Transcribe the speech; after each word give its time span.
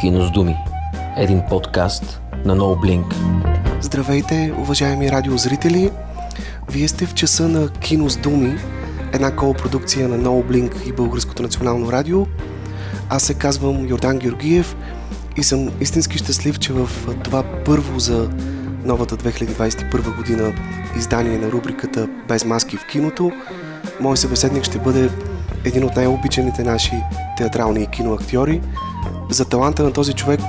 Кино 0.00 0.26
с 0.26 0.30
думи. 0.30 0.56
Един 1.16 1.42
подкаст 1.50 2.20
на 2.44 2.56
No 2.56 2.62
Blink. 2.62 3.14
Здравейте, 3.80 4.54
уважаеми 4.58 5.10
радиозрители! 5.10 5.90
Вие 6.70 6.88
сте 6.88 7.06
в 7.06 7.14
часа 7.14 7.48
на 7.48 7.68
Кино 7.68 8.10
с 8.10 8.16
думи, 8.16 8.58
една 9.12 9.36
колпродукция 9.36 10.08
на 10.08 10.18
No 10.18 10.44
Blink 10.44 10.88
и 10.88 10.92
Българското 10.92 11.42
национално 11.42 11.92
радио. 11.92 12.26
Аз 13.08 13.22
се 13.22 13.34
казвам 13.34 13.88
Йордан 13.88 14.18
Георгиев 14.18 14.76
и 15.36 15.42
съм 15.42 15.70
истински 15.80 16.18
щастлив, 16.18 16.58
че 16.58 16.72
в 16.72 16.88
това 17.24 17.42
първо 17.64 17.98
за 17.98 18.30
новата 18.86 19.16
2021 19.16 20.16
година 20.16 20.54
издание 20.96 21.38
на 21.38 21.52
рубриката 21.52 22.08
Без 22.28 22.44
маски 22.44 22.76
в 22.76 22.86
киното, 22.86 23.32
мой 24.00 24.16
събеседник 24.16 24.64
ще 24.64 24.78
бъде 24.78 25.10
един 25.64 25.84
от 25.84 25.96
най-обичаните 25.96 26.64
наши 26.64 26.92
театрални 27.36 27.82
и 27.82 27.86
киноактьори. 27.86 28.62
За 29.30 29.48
таланта 29.48 29.82
на 29.82 29.92
този 29.92 30.12
човек 30.12 30.40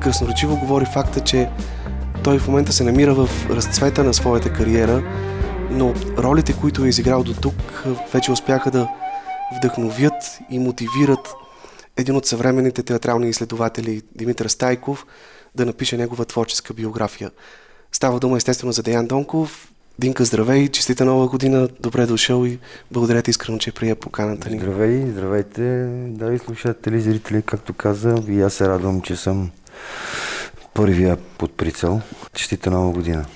красноречиво 0.00 0.56
говори 0.56 0.84
факта, 0.84 1.20
че 1.20 1.50
той 2.24 2.38
в 2.38 2.48
момента 2.48 2.72
се 2.72 2.84
намира 2.84 3.14
в 3.14 3.50
разцвета 3.50 4.04
на 4.04 4.14
своята 4.14 4.52
кариера, 4.52 5.02
но 5.70 5.94
ролите, 6.18 6.56
които 6.60 6.84
е 6.84 6.88
изиграл 6.88 7.22
до 7.22 7.34
тук, 7.34 7.84
вече 8.12 8.32
успяха 8.32 8.70
да 8.70 8.88
вдъхновят 9.58 10.38
и 10.50 10.58
мотивират 10.58 11.34
един 11.96 12.16
от 12.16 12.26
съвременните 12.26 12.82
театрални 12.82 13.28
изследователи 13.28 14.02
Димитър 14.14 14.48
Стайков 14.48 15.06
да 15.54 15.66
напише 15.66 15.96
негова 15.96 16.24
творческа 16.24 16.74
биография. 16.74 17.30
Става 17.92 18.20
дума 18.20 18.36
естествено 18.36 18.72
за 18.72 18.82
Деян 18.82 19.06
Донков. 19.06 19.72
Динка, 19.98 20.24
здравей, 20.24 20.68
честита 20.68 21.04
нова 21.04 21.28
година, 21.28 21.68
добре 21.80 22.06
дошъл 22.06 22.44
и 22.44 22.58
благодаря 22.90 23.22
ти 23.22 23.30
искрено, 23.30 23.58
че 23.58 23.72
прия 23.72 23.96
поканата 23.96 24.50
ни. 24.50 24.58
Здравей, 24.58 25.06
здравейте, 25.10 25.86
драги 26.08 26.38
слушатели, 26.38 27.00
зрители, 27.00 27.42
както 27.42 27.72
каза, 27.72 28.22
и 28.28 28.40
аз 28.40 28.54
се 28.54 28.68
радвам, 28.68 29.00
че 29.00 29.16
съм 29.16 29.50
първия 30.74 31.16
под 31.16 31.56
прицел. 31.56 32.00
Честита 32.34 32.70
нова 32.70 32.92
година. 32.92 33.26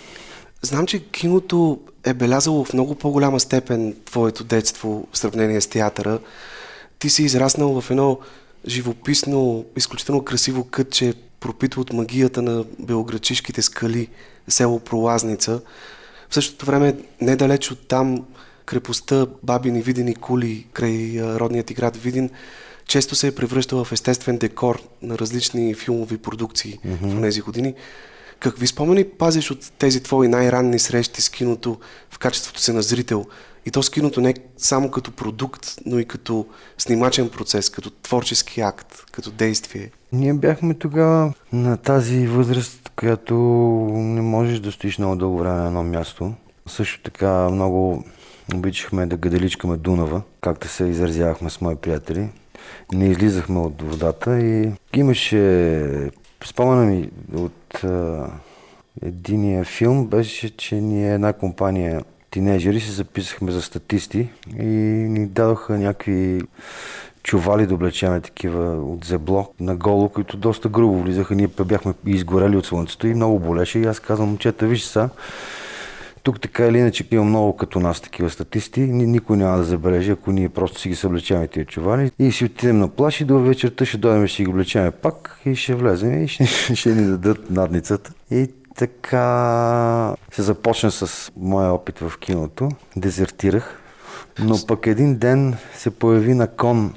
Знам, 0.63 0.87
че 0.87 0.99
киното 0.99 1.81
е 2.05 2.15
белязало 2.15 2.65
в 2.65 2.73
много 2.73 2.95
по-голяма 2.95 3.41
степен 3.41 3.97
твоето 4.05 4.45
детство 4.45 5.09
в 5.13 5.19
сравнение 5.19 5.61
с 5.61 5.67
театъра. 5.67 6.19
Ти 6.99 7.11
си 7.11 7.23
израснал 7.23 7.81
в 7.81 7.91
едно 7.91 8.19
живописно, 8.67 9.65
изключително 9.77 10.25
красиво 10.25 10.65
кътче, 10.65 11.15
пропито 11.43 11.81
от 11.81 11.93
магията 11.93 12.43
на 12.43 12.65
белоградчишките 12.79 13.63
скали, 13.63 14.09
село 14.49 14.81
Пролазница. 14.81 15.61
В 16.31 16.35
същото 16.35 16.67
време, 16.67 16.97
недалеч 17.21 17.71
от 17.71 17.89
там, 17.89 18.25
крепостта 18.65 19.27
Бабини 19.43 19.83
Видени 19.83 20.15
кули 20.15 20.67
край 20.73 21.21
родният 21.21 21.67
ти 21.67 21.75
град 21.75 21.97
Видин, 21.97 22.31
често 22.87 23.15
се 23.15 23.27
е 23.27 23.35
превръщала 23.35 23.85
в 23.85 23.93
естествен 23.93 24.39
декор 24.39 24.83
на 25.03 25.19
различни 25.19 25.75
филмови 25.75 26.19
продукции 26.19 26.79
mm-hmm. 26.87 27.19
в 27.19 27.23
тези 27.23 27.41
години. 27.41 27.75
Какви 28.41 28.67
спомени 28.67 29.05
пазиш 29.05 29.51
от 29.51 29.73
тези 29.79 30.03
твои 30.03 30.29
най-ранни 30.29 30.79
срещи 30.79 31.23
с 31.23 31.29
киното 31.29 31.79
в 32.11 32.19
качеството 32.19 32.61
си 32.61 32.73
на 32.73 32.83
зрител? 32.83 33.27
И 33.67 33.71
то 33.71 33.83
с 33.83 33.91
киното 33.91 34.21
не 34.21 34.35
само 34.57 34.91
като 34.91 35.13
продукт, 35.13 35.75
но 35.87 35.99
и 35.99 36.05
като 36.05 36.47
снимачен 36.79 37.29
процес, 37.29 37.71
като 37.71 37.91
творчески 37.91 38.61
акт, 38.61 39.05
като 39.13 39.31
действие. 39.31 39.91
Ние 40.13 40.35
бяхме 40.35 40.75
тогава 40.75 41.33
на 41.53 41.77
тази 41.77 42.27
възраст, 42.27 42.93
която 42.97 43.35
не 43.93 44.21
можеш 44.21 44.61
да 44.61 44.73
стоиш 44.73 44.99
много 44.99 45.17
дълго 45.17 45.39
време 45.39 45.57
на 45.57 45.67
едно 45.67 45.83
място. 45.83 46.33
Също 46.67 47.03
така 47.03 47.49
много 47.51 48.05
обичахме 48.55 49.07
да 49.07 49.17
гаделичкаме 49.17 49.77
Дунава, 49.77 50.23
както 50.41 50.69
се 50.69 50.85
изразявахме 50.85 51.51
с 51.51 51.61
мои 51.61 51.77
приятели. 51.77 52.29
Не 52.93 53.07
излизахме 53.09 53.59
от 53.59 53.83
водата 53.83 54.41
и 54.41 54.73
имаше 54.95 56.11
спомена 56.45 56.85
ми 56.85 57.11
от 57.35 57.85
а, 57.85 58.27
единия 59.03 59.65
филм 59.65 60.07
беше, 60.07 60.57
че 60.57 60.75
ние 60.75 61.15
една 61.15 61.33
компания 61.33 62.03
тинейджери 62.31 62.81
се 62.81 62.93
записахме 62.93 63.53
за 63.53 63.63
статисти 63.63 64.29
и 64.59 64.67
ни 65.09 65.27
дадоха 65.27 65.79
някакви 65.79 66.41
чували 67.23 67.67
да 67.67 67.75
облечеме 67.75 68.21
такива 68.21 68.93
от 68.93 69.05
зебло 69.05 69.49
на 69.61 69.77
голо, 69.77 70.09
които 70.09 70.37
доста 70.37 70.69
грубо 70.69 71.03
влизаха. 71.03 71.35
Ние 71.35 71.49
бяхме 71.65 71.95
изгорели 72.07 72.57
от 72.57 72.67
слънцето 72.67 73.07
и 73.07 73.15
много 73.15 73.39
болеше. 73.39 73.79
И 73.79 73.85
аз 73.85 74.01
казвам, 74.01 74.29
момчета, 74.29 74.67
виж 74.67 74.83
са, 74.83 75.09
тук 76.23 76.41
така 76.41 76.67
или 76.67 76.79
иначе 76.79 77.05
има 77.11 77.25
много 77.25 77.57
като 77.57 77.81
нас 77.81 78.01
такива 78.01 78.31
статисти. 78.31 78.81
Никой 78.81 79.37
няма 79.37 79.57
да 79.57 79.65
забележи, 79.65 80.11
ако 80.11 80.33
ние 80.33 80.49
просто 80.49 80.81
си 80.81 80.89
ги 80.89 80.95
съблечаваме 80.95 81.49
тия 81.49 81.65
чували. 81.65 82.11
И 82.19 82.33
си 82.33 82.45
отидем 82.45 82.79
на 82.79 82.89
плаш 82.89 83.21
и 83.21 83.25
до 83.25 83.39
вечерта 83.39 83.85
ще 83.85 83.99
дойдем, 83.99 84.27
ще 84.27 84.43
ги 84.43 84.51
облечеме 84.51 84.91
пак 84.91 85.41
и 85.45 85.57
ще 85.57 85.75
влезем 85.75 86.25
и 86.25 86.29
ще, 86.29 86.47
ще 86.75 86.95
ни 86.95 87.07
дадат 87.07 87.51
надницата. 87.51 88.13
И 88.31 88.51
така 88.77 90.15
се 90.33 90.43
започна 90.43 90.91
с 90.91 91.33
моя 91.37 91.73
опит 91.73 91.99
в 91.99 92.13
киното. 92.19 92.69
Дезертирах. 92.97 93.79
Но 94.39 94.67
пък 94.67 94.87
един 94.87 95.17
ден 95.17 95.57
се 95.75 95.91
появи 95.91 96.35
на 96.35 96.47
кон 96.47 96.95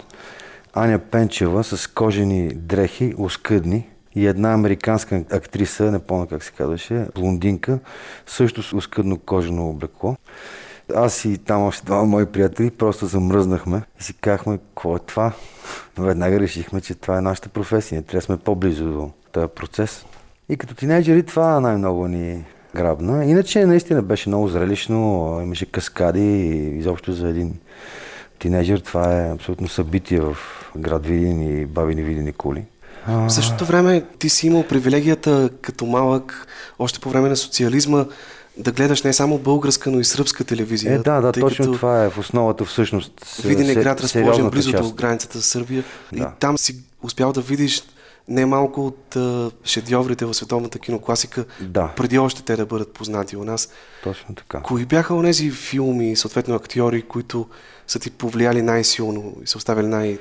Аня 0.78 1.00
Пенчева 1.00 1.64
с 1.64 1.88
кожени 1.88 2.48
дрехи, 2.48 3.14
оскъдни, 3.18 3.90
и 4.16 4.28
една 4.28 4.54
американска 4.54 5.24
актриса, 5.32 5.92
не 5.92 6.00
помня 6.00 6.28
как 6.28 6.44
се 6.44 6.52
казваше, 6.52 7.08
блондинка, 7.16 7.80
също 8.28 8.64
с 8.64 8.74
оскъдно 8.74 9.18
кожено 9.18 9.70
облекло. 9.70 10.16
Аз 10.96 11.26
и 11.26 11.38
там 11.38 11.64
още 11.64 11.86
два 11.86 12.04
мои 12.04 12.26
приятели 12.26 12.72
просто 12.72 13.06
замръзнахме 13.06 13.82
и 14.00 14.04
си 14.04 14.14
казахме, 14.14 14.58
какво 14.58 14.96
е 14.96 15.00
това? 15.00 15.32
Веднага 15.98 16.40
решихме, 16.40 16.82
че 16.82 16.96
това 16.96 17.18
е 17.18 17.22
нашата 17.22 17.50
професия. 17.50 18.02
Трябва 18.02 18.20
да 18.20 18.26
сме 18.26 18.38
по-близо 18.38 18.86
до 18.86 19.12
този 19.32 19.48
процес. 19.48 20.06
И 20.50 20.58
като 20.58 20.76
тинейджери 20.76 21.24
това 21.24 21.60
най-много 21.60 22.08
ни 22.08 22.46
грабна. 22.76 23.26
Иначе 23.26 23.66
наистина 23.66 24.02
беше 24.02 24.30
много 24.30 24.48
зрелищно, 24.48 25.40
имаше 25.44 25.66
каскади 25.66 26.22
и 26.22 26.78
изобщо 26.78 27.14
за 27.14 27.30
един 27.30 27.54
тинейджер 28.40 28.80
това 28.80 29.22
е 29.22 29.32
абсолютно 29.32 29.68
събитие 29.68 30.20
в 30.20 30.38
град 30.78 31.06
Видин 31.06 31.62
и 31.62 31.66
бабини 31.66 32.04
Видини 32.04 32.34
кули. 32.34 32.64
В 33.08 33.30
същото 33.30 33.66
време 33.66 34.04
ти 34.20 34.30
си 34.30 34.48
имал 34.48 34.64
привилегията 34.64 35.50
като 35.62 35.86
малък, 35.86 36.48
още 36.80 37.00
по 37.00 37.10
време 37.10 37.30
на 37.30 37.36
социализма, 37.36 38.06
да 38.58 38.72
гледаш 38.72 39.04
не 39.04 39.14
само 39.14 39.38
българска, 39.38 39.92
но 39.92 40.00
и 40.00 40.04
сръбска 40.06 40.44
телевизия. 40.44 40.94
Е, 40.94 40.98
да, 40.98 41.22
да, 41.22 41.32
точно 41.32 41.74
това 41.74 42.04
е 42.04 42.10
в 42.10 42.18
основата 42.18 42.66
всъщност. 42.66 43.42
Видин 43.44 43.70
е 43.70 43.76
град 43.76 44.02
разположен 44.02 44.50
близо 44.50 44.72
част. 44.72 44.84
до 44.84 44.96
границата 44.96 45.42
с 45.42 45.46
Сърбия. 45.46 45.84
Да. 46.14 46.24
И 46.24 46.40
там 46.40 46.58
си 46.58 46.76
успял 47.04 47.34
да 47.34 47.42
видиш 47.42 47.84
не 48.28 48.46
малко 48.46 48.86
от 48.86 49.16
uh, 49.16 49.52
шедьоврите 49.64 50.26
в 50.26 50.34
световната 50.34 50.80
кинокласика, 50.80 51.46
да. 51.62 51.94
преди 51.96 52.18
още 52.18 52.44
те 52.44 52.56
да 52.56 52.66
бъдат 52.66 52.94
познати 52.94 53.38
у 53.38 53.44
нас. 53.44 53.70
Точно 54.04 54.36
така. 54.36 54.62
Кои 54.62 54.86
бяха 54.86 55.14
онези 55.14 55.52
филми, 55.52 56.16
съответно 56.16 56.56
актьори, 56.56 57.02
които 57.02 57.48
са 57.88 58.00
ти 58.00 58.12
повлияли 58.12 58.62
най-силно 58.62 59.34
и 59.44 59.48
са 59.48 59.58
оставили 59.58 59.88
най- 59.88 60.20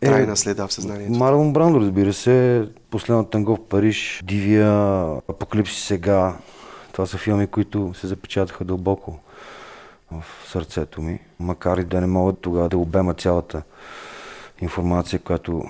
трайна 0.00 0.36
следа 0.36 0.66
в 0.66 0.72
съзнанието. 0.72 1.18
Марлон 1.18 1.52
Брандо, 1.52 1.80
разбира 1.80 2.12
се, 2.12 2.68
Последната 2.90 3.30
танго 3.30 3.56
в 3.56 3.68
Париж, 3.68 4.22
Дивия, 4.24 4.70
Апокалипси 5.28 5.80
сега. 5.80 6.36
Това 6.92 7.06
са 7.06 7.18
филми, 7.18 7.46
които 7.46 7.94
се 7.94 8.06
запечатаха 8.06 8.64
дълбоко 8.64 9.18
в 10.12 10.24
сърцето 10.48 11.02
ми. 11.02 11.20
Макар 11.40 11.78
и 11.78 11.84
да 11.84 12.00
не 12.00 12.06
могат 12.06 12.38
тогава 12.38 12.68
да 12.68 12.78
обема 12.78 13.14
цялата 13.14 13.62
информация, 14.60 15.18
която 15.18 15.64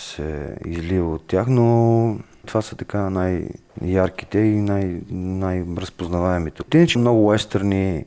се 0.00 0.56
излива 0.66 1.14
от 1.14 1.26
тях, 1.26 1.46
но 1.48 2.18
това 2.46 2.62
са 2.62 2.76
така 2.76 3.10
най-ярките 3.10 4.38
и 4.38 4.56
най- 4.56 5.00
най-разпознаваемите. 5.10 6.62
Те 6.70 6.78
иначе 6.78 6.98
много 6.98 7.26
уестърни, 7.26 8.04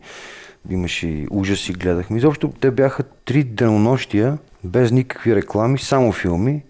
имаше 0.70 1.08
и 1.08 1.28
ужаси, 1.32 1.74
гледахме. 1.74 2.18
Изобщо 2.18 2.54
те 2.60 2.72
бяха 2.72 3.04
три 3.04 3.44
денонощия, 3.44 4.38
без 4.64 4.92
никакви 4.92 5.36
реклами, 5.36 5.80
само 5.80 6.12
филми. 6.12 6.64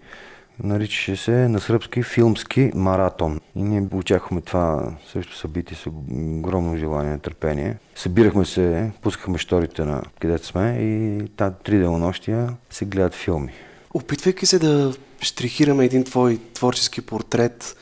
Наричаше 0.62 1.16
се 1.16 1.48
на 1.48 1.60
сръбски 1.60 2.02
филмски 2.02 2.70
маратон. 2.74 3.40
И 3.56 3.62
ние 3.62 3.86
очаквахме 3.94 4.40
това 4.40 4.92
също 5.12 5.36
събитие 5.36 5.76
с 5.76 5.86
огромно 5.86 6.76
желание, 6.76 7.18
търпение. 7.18 7.76
Събирахме 7.94 8.44
се, 8.44 8.92
пускахме 9.02 9.38
шторите 9.38 9.84
на 9.84 10.02
където 10.20 10.46
сме 10.46 10.78
и 10.80 11.22
тази 11.36 11.54
три 11.64 11.78
денонощия 11.78 12.48
се 12.70 12.84
гледат 12.84 13.14
филми. 13.14 13.52
Опитвайки 13.94 14.46
се 14.46 14.58
да 14.58 14.92
штрихираме 15.24 15.84
един 15.84 16.04
твой 16.04 16.38
творчески 16.54 17.00
портрет, 17.00 17.76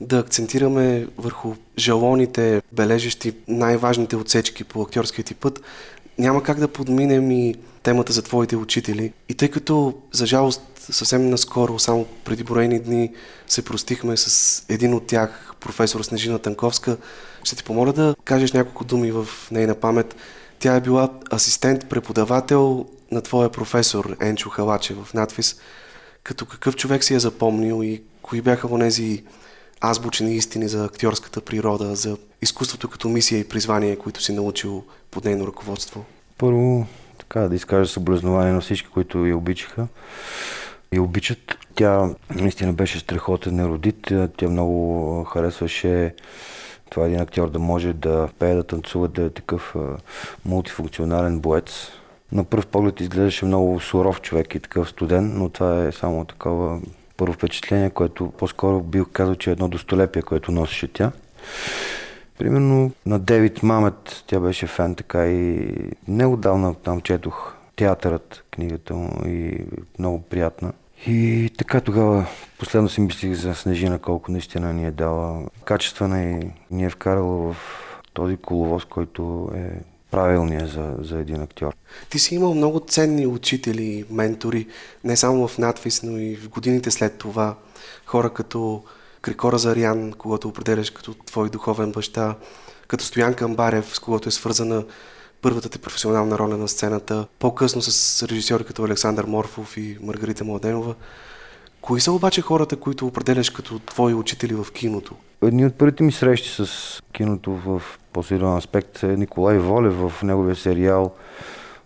да 0.00 0.18
акцентираме 0.18 1.06
върху 1.18 1.54
жалоните, 1.78 2.62
бележещи 2.72 3.32
най-важните 3.48 4.16
отсечки 4.16 4.64
по 4.64 4.82
актьорския 4.82 5.24
ти 5.24 5.34
път, 5.34 5.60
няма 6.18 6.42
как 6.42 6.58
да 6.58 6.68
подминем 6.68 7.30
и 7.30 7.54
темата 7.82 8.12
за 8.12 8.22
твоите 8.22 8.56
учители. 8.56 9.12
И 9.28 9.34
тъй 9.34 9.50
като, 9.50 9.94
за 10.12 10.26
жалост, 10.26 10.62
съвсем 10.78 11.30
наскоро, 11.30 11.78
само 11.78 12.06
преди 12.24 12.44
броени 12.44 12.80
дни, 12.80 13.12
се 13.46 13.64
простихме 13.64 14.16
с 14.16 14.64
един 14.68 14.94
от 14.94 15.06
тях, 15.06 15.54
професор 15.60 16.02
Снежина 16.02 16.38
Танковска, 16.38 16.96
ще 17.44 17.56
ти 17.56 17.64
помоля 17.64 17.92
да 17.92 18.14
кажеш 18.24 18.52
няколко 18.52 18.84
думи 18.84 19.12
в 19.12 19.28
нейна 19.50 19.74
памет. 19.74 20.16
Тя 20.58 20.76
е 20.76 20.80
била 20.80 21.10
асистент-преподавател 21.30 22.86
на 23.10 23.20
твоя 23.20 23.50
професор 23.50 24.16
Енчо 24.20 24.50
Халаче 24.50 24.94
в 24.94 25.14
надфис. 25.14 25.56
Като 26.26 26.46
какъв 26.46 26.76
човек 26.76 27.04
си 27.04 27.14
е 27.14 27.18
запомнил 27.18 27.82
и 27.82 28.02
кои 28.22 28.40
бяха 28.40 28.68
онези 28.74 29.24
азбучни 29.80 30.36
истини 30.36 30.68
за 30.68 30.84
актьорската 30.84 31.40
природа, 31.40 31.94
за 31.96 32.16
изкуството 32.42 32.88
като 32.88 33.08
мисия 33.08 33.38
и 33.38 33.48
призвание, 33.48 33.96
които 33.96 34.22
си 34.22 34.32
научил 34.32 34.84
под 35.10 35.24
нейно 35.24 35.46
ръководство? 35.46 36.04
Първо, 36.38 36.86
така 37.18 37.40
да 37.40 37.54
изкажа 37.54 37.92
съблазнование 37.92 38.52
на 38.52 38.60
всички, 38.60 38.88
които 38.88 39.26
я 39.26 39.36
обичаха 39.36 39.86
и 40.92 40.98
обичат. 40.98 41.58
Тя 41.74 42.10
наистина 42.30 42.72
беше 42.72 42.98
страхотен 42.98 43.60
еродит. 43.60 44.12
Тя 44.36 44.48
много 44.48 45.24
харесваше 45.24 46.14
това 46.90 47.06
един 47.06 47.20
актьор 47.20 47.50
да 47.50 47.58
може 47.58 47.92
да 47.92 48.28
пее, 48.38 48.54
да 48.54 48.62
танцува, 48.62 49.08
да 49.08 49.22
е 49.22 49.30
такъв 49.30 49.74
мултифункционален 50.44 51.40
боец. 51.40 51.90
На 52.32 52.44
пръв 52.44 52.66
поглед 52.66 53.00
изглеждаше 53.00 53.44
много 53.44 53.80
суров 53.80 54.20
човек 54.20 54.54
и 54.54 54.60
такъв 54.60 54.88
студен, 54.88 55.38
но 55.38 55.48
това 55.48 55.84
е 55.84 55.92
само 55.92 56.24
такова 56.24 56.80
първо 57.16 57.32
впечатление, 57.32 57.90
което 57.90 58.30
по-скоро 58.30 58.80
бих 58.80 59.02
казал, 59.12 59.34
че 59.34 59.50
е 59.50 59.52
едно 59.52 59.68
достолепие, 59.68 60.22
което 60.22 60.52
носеше 60.52 60.92
тя. 60.92 61.12
Примерно 62.38 62.92
на 63.06 63.18
Девид 63.18 63.62
Мамет, 63.62 64.24
тя 64.26 64.40
беше 64.40 64.66
фен 64.66 64.94
така 64.94 65.26
и 65.26 65.68
неодавна 66.08 66.74
там 66.74 67.00
четох 67.00 67.54
театърът, 67.76 68.44
книгата 68.50 68.94
му 68.94 69.10
и 69.26 69.64
много 69.98 70.22
приятна. 70.22 70.72
И 71.06 71.50
така 71.58 71.80
тогава 71.80 72.26
последно 72.58 72.88
си 72.88 73.00
мислих 73.00 73.34
за 73.34 73.54
Снежина, 73.54 73.98
колко 73.98 74.32
наистина 74.32 74.72
ни 74.72 74.86
е 74.86 74.90
дала 74.90 75.42
качествена 75.64 76.22
и 76.22 76.50
ни 76.70 76.84
е 76.84 76.90
вкарала 76.90 77.52
в 77.52 77.56
този 78.12 78.36
коловоз, 78.36 78.84
който 78.84 79.50
е 79.54 79.70
правилния 80.10 80.66
за, 80.66 80.94
за 80.98 81.18
един 81.18 81.42
актьор. 81.42 81.74
Ти 82.10 82.18
си 82.18 82.34
имал 82.34 82.54
много 82.54 82.80
ценни 82.80 83.26
учители 83.26 84.04
ментори, 84.10 84.66
не 85.04 85.16
само 85.16 85.48
в 85.48 85.58
надвис, 85.58 86.02
но 86.02 86.18
и 86.18 86.36
в 86.36 86.48
годините 86.48 86.90
след 86.90 87.18
това. 87.18 87.56
Хора 88.06 88.30
като 88.30 88.82
Крикора 89.22 89.58
Зарян, 89.58 90.12
когато 90.12 90.48
определяш 90.48 90.90
като 90.90 91.14
твой 91.14 91.50
духовен 91.50 91.92
баща, 91.92 92.34
като 92.88 93.04
Стоян 93.04 93.34
Камбарев, 93.34 93.94
с 93.94 93.98
когото 93.98 94.28
е 94.28 94.32
свързана 94.32 94.84
първата 95.42 95.68
ти 95.68 95.78
професионална 95.78 96.38
роля 96.38 96.56
на 96.56 96.68
сцената, 96.68 97.26
по-късно 97.38 97.82
с 97.82 98.22
режисьори 98.22 98.64
като 98.64 98.84
Александър 98.84 99.24
Морфов 99.24 99.76
и 99.76 99.98
Маргарита 100.00 100.44
Младенова. 100.44 100.94
Кои 101.86 102.00
са 102.00 102.12
обаче 102.12 102.42
хората, 102.42 102.76
които 102.76 103.06
определяш 103.06 103.50
като 103.50 103.78
твои 103.78 104.14
учители 104.14 104.54
в 104.54 104.72
киното? 104.72 105.14
Едни 105.42 105.66
от 105.66 105.74
първите 105.74 106.02
ми 106.02 106.12
срещи 106.12 106.48
с 106.48 107.02
киното 107.12 107.52
в 107.52 107.82
по-сериозен 108.12 108.56
аспект 108.56 109.02
е 109.02 109.06
Николай 109.06 109.58
Волев 109.58 109.94
в 109.94 110.22
неговия 110.22 110.56
сериал 110.56 111.12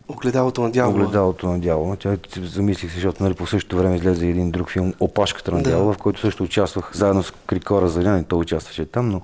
Огледалото 0.09 0.63
на 0.63 0.71
дявола. 0.71 1.05
Огледалото 1.05 1.47
на 1.47 1.59
дявола. 1.59 1.97
Тя 1.97 2.17
замислих 2.37 2.91
се, 2.91 2.95
защото 2.95 3.23
нали, 3.23 3.35
по 3.35 3.47
същото 3.47 3.77
време 3.77 3.97
излезе 3.97 4.29
един 4.29 4.51
друг 4.51 4.71
филм 4.71 4.95
Опашката 5.01 5.53
на 5.53 5.63
дявола, 5.63 5.87
да. 5.87 5.93
в 5.93 5.99
който 5.99 6.21
също 6.21 6.43
участвах 6.43 6.91
заедно 6.95 7.23
с 7.23 7.33
Крикора 7.47 7.89
Зарян 7.89 8.21
и 8.21 8.25
той 8.25 8.39
участваше 8.39 8.85
там, 8.85 9.09
но 9.09 9.21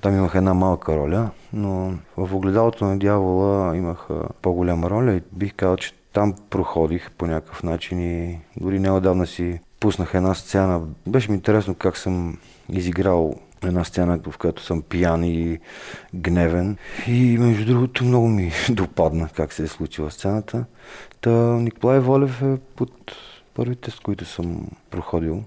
там 0.00 0.16
имах 0.16 0.34
една 0.34 0.54
малка 0.54 0.96
роля, 0.96 1.30
но 1.52 1.92
в 2.16 2.34
огледалото 2.34 2.84
на 2.84 2.98
дявола 2.98 3.76
имах 3.76 4.08
по-голяма 4.42 4.90
роля 4.90 5.12
и 5.12 5.22
бих 5.32 5.54
казал, 5.54 5.76
че 5.76 5.92
там 6.12 6.34
проходих 6.50 7.10
по 7.10 7.26
някакъв 7.26 7.62
начин 7.62 8.00
и 8.00 8.38
дори 8.56 8.78
неодавна 8.78 9.26
си 9.26 9.60
пуснах 9.80 10.14
една 10.14 10.34
сцена. 10.34 10.80
Беше 11.06 11.30
ми 11.30 11.36
интересно 11.36 11.74
как 11.74 11.96
съм 11.96 12.38
изиграл 12.72 13.34
една 13.64 13.84
сцена, 13.84 14.20
в 14.26 14.38
която 14.38 14.62
съм 14.62 14.82
пиян 14.82 15.24
и 15.24 15.58
гневен. 16.14 16.76
И 17.08 17.38
между 17.38 17.66
другото 17.66 18.04
много 18.04 18.28
ми 18.28 18.52
допадна 18.70 19.28
как 19.36 19.52
се 19.52 19.62
е 19.62 19.66
случила 19.66 20.10
сцената. 20.10 20.64
Та 21.20 21.30
Николай 21.40 22.00
Волев 22.00 22.42
е 22.42 22.58
под 22.76 23.12
първите, 23.54 23.90
с 23.90 24.00
които 24.00 24.24
съм 24.24 24.68
проходил. 24.90 25.44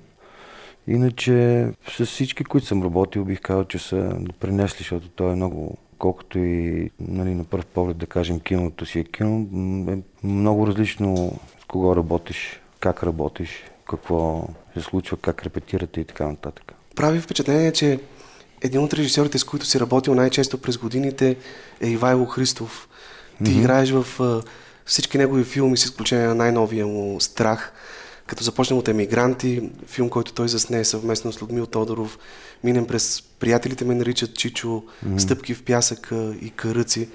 Иначе 0.88 1.68
с 1.98 2.06
всички, 2.06 2.44
които 2.44 2.68
съм 2.68 2.84
работил, 2.84 3.26
бих 3.26 3.42
казал, 3.42 3.64
че 3.64 3.80
са 3.80 4.18
пренесли, 4.40 4.78
защото 4.78 5.10
той 5.10 5.32
е 5.32 5.36
много 5.36 5.78
колкото 5.98 6.40
и 6.40 6.90
нали, 7.00 7.36
на 7.36 7.44
първ 7.44 7.66
поглед 7.66 7.98
да 7.98 8.06
кажем 8.06 8.40
киното 8.40 8.86
си 8.86 9.00
е 9.00 9.04
кино, 9.04 9.48
е 9.92 10.28
много 10.28 10.68
различно 10.68 11.40
с 11.62 11.66
кого 11.66 11.96
работиш, 11.96 12.62
как 12.80 13.04
работиш, 13.04 13.64
какво 13.90 14.48
се 14.78 14.82
случва, 14.84 15.18
как 15.18 15.44
репетирате 15.44 16.02
и 16.02 16.06
така 16.06 16.28
нататък. 16.28 16.74
Прави 16.96 17.22
впечатление, 17.22 17.72
че 17.72 18.00
един 18.62 18.84
от 18.84 18.94
режисьорите, 18.94 19.40
с 19.40 19.44
които 19.44 19.66
си 19.66 19.80
работил 19.80 20.16
най-често 20.16 20.58
през 20.58 20.78
годините 20.78 21.38
е 21.82 21.88
Ивайло 21.88 22.26
Христов. 22.26 22.90
Ти 23.38 23.52
mm-hmm. 23.52 23.60
играеш 23.60 23.92
в 23.92 24.06
всички 24.86 25.18
негови 25.18 25.44
филми, 25.44 25.78
с 25.78 25.86
изключение 25.86 26.28
на 26.28 26.36
най-новия 26.36 26.88
му 26.88 27.22
Страх. 27.22 27.74
Като 28.28 28.44
започнем 28.44 28.80
от 28.80 28.88
Емигранти, 28.88 29.70
филм, 29.88 30.10
който 30.10 30.34
той 30.34 30.48
засне 30.48 30.86
съвместно 30.86 31.34
с 31.34 31.42
Людмил 31.42 31.66
Тодоров, 31.66 32.20
минем 32.64 32.88
през 32.88 33.24
Приятелите 33.40 33.86
ме 33.86 33.96
наричат 33.96 34.36
Чичо, 34.38 34.68
mm-hmm. 34.68 35.18
Стъпки 35.18 35.54
в 35.54 35.64
пясъка 35.64 36.36
и 36.42 36.50
Каръци. 36.50 37.10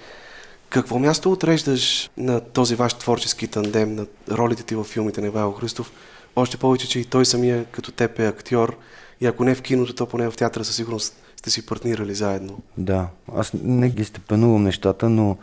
Какво 0.71 0.99
място 0.99 1.33
отреждаш 1.33 2.11
на 2.17 2.41
този 2.41 2.75
ваш 2.75 2.95
творчески 2.95 3.47
тандем, 3.47 3.95
на 3.95 4.07
ролите 4.31 4.63
ти 4.63 4.75
във 4.75 4.87
филмите 4.87 5.21
на 5.21 5.27
Ивайло 5.27 5.53
Христов? 5.53 5.93
Още 6.37 6.57
повече, 6.57 6.89
че 6.89 6.99
и 6.99 7.05
той 7.05 7.27
самия 7.27 7.65
като 7.65 7.93
теб 7.93 8.19
е 8.19 8.27
актьор 8.27 8.77
и 9.21 9.27
ако 9.27 9.45
не 9.45 9.55
в 9.55 9.63
киното, 9.63 9.95
то 9.95 10.07
поне 10.07 10.31
в 10.31 10.37
театъра 10.37 10.65
със 10.65 10.77
сигурност 10.77 11.17
сте 11.37 11.51
си 11.51 11.67
партнирали 11.67 12.15
заедно. 12.15 12.59
Да, 12.79 13.09
аз 13.35 13.53
не 13.63 13.89
ги 13.89 14.05
степенувам 14.05 14.63
нещата, 14.63 15.09
но 15.09 15.37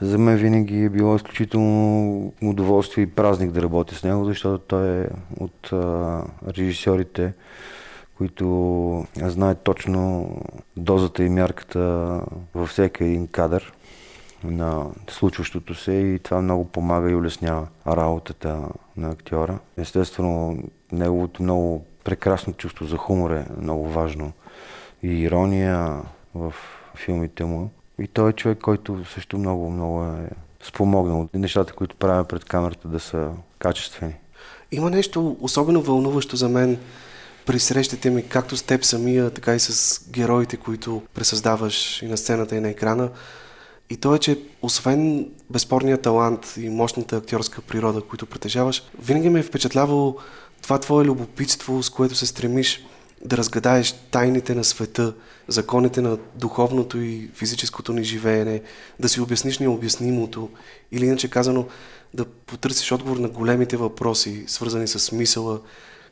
за 0.00 0.18
мен 0.18 0.36
винаги 0.36 0.84
е 0.84 0.88
било 0.88 1.16
изключително 1.16 2.32
удоволствие 2.42 3.04
и 3.04 3.10
празник 3.10 3.50
да 3.50 3.62
работя 3.62 3.94
с 3.94 4.04
него, 4.04 4.24
защото 4.24 4.58
той 4.58 5.02
е 5.02 5.06
от 5.40 5.72
а, 5.72 6.22
режисьорите, 6.48 7.32
които 8.16 9.06
знаят 9.16 9.58
точно 9.62 10.30
дозата 10.76 11.24
и 11.24 11.28
мярката 11.28 11.80
във 12.54 12.68
всеки 12.68 13.04
един 13.04 13.26
кадър 13.26 13.72
на 14.44 14.86
случващото 15.10 15.74
се 15.74 15.92
и 15.92 16.18
това 16.18 16.42
много 16.42 16.64
помага 16.64 17.10
и 17.10 17.14
улеснява 17.14 17.66
работата 17.86 18.60
на 18.96 19.10
актьора. 19.10 19.58
Естествено, 19.76 20.62
неговото 20.92 21.42
много 21.42 21.84
прекрасно 22.04 22.52
чувство 22.52 22.84
за 22.84 22.96
хумор 22.96 23.30
е 23.30 23.46
много 23.60 23.88
важно 23.88 24.32
и 25.02 25.22
ирония 25.22 26.02
в 26.34 26.54
филмите 26.96 27.44
му. 27.44 27.70
И 27.98 28.06
той 28.08 28.30
е 28.30 28.32
човек, 28.32 28.58
който 28.58 29.04
също 29.04 29.38
много, 29.38 29.70
много 29.70 30.04
е 30.04 30.30
спомогнал 30.62 31.28
нещата, 31.34 31.72
които 31.72 31.96
правя 31.96 32.24
пред 32.24 32.44
камерата 32.44 32.88
да 32.88 33.00
са 33.00 33.30
качествени. 33.58 34.14
Има 34.72 34.90
нещо 34.90 35.36
особено 35.40 35.82
вълнуващо 35.82 36.36
за 36.36 36.48
мен 36.48 36.78
при 37.46 37.58
срещите 37.58 38.10
ми, 38.10 38.28
както 38.28 38.56
с 38.56 38.62
теб 38.62 38.84
самия, 38.84 39.30
така 39.30 39.54
и 39.54 39.60
с 39.60 40.00
героите, 40.10 40.56
които 40.56 41.02
пресъздаваш 41.14 42.02
и 42.02 42.06
на 42.06 42.16
сцената, 42.16 42.56
и 42.56 42.60
на 42.60 42.68
екрана. 42.68 43.10
И 43.92 43.96
то 43.96 44.14
е, 44.14 44.18
че 44.18 44.38
освен 44.62 45.30
безспорния 45.50 45.98
талант 45.98 46.54
и 46.56 46.68
мощната 46.68 47.16
актьорска 47.16 47.62
природа, 47.62 48.00
които 48.00 48.26
притежаваш, 48.26 48.82
винаги 49.02 49.30
ме 49.30 49.40
е 49.40 49.42
впечатлявало 49.42 50.16
това 50.62 50.78
твое 50.78 51.04
любопитство, 51.04 51.82
с 51.82 51.90
което 51.90 52.14
се 52.14 52.26
стремиш 52.26 52.84
да 53.24 53.36
разгадаеш 53.36 53.92
тайните 53.92 54.54
на 54.54 54.64
света, 54.64 55.14
законите 55.48 56.00
на 56.00 56.18
духовното 56.34 56.98
и 56.98 57.30
физическото 57.34 57.92
ни 57.92 58.04
живеене, 58.04 58.62
да 59.00 59.08
си 59.08 59.20
обясниш 59.20 59.58
необяснимото 59.58 60.48
или 60.92 61.06
иначе 61.06 61.30
казано 61.30 61.66
да 62.14 62.24
потърсиш 62.24 62.92
отговор 62.92 63.16
на 63.16 63.28
големите 63.28 63.76
въпроси, 63.76 64.44
свързани 64.46 64.88
с 64.88 64.98
смисъла, 64.98 65.60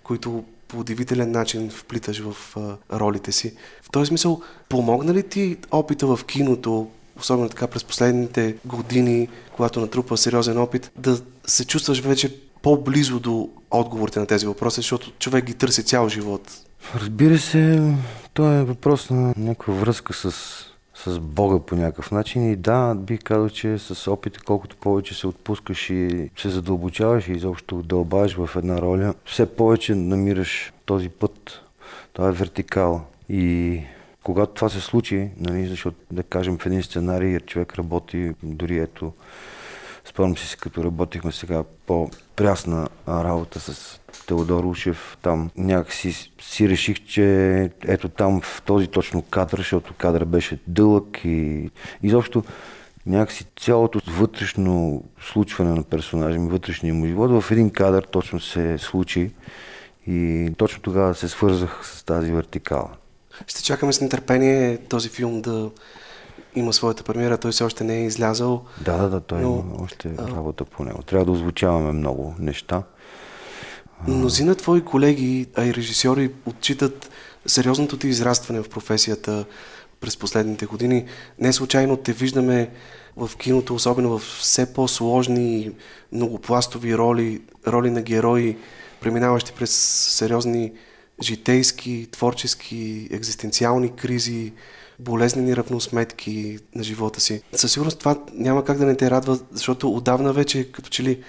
които 0.02 0.44
по 0.68 0.80
удивителен 0.80 1.30
начин 1.30 1.70
вплиташ 1.70 2.18
в 2.20 2.56
а, 2.56 2.98
ролите 2.98 3.32
си. 3.32 3.54
В 3.82 3.90
този 3.90 4.08
смисъл, 4.08 4.40
помогна 4.68 5.14
ли 5.14 5.22
ти 5.22 5.56
опита 5.70 6.06
в 6.06 6.24
киното, 6.24 6.90
особено 7.20 7.48
така 7.48 7.66
през 7.66 7.84
последните 7.84 8.56
години, 8.64 9.28
когато 9.56 9.80
натрупа 9.80 10.16
сериозен 10.16 10.58
опит, 10.58 10.90
да 10.96 11.20
се 11.46 11.64
чувстваш 11.64 12.00
вече 12.00 12.36
по-близо 12.62 13.20
до 13.20 13.48
отговорите 13.70 14.20
на 14.20 14.26
тези 14.26 14.46
въпроси, 14.46 14.76
защото 14.76 15.12
човек 15.18 15.44
ги 15.44 15.54
търси 15.54 15.84
цял 15.84 16.08
живот. 16.08 16.50
Разбира 16.94 17.38
се, 17.38 17.94
то 18.34 18.52
е 18.52 18.64
въпрос 18.64 19.10
на 19.10 19.34
някаква 19.36 19.74
връзка 19.74 20.12
с, 20.12 20.32
с 20.94 21.18
Бога 21.18 21.58
по 21.58 21.76
някакъв 21.76 22.10
начин 22.10 22.52
и 22.52 22.56
да, 22.56 22.94
бих 22.94 23.20
казал, 23.24 23.48
че 23.48 23.78
с 23.78 24.10
опита, 24.10 24.40
колкото 24.44 24.76
повече 24.76 25.14
се 25.14 25.26
отпускаш 25.26 25.90
и 25.90 26.30
се 26.36 26.48
задълбочаваш 26.48 27.28
и 27.28 27.32
изобщо 27.32 27.82
дълбаеш 27.82 28.34
в 28.34 28.50
една 28.56 28.80
роля, 28.80 29.14
все 29.24 29.46
повече 29.46 29.94
намираш 29.94 30.72
този 30.84 31.08
път. 31.08 31.60
Това 32.12 32.28
е 32.28 32.32
вертикал. 32.32 33.06
И 33.28 33.80
когато 34.22 34.52
това 34.52 34.68
се 34.68 34.80
случи, 34.80 35.30
нали, 35.36 35.66
защото 35.66 35.96
да 36.10 36.22
кажем 36.22 36.58
в 36.58 36.66
един 36.66 36.82
сценарий 36.82 37.40
човек 37.40 37.74
работи, 37.74 38.32
дори 38.42 38.78
ето 38.78 39.12
Спомням 40.04 40.36
си, 40.36 40.56
като 40.56 40.84
работихме 40.84 41.32
сега 41.32 41.64
по-прясна 41.86 42.88
работа 43.08 43.60
с 43.60 44.00
Теодор 44.26 44.64
Ушев, 44.64 45.18
там 45.22 45.50
някакси 45.56 46.32
си 46.40 46.68
реших, 46.68 47.04
че 47.06 47.24
ето 47.86 48.08
там 48.08 48.40
в 48.40 48.62
този 48.66 48.86
точно 48.86 49.22
кадър, 49.22 49.58
защото 49.58 49.94
кадър 49.94 50.24
беше 50.24 50.58
дълъг 50.66 51.20
и 51.24 51.70
изобщо 52.02 52.44
някакси 53.06 53.46
цялото 53.60 54.00
вътрешно 54.06 55.04
случване 55.20 55.70
на 55.70 55.82
персонажа 55.82 56.38
ми, 56.38 56.50
вътрешния 56.50 56.94
му 56.94 57.06
живот 57.06 57.42
в 57.42 57.50
един 57.50 57.70
кадър 57.70 58.02
точно 58.02 58.40
се 58.40 58.78
случи 58.78 59.30
и 60.06 60.50
точно 60.56 60.82
тогава 60.82 61.14
се 61.14 61.28
свързах 61.28 61.80
с 61.82 62.04
тази 62.04 62.32
вертикала. 62.32 62.90
Ще 63.46 63.62
чакаме 63.62 63.92
с 63.92 64.00
нетърпение 64.00 64.78
този 64.78 65.08
филм 65.08 65.40
да 65.40 65.70
има 66.54 66.72
своята 66.72 67.04
премиера. 67.04 67.38
Той 67.38 67.52
все 67.52 67.64
още 67.64 67.84
не 67.84 67.98
е 67.98 68.04
излязъл. 68.04 68.64
Да, 68.80 68.96
да, 68.96 69.08
да, 69.08 69.20
той 69.20 69.40
но... 69.40 69.48
има 69.48 69.82
още 69.84 70.16
работа 70.18 70.64
по 70.64 70.84
него. 70.84 71.02
Трябва 71.02 71.24
да 71.24 71.32
озвучаваме 71.32 71.92
много 71.92 72.34
неща. 72.38 72.82
Мнозина 74.08 74.54
твои 74.54 74.84
колеги, 74.84 75.46
а 75.56 75.64
и 75.64 75.74
режисьори 75.74 76.30
отчитат 76.46 77.10
сериозното 77.46 77.96
ти 77.96 78.08
израстване 78.08 78.62
в 78.62 78.68
професията 78.68 79.44
през 80.00 80.16
последните 80.16 80.66
години. 80.66 81.04
Не 81.38 81.52
случайно 81.52 81.96
те 81.96 82.12
виждаме 82.12 82.70
в 83.16 83.36
киното, 83.36 83.74
особено 83.74 84.18
в 84.18 84.22
все 84.40 84.72
по-сложни, 84.72 85.70
многопластови 86.12 86.96
роли, 86.96 87.42
роли 87.66 87.90
на 87.90 88.02
герои, 88.02 88.56
преминаващи 89.00 89.52
през 89.52 89.70
сериозни 90.10 90.72
житейски, 91.22 92.08
творчески, 92.12 93.08
екзистенциални 93.10 93.96
кризи, 93.96 94.52
болезнени 94.98 95.56
равносметки 95.56 96.58
на 96.74 96.82
живота 96.82 97.20
си. 97.20 97.42
Със 97.52 97.72
сигурност 97.72 97.98
това 97.98 98.16
няма 98.34 98.64
как 98.64 98.78
да 98.78 98.86
не 98.86 98.96
те 98.96 99.10
радва, 99.10 99.38
защото 99.52 99.90
отдавна 99.90 100.32
вече 100.32 100.72
като 100.72 100.90
че 100.90 101.02
ли 101.02 101.22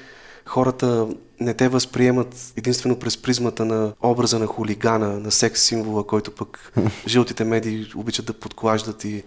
хората 0.46 1.08
не 1.40 1.54
те 1.54 1.70
възприемат 1.70 2.54
единствено 2.58 3.00
през 3.00 3.18
призмата 3.18 3.66
на 3.66 3.94
образа 4.04 4.40
на 4.40 4.48
хулигана, 4.48 5.20
на 5.20 5.32
секс 5.32 5.62
символа, 5.62 6.08
който 6.08 6.32
пък 6.32 6.74
жълтите 7.08 7.44
медии 7.44 7.88
обичат 7.96 8.26
да 8.26 8.34
подклаждат 8.34 9.04
и 9.04 9.24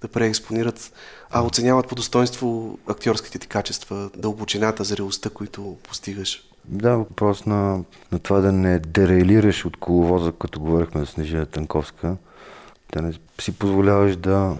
да 0.00 0.08
преекспонират, 0.08 0.92
а 1.30 1.42
оценяват 1.42 1.88
по 1.88 1.94
достоинство 1.94 2.78
актьорските 2.86 3.38
ти 3.38 3.46
качества, 3.46 4.10
дълбочината, 4.16 4.84
зрелостта, 4.84 5.30
които 5.30 5.76
постигаш. 5.88 6.42
Да, 6.64 6.96
въпрос 6.96 7.46
на, 7.46 7.84
на 8.12 8.18
това 8.18 8.40
да 8.40 8.52
не 8.52 8.78
дерейлираш 8.78 9.64
от 9.64 9.76
коловоза, 9.76 10.32
като 10.32 10.60
говорихме 10.60 11.00
за 11.00 11.06
Снежина 11.06 11.46
Танковска, 11.46 12.16
да 12.92 13.02
не 13.02 13.12
си 13.40 13.52
позволяваш 13.52 14.16
да, 14.16 14.56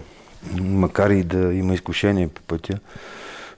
макар 0.61 1.09
и 1.09 1.23
да 1.23 1.53
има 1.53 1.73
изкушение 1.73 2.27
по 2.27 2.41
пътя, 2.41 2.79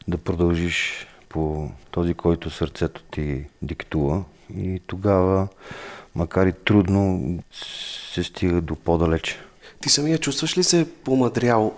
да 0.08 0.18
продължиш 0.18 1.08
по 1.30 1.70
този, 1.92 2.14
който 2.14 2.50
сърцето 2.50 3.04
ти 3.12 3.46
диктува. 3.62 4.24
И 4.58 4.82
тогава, 4.88 5.48
макар 6.16 6.48
и 6.48 6.54
трудно, 6.54 7.40
се 8.14 8.24
стига 8.24 8.62
до 8.62 8.76
по-далече. 8.76 9.40
Ти 9.82 9.90
самия 9.90 10.18
чувстваш 10.18 10.58
ли 10.58 10.64
се 10.64 10.88
помадрял 11.04 11.78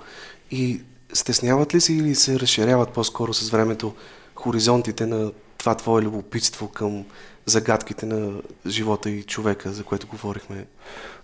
и 0.52 0.82
стесняват 1.14 1.76
ли 1.76 1.82
се 1.82 1.94
или 1.94 2.16
се 2.16 2.40
разширяват 2.40 2.90
по-скоро 2.90 3.34
с 3.34 3.50
времето 3.50 3.96
хоризонтите 4.36 5.06
на 5.06 5.32
това 5.60 5.76
твое 5.76 6.02
любопитство 6.02 6.68
към 6.68 7.06
загадките 7.46 8.06
на 8.06 8.42
живота 8.68 9.10
и 9.10 9.24
човека, 9.24 9.72
за 9.72 9.84
което 9.84 10.08
говорихме? 10.08 10.66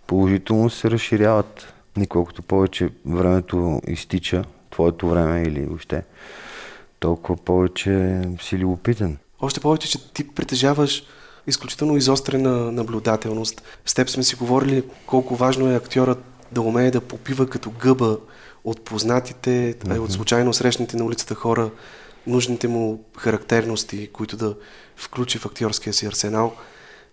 Положително 0.07 0.69
се 0.69 0.91
разширяват. 0.91 1.73
Николкото 1.97 2.41
повече 2.41 2.89
времето 3.05 3.81
изтича, 3.87 4.43
твоето 4.69 5.09
време 5.09 5.43
или 5.43 5.65
въобще, 5.65 6.03
толкова 6.99 7.37
повече 7.37 8.21
си 8.41 8.57
любопитен. 8.57 9.17
Още 9.41 9.59
повече, 9.59 9.89
че 9.89 10.13
ти 10.13 10.27
притежаваш 10.27 11.03
изключително 11.47 11.97
изострена 11.97 12.71
наблюдателност. 12.71 13.61
С 13.85 13.93
теб 13.93 14.09
сме 14.09 14.23
си 14.23 14.35
говорили 14.35 14.83
колко 15.05 15.35
важно 15.35 15.71
е 15.71 15.75
актьорът 15.75 16.23
да 16.51 16.61
умее 16.61 16.91
да 16.91 17.01
попива 17.01 17.49
като 17.49 17.71
гъба 17.71 18.17
от 18.63 18.81
познатите, 18.81 19.75
mm-hmm. 19.79 19.99
от 19.99 20.11
случайно 20.11 20.53
срещните 20.53 20.97
на 20.97 21.03
улицата 21.03 21.35
хора, 21.35 21.69
нужните 22.27 22.67
му 22.67 23.03
характерности, 23.17 24.09
които 24.13 24.37
да 24.37 24.55
включи 24.95 25.37
в 25.37 25.45
актьорския 25.45 25.93
си 25.93 26.05
арсенал. 26.05 26.55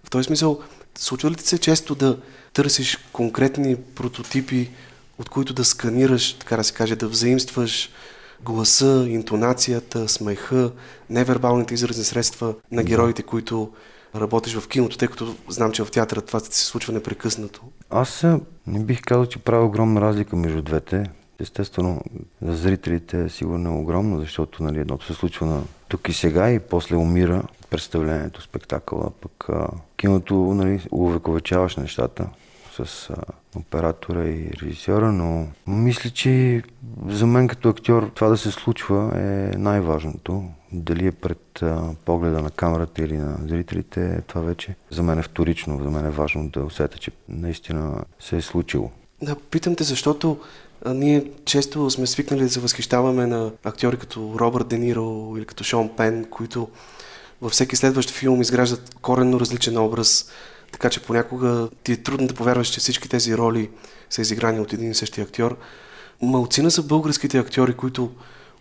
В 0.05 0.11
този 0.11 0.27
смисъл, 0.27 0.61
случва 0.99 1.31
ли 1.31 1.35
ти 1.35 1.49
се 1.49 1.59
често 1.59 1.95
да 1.95 2.19
търсиш 2.53 2.99
конкретни 3.13 3.77
прототипи, 3.77 4.71
от 5.19 5.29
които 5.29 5.55
да 5.55 5.65
сканираш, 5.65 6.33
така 6.33 6.57
да 6.57 6.65
се 6.65 6.75
каже, 6.75 6.97
да 6.97 7.09
взаимстваш 7.09 7.91
гласа, 8.45 9.07
интонацията, 9.09 10.09
смеха, 10.09 10.73
невербалните 11.11 11.75
изразни 11.75 12.05
средства 12.05 12.55
на 12.73 12.83
героите, 12.83 13.23
които 13.23 13.73
работиш 14.15 14.55
в 14.55 14.69
киното, 14.69 14.99
тъй 14.99 15.09
като 15.09 15.35
знам, 15.49 15.73
че 15.73 15.85
в 15.85 15.91
театъра 15.91 16.21
това 16.21 16.41
се 16.41 16.65
случва 16.65 16.93
непрекъснато? 16.93 17.63
Аз 17.91 18.25
не 18.67 18.85
бих 18.85 19.03
казал, 19.03 19.27
че 19.27 19.39
правя 19.39 19.65
огромна 19.65 20.01
разлика 20.01 20.37
между 20.37 20.63
двете. 20.63 21.05
Естествено, 21.41 22.01
за 22.43 22.57
зрителите 22.57 23.25
е 23.25 23.29
сигурно 23.29 23.81
огромно, 23.81 24.21
защото 24.21 24.63
нали, 24.63 24.81
едното 24.81 25.07
се 25.07 25.15
случва 25.15 25.47
на 25.47 25.63
тук 25.89 26.09
и 26.09 26.13
сега 26.13 26.51
и 26.51 26.59
после 26.59 26.97
умира 26.97 27.43
представлението, 27.71 28.43
спектакъла, 28.43 29.11
пък 29.11 29.49
а, 29.49 29.69
киното 29.97 30.35
нали, 30.35 30.87
увековечаваш 30.91 31.77
нещата 31.77 32.27
с 32.77 33.11
а, 33.11 33.17
оператора 33.57 34.25
и 34.25 34.51
режисьора, 34.63 35.13
но 35.13 35.47
мисля, 35.67 36.11
че 36.11 36.63
за 37.09 37.27
мен 37.27 37.49
като 37.49 37.69
актьор 37.69 38.11
това 38.15 38.29
да 38.29 38.37
се 38.37 38.51
случва 38.51 39.13
е 39.15 39.57
най-важното. 39.59 40.45
Дали 40.73 41.07
е 41.07 41.13
пред 41.13 41.63
а, 41.63 41.95
погледа 42.05 42.43
на 42.43 42.51
камерата 42.51 43.03
или 43.03 43.17
на 43.17 43.39
зрителите, 43.47 44.23
това 44.27 44.41
вече 44.41 44.75
за 44.91 45.03
мен 45.03 45.19
е 45.19 45.23
вторично, 45.23 45.83
за 45.83 45.91
мен 45.91 46.07
е 46.07 46.11
важно 46.11 46.49
да 46.49 46.65
усетя, 46.65 46.99
че 46.99 47.11
наистина 47.29 48.05
се 48.21 48.37
е 48.37 48.43
случило. 48.43 48.91
Да, 49.23 49.37
питам 49.51 49.77
те, 49.77 49.85
защото 49.85 50.41
ние 50.87 51.25
често 51.45 51.91
сме 51.91 52.07
свикнали 52.07 52.43
да 52.43 52.51
се 52.51 52.61
възхищаваме 52.61 53.27
на 53.27 53.51
актьори 53.65 53.97
като 53.97 54.35
Робърт 54.39 54.69
Де 54.69 54.79
Ниро 54.79 55.35
или 55.37 55.45
като 55.45 55.65
Шон 55.65 55.91
Пен, 55.97 56.25
които 56.31 56.69
във 57.43 57.53
всеки 57.53 57.77
следващ 57.77 58.11
филм 58.11 58.41
изграждат 58.41 58.95
коренно 59.03 59.41
различен 59.41 59.79
образ, 59.79 60.29
така 60.73 60.91
че 60.91 61.03
понякога 61.03 61.69
ти 61.85 61.93
е 61.93 61.97
трудно 61.97 62.27
да 62.27 62.35
повярваш, 62.35 62.69
че 62.69 62.81
всички 62.81 63.09
тези 63.09 63.37
роли 63.37 63.71
са 64.11 64.21
изиграни 64.21 64.61
от 64.61 64.73
един 64.73 64.91
и 64.91 64.95
същи 64.95 65.21
актьор. 65.21 65.57
Малцина 66.23 66.71
са 66.71 66.83
българските 66.83 67.39
актьори, 67.39 67.75
които 67.75 68.11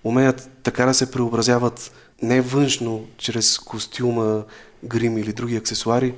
умеят 0.03 0.49
така 0.63 0.85
да 0.85 0.93
се 0.93 1.11
преобразяват 1.11 1.91
не 2.21 2.41
външно, 2.41 3.05
чрез 3.17 3.59
костюма, 3.59 4.43
грим 4.83 5.17
или 5.17 5.33
други 5.33 5.55
аксесуари, 5.55 6.13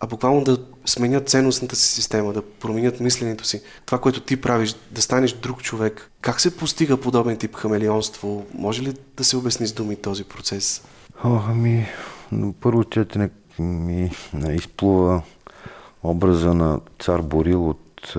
а 0.00 0.06
буквално 0.06 0.44
да 0.44 0.58
сменят 0.86 1.28
ценностната 1.28 1.76
си 1.76 1.88
система, 1.88 2.32
да 2.32 2.42
променят 2.42 3.00
мисленето 3.00 3.44
си. 3.44 3.62
Това, 3.86 3.98
което 3.98 4.20
ти 4.20 4.40
правиш, 4.40 4.76
да 4.90 5.02
станеш 5.02 5.32
друг 5.32 5.62
човек. 5.62 6.10
Как 6.20 6.40
се 6.40 6.56
постига 6.56 6.96
подобен 6.96 7.36
тип 7.36 7.54
хамелионство? 7.54 8.46
Може 8.54 8.82
ли 8.82 8.94
да 9.16 9.24
се 9.24 9.36
обясни 9.36 9.66
с 9.66 9.72
думи 9.72 9.96
този 9.96 10.24
процес? 10.24 10.82
О, 11.24 11.40
ами, 11.48 11.86
първо 12.60 12.84
четене 12.84 13.30
ми 13.58 14.10
изплува 14.50 15.22
образа 16.02 16.54
на 16.54 16.80
цар 16.98 17.22
Борил 17.22 17.68
от 17.70 18.14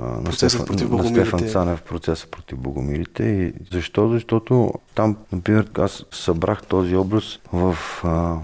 на, 0.00 0.32
Стефан, 0.32 0.66
на 0.90 1.04
Стефан 1.04 1.48
Цанев 1.48 1.82
процеса 1.82 2.26
против 2.26 2.58
богомилите. 2.58 3.22
И 3.22 3.52
защо? 3.72 4.08
Защото 4.08 4.72
там, 4.94 5.16
например, 5.32 5.70
аз 5.78 6.04
събрах 6.10 6.62
този 6.66 6.96
образ 6.96 7.38
в 7.52 7.76
а, 8.04 8.36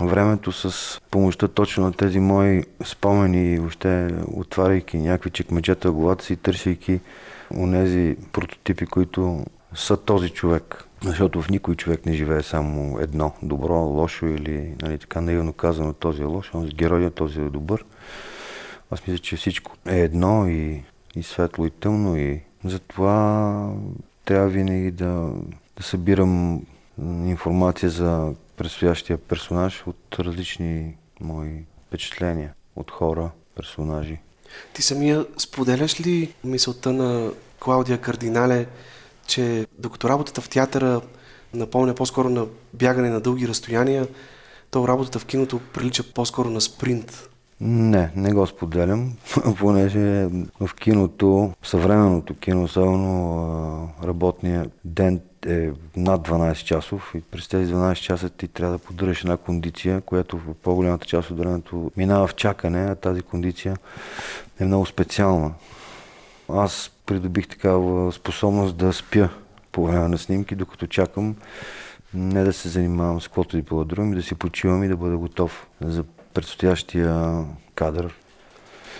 времето 0.00 0.52
с 0.52 1.00
помощта 1.10 1.48
точно 1.48 1.84
на 1.84 1.92
тези 1.92 2.20
мои 2.20 2.64
спомени 2.84 3.54
и 3.54 3.58
въобще 3.58 4.08
отваряйки 4.34 4.98
някакви 4.98 5.30
чекмеджета 5.30 5.90
в 5.90 5.94
главата 5.94 6.24
си, 6.24 6.36
търсейки 6.36 7.00
онези 7.56 8.16
прототипи, 8.32 8.86
които 8.86 9.44
са 9.74 9.96
този 9.96 10.30
човек. 10.30 10.84
Защото 11.04 11.42
в 11.42 11.50
никой 11.50 11.74
човек 11.74 12.06
не 12.06 12.12
живее 12.12 12.42
само 12.42 12.98
едно, 13.00 13.32
добро, 13.42 13.74
лошо 13.74 14.26
или 14.26 14.74
нали, 14.82 14.98
така 14.98 15.20
наивно 15.20 15.52
казано, 15.52 15.92
този 15.92 16.22
е 16.22 16.24
лош, 16.24 16.50
този 16.50 16.68
е 16.68 16.70
герой, 16.70 17.10
този 17.10 17.40
е 17.40 17.50
добър. 17.50 17.84
Аз 18.90 19.06
мисля, 19.06 19.18
че 19.18 19.36
всичко 19.36 19.72
е 19.86 19.98
едно 19.98 20.48
и, 20.48 20.82
и 21.16 21.22
светло 21.22 21.66
и 21.66 21.70
тъмно 21.70 22.16
и 22.16 22.40
затова 22.64 23.68
трябва 24.24 24.48
винаги 24.48 24.90
да, 24.90 25.30
да 25.76 25.82
събирам 25.82 26.62
информация 27.24 27.90
за 27.90 28.34
предстоящия 28.56 29.18
персонаж 29.18 29.84
от 29.86 30.16
различни 30.18 30.96
мои 31.20 31.64
впечатления 31.86 32.54
от 32.76 32.90
хора, 32.90 33.30
персонажи. 33.56 34.18
Ти 34.74 34.82
самия 34.82 35.26
споделяш 35.38 36.00
ли 36.00 36.34
мисълта 36.44 36.92
на 36.92 37.30
Клаудия 37.60 37.98
Кардинале, 37.98 38.66
че 39.26 39.66
докато 39.78 40.08
работата 40.08 40.40
в 40.40 40.48
театъра 40.48 41.00
напомня 41.54 41.94
по-скоро 41.94 42.28
на 42.28 42.46
бягане 42.74 43.10
на 43.10 43.20
дълги 43.20 43.48
разстояния, 43.48 44.08
то 44.70 44.88
работата 44.88 45.18
в 45.18 45.26
киното 45.26 45.60
прилича 45.74 46.02
по-скоро 46.14 46.50
на 46.50 46.60
спринт. 46.60 47.28
Не, 47.60 48.10
не 48.16 48.32
го 48.32 48.46
споделям, 48.46 49.16
понеже 49.58 50.28
в 50.60 50.70
киното, 50.80 51.52
съвременното 51.62 52.34
кино, 52.34 52.62
особено 52.62 53.88
работния 54.04 54.66
ден 54.84 55.20
е 55.46 55.70
над 55.96 56.28
12 56.28 56.54
часов 56.54 57.12
и 57.14 57.20
през 57.20 57.48
тези 57.48 57.74
12 57.74 57.94
часа 57.94 58.30
ти 58.30 58.48
трябва 58.48 58.72
да 58.72 58.84
поддържаш 58.84 59.20
една 59.20 59.36
кондиция, 59.36 60.00
която 60.00 60.38
в 60.38 60.54
по-голямата 60.62 61.06
част 61.06 61.30
от 61.30 61.38
времето 61.38 61.90
минава 61.96 62.26
в 62.26 62.34
чакане, 62.34 62.90
а 62.90 62.94
тази 62.94 63.22
кондиция 63.22 63.76
е 64.60 64.64
много 64.64 64.86
специална. 64.86 65.54
Аз 66.48 66.90
придобих 67.06 67.48
такава 67.48 68.12
способност 68.12 68.76
да 68.76 68.92
спя 68.92 69.28
по 69.72 69.86
време 69.86 70.08
на 70.08 70.18
снимки, 70.18 70.54
докато 70.54 70.86
чакам 70.86 71.36
не 72.14 72.44
да 72.44 72.52
се 72.52 72.68
занимавам 72.68 73.20
с 73.20 73.28
каквото 73.28 73.58
и 73.58 73.62
било 73.62 73.84
друго, 73.84 74.14
да 74.14 74.22
си 74.22 74.34
почивам 74.34 74.84
и 74.84 74.88
да 74.88 74.96
бъда 74.96 75.16
готов 75.16 75.66
за 75.80 76.04
предстоящия 76.34 77.44
кадър. 77.74 78.14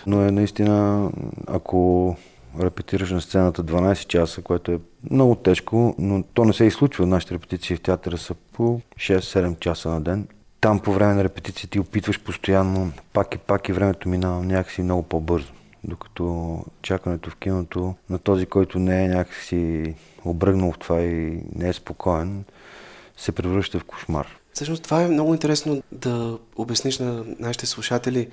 Но 0.07 0.23
е 0.23 0.31
наистина, 0.31 1.11
ако 1.47 2.17
репетираш 2.61 3.11
на 3.11 3.21
сцената 3.21 3.65
12 3.65 4.07
часа, 4.07 4.43
което 4.43 4.73
е 4.73 4.79
много 5.11 5.35
тежко, 5.35 5.95
но 5.99 6.23
то 6.35 6.45
не 6.45 6.53
се 6.53 6.65
изслучва. 6.65 7.07
Нашите 7.07 7.35
репетиции 7.35 7.77
в 7.77 7.81
театъра 7.81 8.19
са 8.19 8.35
по 8.35 8.81
6-7 8.97 9.59
часа 9.59 9.89
на 9.89 10.01
ден. 10.01 10.29
Там 10.61 10.81
по 10.81 10.93
време 10.93 11.15
на 11.15 11.25
репетиции 11.25 11.69
ти 11.69 11.81
опитваш 11.81 12.21
постоянно, 12.21 12.93
пак 13.13 13.35
и 13.35 13.39
пак 13.39 13.69
и 13.69 13.73
времето 13.73 14.09
минава 14.09 14.45
някакси 14.45 14.83
много 14.83 15.03
по-бързо. 15.03 15.53
Докато 15.85 16.59
чакането 16.83 17.31
в 17.31 17.37
киното 17.37 17.95
на 18.11 18.19
този, 18.19 18.47
който 18.47 18.79
не 18.79 19.05
е 19.05 19.09
някакси 19.09 19.95
обръгнал 20.25 20.73
в 20.73 20.79
това 20.79 21.01
и 21.01 21.43
не 21.55 21.69
е 21.69 21.73
спокоен, 21.73 22.45
се 23.17 23.33
превръща 23.33 23.79
в 23.79 23.85
кошмар. 23.85 24.27
Всъщност 24.53 24.83
това 24.83 25.03
е 25.03 25.09
много 25.09 25.33
интересно 25.33 25.83
да 25.93 26.39
обясниш 26.57 26.99
на 26.99 27.25
нашите 27.39 27.67
слушатели 27.67 28.29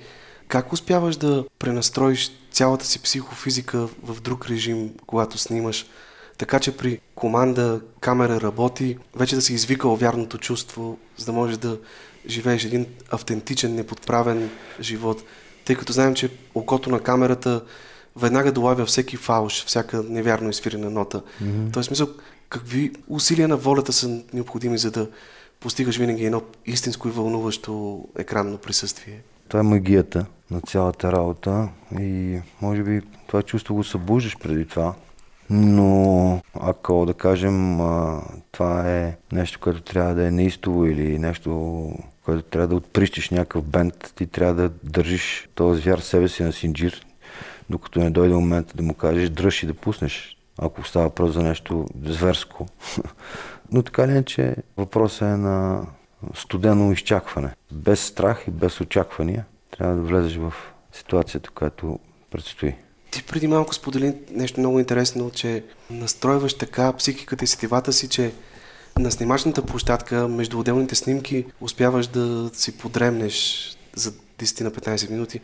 как 0.50 0.72
успяваш 0.72 1.16
да 1.16 1.44
пренастроиш 1.58 2.32
цялата 2.50 2.86
си 2.86 3.02
психофизика 3.02 3.88
в 4.02 4.20
друг 4.20 4.50
режим, 4.50 4.90
когато 5.06 5.38
снимаш, 5.38 5.86
така 6.38 6.60
че 6.60 6.76
при 6.76 7.00
команда 7.14 7.80
камера 8.00 8.40
работи, 8.40 8.98
вече 9.16 9.36
да 9.36 9.42
си 9.42 9.54
извикал 9.54 9.96
вярното 9.96 10.38
чувство, 10.38 10.98
за 11.16 11.26
да 11.26 11.32
можеш 11.32 11.56
да 11.56 11.78
живееш 12.28 12.64
един 12.64 12.86
автентичен, 13.10 13.74
неподправен 13.74 14.50
живот. 14.80 15.22
Тъй 15.64 15.76
като 15.76 15.92
знаем, 15.92 16.14
че 16.14 16.30
окото 16.54 16.90
на 16.90 17.00
камерата 17.00 17.64
веднага 18.16 18.52
долавя 18.52 18.86
всеки 18.86 19.16
фалш, 19.16 19.64
всяка 19.64 20.02
невярно 20.02 20.50
изфирена 20.50 20.90
нота. 20.90 21.22
Mm-hmm. 21.42 21.72
Тоест, 21.72 21.86
смисъл, 21.86 22.08
какви 22.48 22.92
усилия 23.08 23.48
на 23.48 23.56
волята 23.56 23.92
са 23.92 24.22
необходими, 24.32 24.78
за 24.78 24.90
да 24.90 25.08
постигаш 25.60 25.96
винаги 25.96 26.24
едно 26.24 26.42
истинско 26.66 27.08
и 27.08 27.10
вълнуващо 27.10 28.04
екранно 28.18 28.58
присъствие? 28.58 29.22
Това 29.48 29.60
е 29.60 29.62
магията 29.62 30.26
на 30.50 30.60
цялата 30.60 31.12
работа 31.12 31.68
и 32.00 32.38
може 32.62 32.82
би 32.82 33.00
това 33.26 33.42
чувство 33.42 33.74
го 33.74 33.84
събуждаш 33.84 34.38
преди 34.38 34.66
това. 34.66 34.94
Но 35.50 36.40
ако 36.60 37.06
да 37.06 37.14
кажем 37.14 37.78
това 38.52 38.90
е 38.90 39.16
нещо, 39.32 39.60
което 39.60 39.82
трябва 39.82 40.14
да 40.14 40.26
е 40.26 40.30
неистово 40.30 40.86
или 40.86 41.18
нещо, 41.18 41.92
което 42.24 42.42
трябва 42.42 42.68
да 42.68 42.74
отприщиш 42.74 43.30
някакъв 43.30 43.64
бенд, 43.64 44.12
ти 44.16 44.26
трябва 44.26 44.54
да 44.54 44.68
държиш 44.68 45.48
този 45.54 45.82
звяр 45.82 45.98
себе 45.98 46.28
си 46.28 46.42
на 46.42 46.52
синджир, 46.52 47.06
докато 47.70 48.00
не 48.00 48.10
дойде 48.10 48.34
момент 48.34 48.72
да 48.74 48.82
му 48.82 48.94
кажеш 48.94 49.30
дръж 49.30 49.62
и 49.62 49.66
да 49.66 49.74
пуснеш, 49.74 50.36
ако 50.58 50.84
става 50.84 51.04
въпрос 51.04 51.32
за 51.32 51.42
нещо 51.42 51.86
зверско. 52.04 52.66
Но 53.72 53.82
така 53.82 54.08
ли 54.08 54.16
е, 54.16 54.22
че 54.22 54.56
въпросът 54.76 55.22
е 55.22 55.36
на 55.36 55.86
студено 56.34 56.92
изчакване. 56.92 57.54
Без 57.72 58.00
страх 58.00 58.44
и 58.48 58.50
без 58.50 58.80
очаквания 58.80 59.44
трябва 59.70 59.96
да 59.96 60.02
влезеш 60.02 60.36
в 60.36 60.52
ситуацията, 60.92 61.50
която 61.50 61.98
предстои. 62.30 62.74
Ти 63.10 63.22
преди 63.22 63.48
малко 63.48 63.74
сподели 63.74 64.14
нещо 64.30 64.60
много 64.60 64.78
интересно, 64.78 65.30
че 65.30 65.64
настройваш 65.90 66.54
така 66.54 66.92
психиката 66.92 67.44
и 67.44 67.48
сетивата 67.48 67.92
си, 67.92 68.08
че 68.08 68.32
на 68.98 69.10
снимачната 69.10 69.66
площадка 69.66 70.28
между 70.28 70.58
отделните 70.58 70.94
снимки 70.94 71.46
успяваш 71.60 72.06
да 72.06 72.50
си 72.52 72.78
подремнеш 72.78 73.68
за 73.94 74.12
10 74.12 74.64
на 74.64 74.70
15 74.70 75.10
минути. 75.10 75.40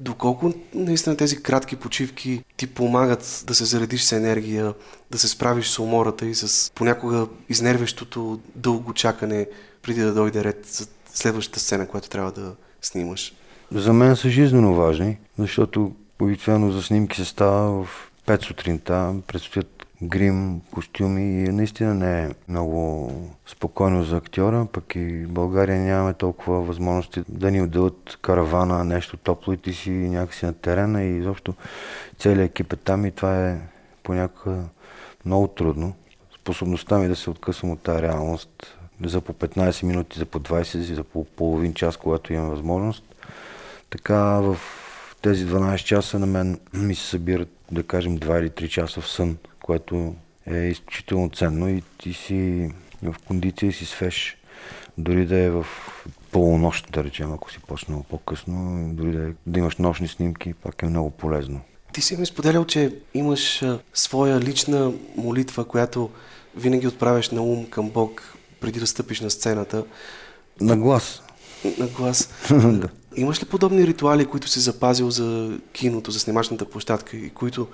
Доколко 0.00 0.52
наистина 0.74 1.16
тези 1.16 1.42
кратки 1.42 1.76
почивки 1.76 2.44
ти 2.56 2.66
помагат 2.66 3.44
да 3.46 3.54
се 3.54 3.64
заредиш 3.64 4.02
с 4.02 4.12
енергия, 4.12 4.74
да 5.10 5.18
се 5.18 5.28
справиш 5.28 5.68
с 5.68 5.78
умората 5.78 6.26
и 6.26 6.34
с 6.34 6.72
понякога 6.74 7.26
изнервещото 7.48 8.40
дълго 8.54 8.94
чакане 8.94 9.46
преди 9.82 10.00
да 10.00 10.14
дойде 10.14 10.44
ред 10.44 10.66
за 10.66 10.86
следващата 11.06 11.60
сцена, 11.60 11.88
която 11.88 12.08
трябва 12.08 12.32
да 12.32 12.54
снимаш? 12.82 13.34
За 13.74 13.92
мен 13.92 14.16
са 14.16 14.28
жизненно 14.28 14.74
важни, 14.74 15.18
защото 15.38 15.92
обикновено 16.22 16.70
за 16.70 16.82
снимки 16.82 17.16
се 17.16 17.24
става 17.24 17.84
в 17.84 18.12
5 18.26 18.42
сутринта, 18.42 19.14
предстоят 19.26 19.86
грим, 20.02 20.60
костюми 20.70 21.22
и 21.22 21.48
наистина 21.48 21.94
не 21.94 22.24
е 22.24 22.30
много 22.48 23.10
спокойно 23.46 24.04
за 24.04 24.16
актьора, 24.16 24.66
пък 24.72 24.94
и 24.94 25.24
в 25.24 25.28
България 25.28 25.78
нямаме 25.78 26.14
толкова 26.14 26.62
възможности 26.62 27.22
да 27.28 27.50
ни 27.50 27.62
отделят 27.62 28.18
каравана, 28.22 28.84
нещо 28.84 29.16
топло 29.16 29.52
и 29.52 29.56
ти 29.56 29.72
си 29.72 29.90
някакси 29.90 30.46
на 30.46 30.52
терена 30.52 31.02
и 31.02 31.18
изобщо 31.18 31.54
целият 32.18 32.50
екип 32.50 32.72
е 32.72 32.76
там 32.76 33.06
и 33.06 33.10
това 33.10 33.48
е 33.48 33.58
понякога 34.02 34.56
много 35.24 35.48
трудно. 35.48 35.94
Способността 36.40 36.98
ми 36.98 37.08
да 37.08 37.16
се 37.16 37.30
откъсвам 37.30 37.70
от 37.70 37.80
тази 37.80 38.02
реалност 38.02 38.78
за 39.04 39.20
по 39.20 39.32
15 39.32 39.82
минути, 39.82 40.18
за 40.18 40.26
по 40.26 40.40
20, 40.40 40.94
за 40.94 41.04
по 41.04 41.24
половин 41.24 41.74
час, 41.74 41.96
когато 41.96 42.32
имам 42.32 42.50
възможност. 42.50 43.13
Така 43.94 44.40
в 44.40 44.56
тези 45.22 45.46
12 45.46 45.76
часа 45.76 46.18
на 46.18 46.26
мен 46.26 46.60
ми 46.72 46.94
се 46.94 47.06
събират, 47.06 47.48
да 47.70 47.82
кажем, 47.82 48.18
2 48.18 48.40
или 48.40 48.50
3 48.50 48.68
часа 48.68 49.00
в 49.00 49.08
сън, 49.08 49.36
което 49.62 50.14
е 50.46 50.56
изключително 50.56 51.30
ценно 51.30 51.68
и 51.68 51.82
ти 51.98 52.12
си 52.12 52.70
в 53.02 53.14
кондиция 53.26 53.68
и 53.68 53.72
си 53.72 53.84
свеж. 53.84 54.36
Дори 54.98 55.26
да 55.26 55.38
е 55.38 55.50
в 55.50 55.66
полунощ, 56.30 56.92
да 56.92 57.04
речем, 57.04 57.32
ако 57.32 57.52
си 57.52 57.58
почнал 57.66 58.04
по-късно, 58.08 58.88
дори 58.94 59.12
да, 59.12 59.28
е, 59.28 59.32
да 59.46 59.58
имаш 59.58 59.76
нощни 59.76 60.08
снимки, 60.08 60.54
пак 60.54 60.82
е 60.82 60.86
много 60.86 61.10
полезно. 61.10 61.60
Ти 61.92 62.00
си 62.00 62.16
ми 62.16 62.26
споделял, 62.26 62.64
че 62.64 62.98
имаш 63.14 63.62
а, 63.62 63.78
своя 63.94 64.40
лична 64.40 64.92
молитва, 65.16 65.64
която 65.64 66.10
винаги 66.56 66.86
отправяш 66.86 67.30
на 67.30 67.42
ум 67.42 67.66
към 67.70 67.90
Бог 67.90 68.36
преди 68.60 68.80
да 68.80 68.86
стъпиш 68.86 69.20
на 69.20 69.30
сцената. 69.30 69.84
На 70.60 70.76
глас. 70.76 71.22
На 71.78 71.86
глас. 71.86 72.28
Имаш 73.16 73.42
ли 73.42 73.46
подобни 73.46 73.86
ритуали, 73.86 74.26
които 74.26 74.48
си 74.48 74.60
запазил 74.60 75.10
за 75.10 75.58
киното, 75.72 76.10
за 76.10 76.20
снимачната 76.20 76.64
площадка 76.64 77.16
и 77.16 77.30
които 77.30 77.66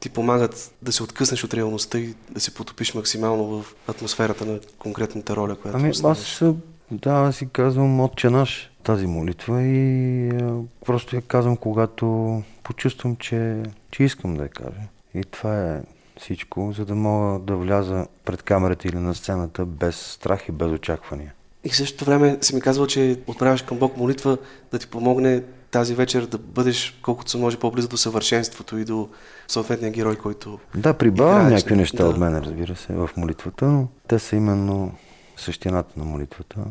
ти 0.00 0.08
помагат 0.08 0.72
да 0.82 0.92
се 0.92 1.02
откъснеш 1.02 1.44
от 1.44 1.54
реалността 1.54 1.98
и 1.98 2.14
да 2.30 2.40
се 2.40 2.54
потопиш 2.54 2.94
максимално 2.94 3.44
в 3.44 3.74
атмосферата 3.88 4.46
на 4.46 4.60
конкретната 4.78 5.36
роля, 5.36 5.56
която 5.56 5.78
ами, 5.78 5.92
аз 6.04 6.42
да, 6.90 7.10
аз 7.10 7.36
си 7.36 7.48
казвам 7.52 8.00
отче 8.00 8.30
наш 8.30 8.70
тази 8.82 9.06
молитва 9.06 9.62
и 9.62 10.28
а, 10.28 10.54
просто 10.86 11.16
я 11.16 11.22
казвам, 11.22 11.56
когато 11.56 12.42
почувствам, 12.62 13.16
че, 13.16 13.62
че 13.90 14.04
искам 14.04 14.34
да 14.34 14.42
я 14.42 14.48
кажа. 14.48 14.80
И 15.14 15.24
това 15.24 15.74
е 15.74 15.80
всичко, 16.18 16.72
за 16.76 16.84
да 16.84 16.94
мога 16.94 17.38
да 17.38 17.56
вляза 17.56 18.06
пред 18.24 18.42
камерата 18.42 18.88
или 18.88 18.96
на 18.96 19.14
сцената 19.14 19.66
без 19.66 19.96
страх 19.96 20.48
и 20.48 20.52
без 20.52 20.72
очаквания. 20.72 21.32
И 21.64 21.68
в 21.70 21.76
същото 21.76 22.04
време 22.04 22.38
си 22.40 22.54
ми 22.54 22.60
казвал, 22.60 22.86
че 22.86 23.20
отправяш 23.26 23.62
към 23.62 23.78
Бог 23.78 23.96
молитва 23.96 24.38
да 24.72 24.78
ти 24.78 24.86
помогне 24.86 25.42
тази 25.70 25.94
вечер 25.94 26.26
да 26.26 26.38
бъдеш 26.38 26.98
колкото 27.02 27.30
се 27.30 27.38
може 27.38 27.58
по-близо 27.58 27.88
до 27.88 27.96
съвършенството 27.96 28.78
и 28.78 28.84
до 28.84 29.08
съответния 29.48 29.90
герой, 29.90 30.16
който. 30.16 30.58
Да, 30.74 30.94
прибавям 30.94 31.48
някакви 31.48 31.76
неща 31.76 32.04
да. 32.04 32.10
от 32.10 32.18
мен, 32.18 32.38
разбира 32.38 32.76
се, 32.76 32.92
в 32.92 33.10
молитвата, 33.16 33.64
но 33.64 33.88
те 34.08 34.18
са 34.18 34.36
именно 34.36 34.94
същината 35.36 35.92
на 35.96 36.04
молитвата. 36.04 36.64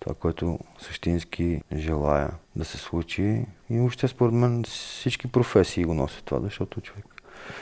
Това, 0.00 0.14
което 0.14 0.58
същински 0.78 1.62
желая 1.76 2.30
да 2.56 2.64
се 2.64 2.78
случи. 2.78 3.46
И 3.70 3.78
въобще, 3.78 4.08
според 4.08 4.34
мен, 4.34 4.64
всички 4.64 5.28
професии 5.28 5.84
го 5.84 5.94
носят 5.94 6.24
това, 6.24 6.40
защото 6.40 6.80
човек 6.80 7.04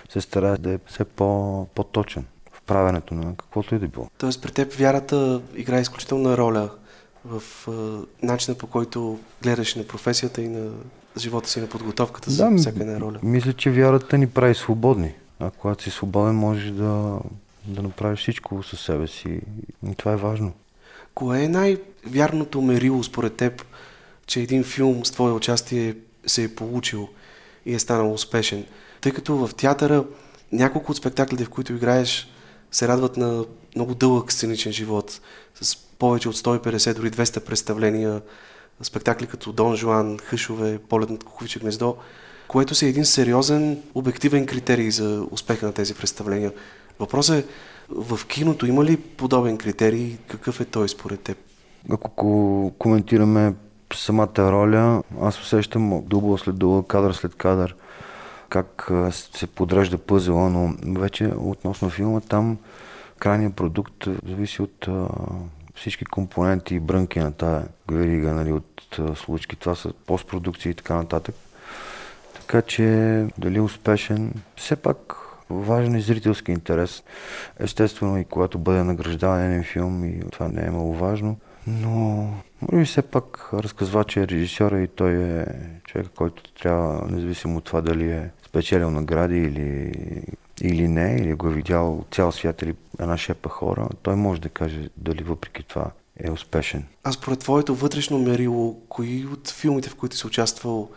се 0.08 0.20
старае 0.20 0.56
да 0.56 0.72
е 0.72 0.78
все 0.86 1.04
по, 1.04 1.66
по-точен 1.74 2.24
правенето 2.66 3.14
на 3.14 3.36
каквото 3.36 3.74
и 3.74 3.78
да 3.78 3.88
било. 3.88 4.08
Тоест 4.18 4.42
при 4.42 4.52
теб 4.52 4.72
вярата 4.72 5.42
играе 5.56 5.80
изключителна 5.80 6.36
роля 6.36 6.70
в 7.24 7.42
а, 7.68 8.26
начина 8.26 8.56
по 8.56 8.66
който 8.66 9.18
гледаш 9.42 9.74
на 9.74 9.86
професията 9.86 10.42
и 10.42 10.48
на 10.48 10.70
живота 11.18 11.48
си, 11.48 11.60
на 11.60 11.66
подготовката 11.66 12.30
за 12.30 12.50
да, 12.50 12.56
всяка 12.56 12.80
една 12.80 13.00
роля. 13.00 13.18
Мисля, 13.22 13.52
че 13.52 13.70
вярата 13.70 14.18
ни 14.18 14.26
прави 14.26 14.54
свободни. 14.54 15.14
А 15.40 15.50
когато 15.50 15.82
си 15.82 15.90
свободен, 15.90 16.34
можеш 16.34 16.70
да, 16.70 17.18
да 17.64 17.82
направиш 17.82 18.20
всичко 18.20 18.62
със 18.62 18.80
себе 18.80 19.06
си. 19.06 19.40
И 19.90 19.94
това 19.96 20.12
е 20.12 20.16
важно. 20.16 20.52
Кое 21.14 21.42
е 21.42 21.48
най-вярното 21.48 22.62
мерило 22.62 23.02
според 23.02 23.34
теб, 23.34 23.64
че 24.26 24.40
един 24.40 24.64
филм 24.64 25.04
с 25.04 25.10
твое 25.10 25.32
участие 25.32 25.94
се 26.26 26.44
е 26.44 26.54
получил 26.54 27.08
и 27.66 27.74
е 27.74 27.78
станал 27.78 28.12
успешен? 28.12 28.64
Тъй 29.00 29.12
като 29.12 29.36
в 29.36 29.54
театъра 29.54 30.04
няколко 30.52 30.92
от 30.92 30.98
спектаклите, 30.98 31.44
в 31.44 31.50
които 31.50 31.72
играеш, 31.72 32.28
се 32.76 32.88
радват 32.88 33.16
на 33.16 33.44
много 33.76 33.94
дълъг 33.94 34.32
сценичен 34.32 34.72
живот, 34.72 35.20
с 35.62 35.76
повече 35.76 36.28
от 36.28 36.36
150, 36.36 36.94
дори 36.94 37.10
200 37.10 37.40
представления, 37.40 38.22
спектакли 38.82 39.26
като 39.26 39.52
Дон 39.52 39.76
Жуан, 39.76 40.18
Хъшове, 40.18 40.78
Полет 40.78 41.10
над 41.10 41.24
Куковиче 41.24 41.58
гнездо, 41.58 41.96
което 42.48 42.74
си 42.74 42.86
е 42.86 42.88
един 42.88 43.04
сериозен, 43.04 43.82
обективен 43.94 44.46
критерий 44.46 44.90
за 44.90 45.26
успеха 45.30 45.66
на 45.66 45.72
тези 45.72 45.94
представления. 45.94 46.52
Въпросът 46.98 47.44
е, 47.44 47.48
в 47.90 48.26
киното 48.26 48.66
има 48.66 48.84
ли 48.84 48.96
подобен 48.96 49.58
критерий? 49.58 50.16
Какъв 50.28 50.60
е 50.60 50.64
той 50.64 50.88
според 50.88 51.20
теб? 51.20 51.38
Ако 51.90 52.72
коментираме 52.78 53.54
самата 53.94 54.38
роля, 54.38 55.02
аз 55.20 55.40
усещам 55.40 56.02
дубъл 56.06 56.38
след 56.38 56.58
дубъл, 56.58 56.82
кадър 56.82 57.12
след 57.12 57.34
кадър, 57.34 57.74
как 58.62 58.90
се 59.10 59.46
подрежда 59.46 59.98
пъзела, 59.98 60.50
но 60.50 60.74
вече 61.00 61.26
относно 61.36 61.90
филма 61.90 62.20
там 62.20 62.58
крайният 63.18 63.56
продукт 63.56 64.08
зависи 64.26 64.62
от 64.62 64.88
всички 65.74 66.04
компоненти 66.04 66.74
и 66.74 66.80
брънки 66.80 67.18
на 67.18 67.32
тая 67.32 67.62
верига, 67.90 68.32
нали, 68.32 68.52
от 68.52 69.00
случки. 69.14 69.56
Това 69.56 69.74
са 69.74 69.92
постпродукции 70.06 70.70
и 70.70 70.74
така 70.74 70.94
нататък. 70.94 71.34
Така 72.34 72.62
че 72.62 72.84
дали 73.38 73.60
успешен, 73.60 74.34
все 74.56 74.76
пак 74.76 75.16
важен 75.50 75.94
е 75.94 76.00
зрителски 76.00 76.52
интерес. 76.52 77.02
Естествено 77.60 78.18
и 78.18 78.24
когато 78.24 78.58
бъде 78.58 78.82
награждаван 78.82 79.42
един 79.42 79.64
филм 79.64 80.04
и 80.04 80.20
това 80.32 80.48
не 80.48 80.66
е 80.66 80.70
много 80.70 80.94
важно. 80.94 81.36
Но 81.66 81.90
може 82.62 82.76
би 82.76 82.84
все 82.84 83.02
пак 83.02 83.50
разказва, 83.52 84.04
че 84.04 84.20
е 84.20 84.28
режисьора 84.28 84.80
и 84.80 84.88
той 84.88 85.12
е 85.12 85.46
човек, 85.84 86.06
който 86.16 86.52
трябва, 86.52 87.06
независимо 87.10 87.58
от 87.58 87.64
това 87.64 87.80
дали 87.80 88.10
е 88.10 88.30
спечелил 88.56 88.90
награди 88.90 89.38
или, 89.38 89.92
или 90.60 90.88
не, 90.88 91.16
или 91.20 91.34
го 91.34 91.48
е 91.48 91.52
видял 91.52 92.04
цял 92.10 92.32
свят 92.32 92.62
или 92.62 92.74
една 93.00 93.16
шепа 93.16 93.48
хора, 93.48 93.88
той 94.02 94.16
може 94.16 94.40
да 94.40 94.48
каже 94.48 94.88
дали 94.96 95.22
въпреки 95.22 95.62
това 95.62 95.90
е 96.20 96.30
успешен. 96.30 96.84
А 97.04 97.12
според 97.12 97.38
твоето 97.38 97.74
вътрешно 97.74 98.18
мерило, 98.18 98.76
кои 98.88 99.26
от 99.26 99.50
филмите, 99.50 99.88
в 99.88 99.94
които 99.94 100.16
си 100.16 100.26
участвал, 100.26 100.90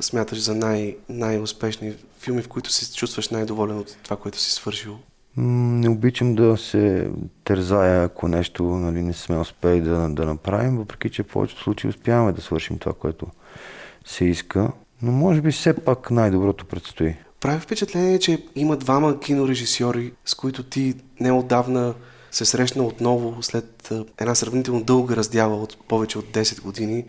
смяташ 0.00 0.42
за 0.42 0.54
най- 0.54 0.96
най-успешни 1.08 1.94
филми, 2.20 2.42
в 2.42 2.48
които 2.48 2.70
се 2.70 2.94
чувстваш 2.94 3.28
най-доволен 3.28 3.78
от 3.78 3.96
това, 4.02 4.16
което 4.16 4.38
си 4.38 4.50
свършил? 4.50 4.98
Не 5.36 5.88
обичам 5.88 6.34
да 6.34 6.56
се 6.56 7.10
тързая, 7.44 8.04
ако 8.04 8.28
нещо 8.28 8.64
нали, 8.64 9.02
не 9.02 9.12
сме 9.12 9.38
успели 9.38 9.80
да, 9.80 10.08
да 10.08 10.26
направим, 10.26 10.76
въпреки 10.76 11.10
че 11.10 11.22
в 11.22 11.26
повечето 11.26 11.62
случаи 11.62 11.90
успяваме 11.90 12.32
да 12.32 12.40
свършим 12.40 12.78
това, 12.78 12.92
което 12.92 13.26
се 14.04 14.24
иска. 14.24 14.72
Но 15.02 15.12
може 15.12 15.40
би 15.40 15.52
все 15.52 15.74
пак 15.74 16.10
най-доброто 16.10 16.64
предстои. 16.64 17.16
Прави 17.40 17.60
впечатление, 17.60 18.18
че 18.18 18.44
има 18.54 18.76
двама 18.76 19.20
кинорежисьори, 19.20 20.12
с 20.24 20.34
които 20.34 20.62
ти 20.62 20.94
неодавна 21.20 21.94
се 22.30 22.44
срещна 22.44 22.84
отново 22.84 23.42
след 23.42 23.92
една 24.18 24.34
сравнително 24.34 24.84
дълга 24.84 25.16
раздяла 25.16 25.56
от 25.56 25.76
повече 25.88 26.18
от 26.18 26.24
10 26.24 26.62
години. 26.62 27.04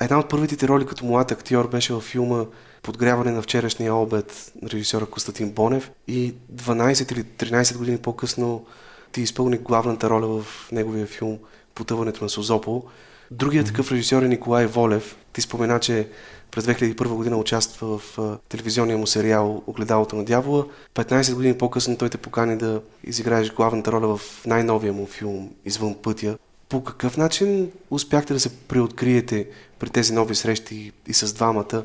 Една 0.00 0.18
от 0.18 0.28
първите 0.28 0.68
роли 0.68 0.86
като 0.86 1.04
млад 1.04 1.32
актьор 1.32 1.68
беше 1.68 1.92
във 1.92 2.04
филма 2.04 2.44
Подгряване 2.82 3.30
на 3.30 3.42
вчерашния 3.42 3.94
обед 3.94 4.52
на 4.62 4.70
режисьора 4.70 5.06
Константин 5.06 5.50
Бонев 5.50 5.90
и 6.08 6.34
12 6.54 7.12
или 7.12 7.24
13 7.24 7.76
години 7.76 7.98
по-късно 7.98 8.66
ти 9.12 9.20
изпълни 9.20 9.58
главната 9.58 10.10
роля 10.10 10.42
в 10.42 10.72
неговия 10.72 11.06
филм 11.06 11.38
Потъването 11.74 12.24
на 12.24 12.30
Созопол. 12.30 12.84
Другият 13.30 13.66
такъв 13.66 13.92
режисьор 13.92 14.22
е 14.22 14.28
Николай 14.28 14.66
Волев. 14.66 15.16
Ти 15.32 15.40
спомена, 15.40 15.80
че 15.80 16.08
през 16.54 16.64
2001 16.64 17.08
година 17.08 17.36
участва 17.36 17.98
в 17.98 18.18
телевизионния 18.48 18.98
му 18.98 19.06
сериал 19.06 19.62
Огледалото 19.66 20.16
на 20.16 20.24
дявола. 20.24 20.64
15 20.94 21.34
години 21.34 21.58
по-късно 21.58 21.96
той 21.96 22.08
те 22.08 22.18
покани 22.18 22.58
да 22.58 22.80
изиграеш 23.04 23.52
главната 23.52 23.92
роля 23.92 24.16
в 24.16 24.46
най-новия 24.46 24.92
му 24.92 25.06
филм 25.06 25.50
Извън 25.64 25.94
пътя. 26.02 26.38
По 26.68 26.84
какъв 26.84 27.16
начин 27.16 27.70
успяхте 27.90 28.32
да 28.32 28.40
се 28.40 28.56
преоткриете 28.56 29.48
при 29.78 29.90
тези 29.90 30.12
нови 30.12 30.34
срещи 30.34 30.92
и 31.06 31.14
с 31.14 31.34
двамата? 31.34 31.84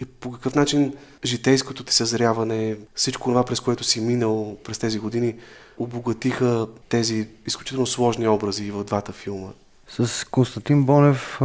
И 0.00 0.04
по 0.04 0.32
какъв 0.32 0.54
начин 0.54 0.94
житейското 1.24 1.84
ти 1.84 1.94
съзряване, 1.94 2.76
всичко 2.94 3.30
това, 3.30 3.44
през 3.44 3.60
което 3.60 3.84
си 3.84 4.00
минал 4.00 4.56
през 4.64 4.78
тези 4.78 4.98
години, 4.98 5.34
обогатиха 5.78 6.66
тези 6.88 7.28
изключително 7.46 7.86
сложни 7.86 8.28
образи 8.28 8.70
в 8.70 8.84
двата 8.84 9.12
филма? 9.12 9.48
С 9.88 10.26
Константин 10.30 10.84
Бонев 10.84 11.36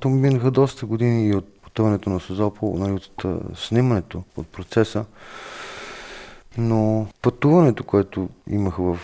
то 0.00 0.08
минаха 0.08 0.50
доста 0.50 0.86
години 0.86 1.28
и 1.28 1.34
от 1.34 1.59
пътуването 1.80 2.10
на 2.10 2.20
Созопол, 2.20 2.76
нали, 2.78 2.92
от 2.92 3.24
снимането, 3.54 4.22
от 4.36 4.48
процеса. 4.48 5.04
Но 6.58 7.06
пътуването, 7.22 7.84
което 7.84 8.28
имах 8.50 8.76
в 8.76 8.98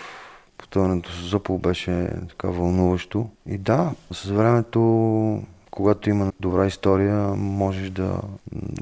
пътуването 0.58 1.12
с 1.12 1.28
Зопол 1.28 1.58
беше 1.58 2.08
така 2.28 2.48
вълнуващо. 2.48 3.30
И 3.46 3.58
да, 3.58 3.92
с 4.12 4.30
времето, 4.30 5.42
когато 5.70 6.10
има 6.10 6.32
добра 6.40 6.66
история, 6.66 7.16
можеш 7.36 7.90
да 7.90 8.20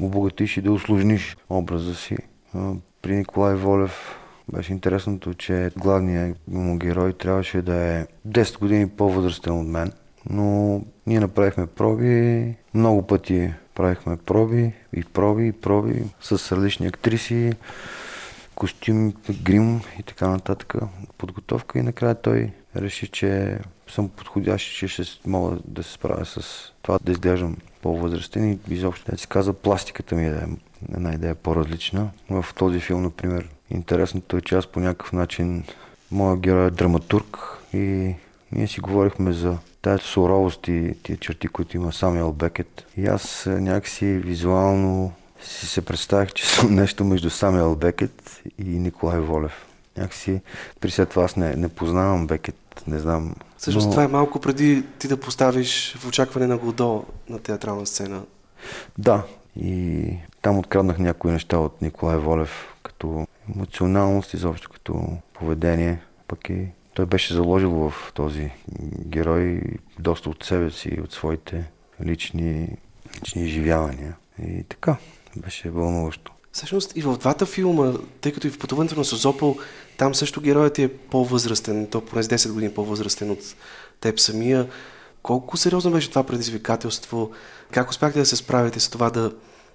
обогатиш 0.00 0.56
и 0.56 0.62
да 0.62 0.72
усложниш 0.72 1.36
образа 1.50 1.94
си. 1.94 2.16
При 3.02 3.16
Николай 3.16 3.54
Волев 3.54 4.18
беше 4.52 4.72
интересното, 4.72 5.34
че 5.34 5.70
главният 5.76 6.38
му 6.48 6.78
герой 6.78 7.12
трябваше 7.12 7.62
да 7.62 7.74
е 7.74 8.06
10 8.28 8.58
години 8.58 8.88
по-възрастен 8.88 9.60
от 9.60 9.66
мен. 9.66 9.92
Но 10.30 10.80
ние 11.06 11.20
направихме 11.20 11.66
проби, 11.66 12.54
много 12.74 13.02
пъти 13.02 13.52
правихме 13.74 14.16
проби 14.16 14.72
и 14.92 15.04
проби 15.04 15.46
и 15.46 15.52
проби 15.52 16.02
с 16.20 16.56
различни 16.56 16.86
актриси 16.86 17.52
костюм, 18.54 19.12
грим 19.42 19.80
и 19.98 20.02
така 20.02 20.28
нататък, 20.28 20.74
подготовка 21.18 21.78
и 21.78 21.82
накрая 21.82 22.14
той 22.14 22.50
реши, 22.76 23.08
че 23.08 23.58
съм 23.88 24.08
подходящ, 24.08 24.76
че 24.76 24.88
ще 24.88 25.02
мога 25.26 25.58
да 25.64 25.82
се 25.82 25.92
справя 25.92 26.26
с 26.26 26.72
това 26.82 26.98
да 27.02 27.12
изглеждам 27.12 27.56
по-възрастен 27.82 28.52
и 28.52 28.58
изобщо 28.68 29.10
да 29.10 29.18
си 29.18 29.26
каза 29.26 29.52
пластиката 29.52 30.14
ми 30.14 30.26
е 30.26 30.40
една 30.94 31.14
идея 31.14 31.34
по-различна. 31.34 32.10
В 32.30 32.44
този 32.54 32.80
филм, 32.80 33.02
например, 33.02 33.48
интересното 33.70 34.36
е, 34.36 34.40
че 34.40 34.54
аз 34.54 34.66
по 34.66 34.80
някакъв 34.80 35.12
начин 35.12 35.64
моят 36.10 36.40
герой 36.40 36.66
е 36.66 36.70
драматург 36.70 37.38
и 37.72 38.14
ние 38.52 38.66
си 38.66 38.80
говорихме 38.80 39.32
за 39.32 39.58
тази 39.84 40.02
суровост 40.04 40.68
и 40.68 40.94
тия 41.02 41.16
черти, 41.16 41.48
които 41.48 41.76
има 41.76 41.92
Самуел 41.92 42.32
Бекет. 42.32 42.86
И 42.96 43.06
аз 43.06 43.46
някакси 43.46 44.06
визуално 44.06 45.12
си 45.42 45.66
се 45.66 45.82
представих, 45.82 46.32
че 46.32 46.46
съм 46.46 46.74
нещо 46.80 47.04
между 47.04 47.30
Самуел 47.30 47.76
Бекет 47.76 48.42
и 48.58 48.64
Николай 48.64 49.20
Волев. 49.20 49.66
Някакси 49.96 50.40
при 50.80 50.90
след 50.90 51.08
това 51.08 51.24
аз 51.24 51.36
не, 51.36 51.56
не 51.56 51.68
познавам 51.68 52.26
Бекет, 52.26 52.84
не 52.86 52.98
знам. 52.98 53.34
Всъщност 53.58 53.86
но... 53.86 53.90
това 53.90 54.04
е 54.04 54.08
малко 54.08 54.40
преди 54.40 54.84
ти 54.98 55.08
да 55.08 55.16
поставиш 55.16 55.96
в 55.98 56.08
очакване 56.08 56.46
на 56.46 56.58
Годо 56.58 57.04
на 57.28 57.38
театрална 57.38 57.86
сцена. 57.86 58.22
Да, 58.98 59.22
и 59.56 60.04
там 60.42 60.58
откраднах 60.58 60.98
някои 60.98 61.32
неща 61.32 61.58
от 61.58 61.82
Николай 61.82 62.18
Волев, 62.18 62.74
като 62.82 63.26
емоционалност, 63.54 64.34
изобщо 64.34 64.70
като 64.70 65.06
поведение. 65.32 65.98
Пък 66.28 66.48
и 66.48 66.66
той 66.94 67.06
беше 67.06 67.34
заложил 67.34 67.70
в 67.70 68.12
този 68.14 68.50
герой 69.06 69.60
доста 69.98 70.30
от 70.30 70.44
себе 70.44 70.70
си, 70.70 70.98
от 71.04 71.12
своите 71.12 71.64
лични, 72.04 72.68
лични 73.16 73.42
изживявания. 73.42 74.16
И 74.42 74.64
така, 74.68 74.96
беше 75.36 75.70
вълнуващо. 75.70 76.32
Всъщност 76.52 76.96
и 76.96 77.02
в 77.02 77.18
двата 77.18 77.46
филма, 77.46 77.92
тъй 78.20 78.32
като 78.32 78.46
и 78.46 78.50
в 78.50 78.58
пътуването 78.58 78.98
на 78.98 79.04
Созопол, 79.04 79.56
там 79.96 80.14
също 80.14 80.40
героят 80.40 80.78
е 80.78 80.88
по-възрастен, 80.88 81.86
то 81.86 82.00
поне 82.00 82.22
с 82.22 82.28
10 82.28 82.52
години 82.52 82.74
по-възрастен 82.74 83.30
от 83.30 83.38
теб 84.00 84.20
самия. 84.20 84.68
Колко 85.22 85.56
сериозно 85.56 85.90
беше 85.90 86.10
това 86.10 86.22
предизвикателство? 86.22 87.30
Как 87.70 87.90
успяхте 87.90 88.18
да 88.18 88.26
се 88.26 88.36
справите 88.36 88.80
с 88.80 88.88
това 88.88 89.10
да, 89.10 89.32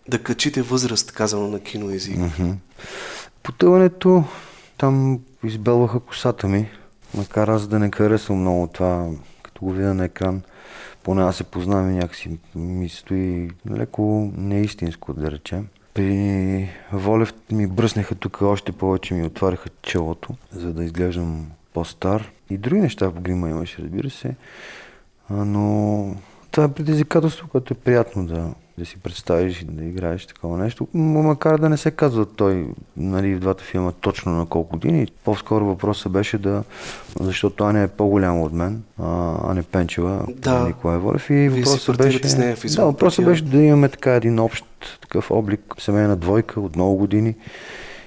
да 0.07 0.23
качите 0.23 0.61
възраст, 0.61 1.11
казано 1.11 1.47
на 1.47 1.59
киноязик? 1.59 2.17
Mm-hmm. 2.17 2.53
Потъването, 3.43 4.23
там 4.77 5.19
избелваха 5.43 5.99
косата 5.99 6.47
ми, 6.47 6.69
макар 7.17 7.47
аз 7.47 7.67
да 7.67 7.79
не 7.79 7.91
харесвам 7.91 8.39
много 8.39 8.67
това, 8.67 9.09
като 9.43 9.65
го 9.65 9.71
видя 9.71 9.93
на 9.93 10.05
екран 10.05 10.41
поне 11.03 11.23
аз 11.23 11.35
се 11.35 11.43
познавам 11.43 11.91
и 11.91 11.95
някакси 11.95 12.37
ми 12.55 12.89
стои 12.89 13.51
леко 13.71 14.31
неистинско, 14.37 15.13
да 15.13 15.31
речем. 15.31 15.67
При 15.93 16.69
Волев 16.93 17.33
ми 17.51 17.67
бръснеха 17.67 18.15
тук 18.15 18.41
още 18.41 18.71
повече, 18.71 19.13
ми 19.13 19.25
отваряха 19.25 19.69
челото, 19.81 20.33
за 20.51 20.73
да 20.73 20.83
изглеждам 20.83 21.47
по-стар. 21.73 22.31
И 22.49 22.57
други 22.57 22.81
неща 22.81 23.09
в 23.09 23.21
грима 23.21 23.49
имаше, 23.49 23.81
разбира 23.81 24.09
се. 24.09 24.35
Но 25.29 26.15
това 26.51 26.63
е 26.63 26.73
предизвикателство, 26.73 27.47
което 27.47 27.73
е 27.73 27.77
приятно 27.77 28.25
да, 28.25 28.53
да 28.79 28.85
си 28.85 28.97
представиш 28.97 29.61
и 29.61 29.65
да 29.65 29.85
играеш 29.85 30.25
такова 30.25 30.57
нещо. 30.57 30.87
Макар 30.93 31.57
да 31.57 31.69
не 31.69 31.77
се 31.77 31.91
казва 31.91 32.25
той 32.25 32.67
нали, 32.97 33.35
в 33.35 33.39
двата 33.39 33.63
филма 33.63 33.91
точно 33.91 34.31
на 34.31 34.45
колко 34.45 34.69
години. 34.69 35.07
По-скоро 35.23 35.65
въпросът 35.65 36.11
беше 36.11 36.37
да... 36.37 36.63
Защото 37.19 37.63
Аня 37.63 37.81
е 37.81 37.87
по-голяма 37.87 38.41
от 38.41 38.53
мен, 38.53 38.83
а 39.01 39.35
Аня 39.51 39.63
Пенчева, 39.63 40.25
да. 40.29 40.67
Николай 40.67 40.97
Волев. 40.97 41.29
И 41.29 41.49
въпросът 41.49 41.97
беше... 41.97 42.29
С 42.29 42.37
нея 42.37 42.55
в 42.55 42.65
да, 42.75 42.85
въпросът 42.85 43.25
беше 43.25 43.43
да 43.43 43.61
имаме 43.61 43.89
така 43.89 44.13
един 44.13 44.39
общ 44.39 44.65
такъв 45.01 45.31
облик, 45.31 45.61
семейна 45.79 46.15
двойка 46.15 46.61
от 46.61 46.75
много 46.75 46.95
години. 46.95 47.35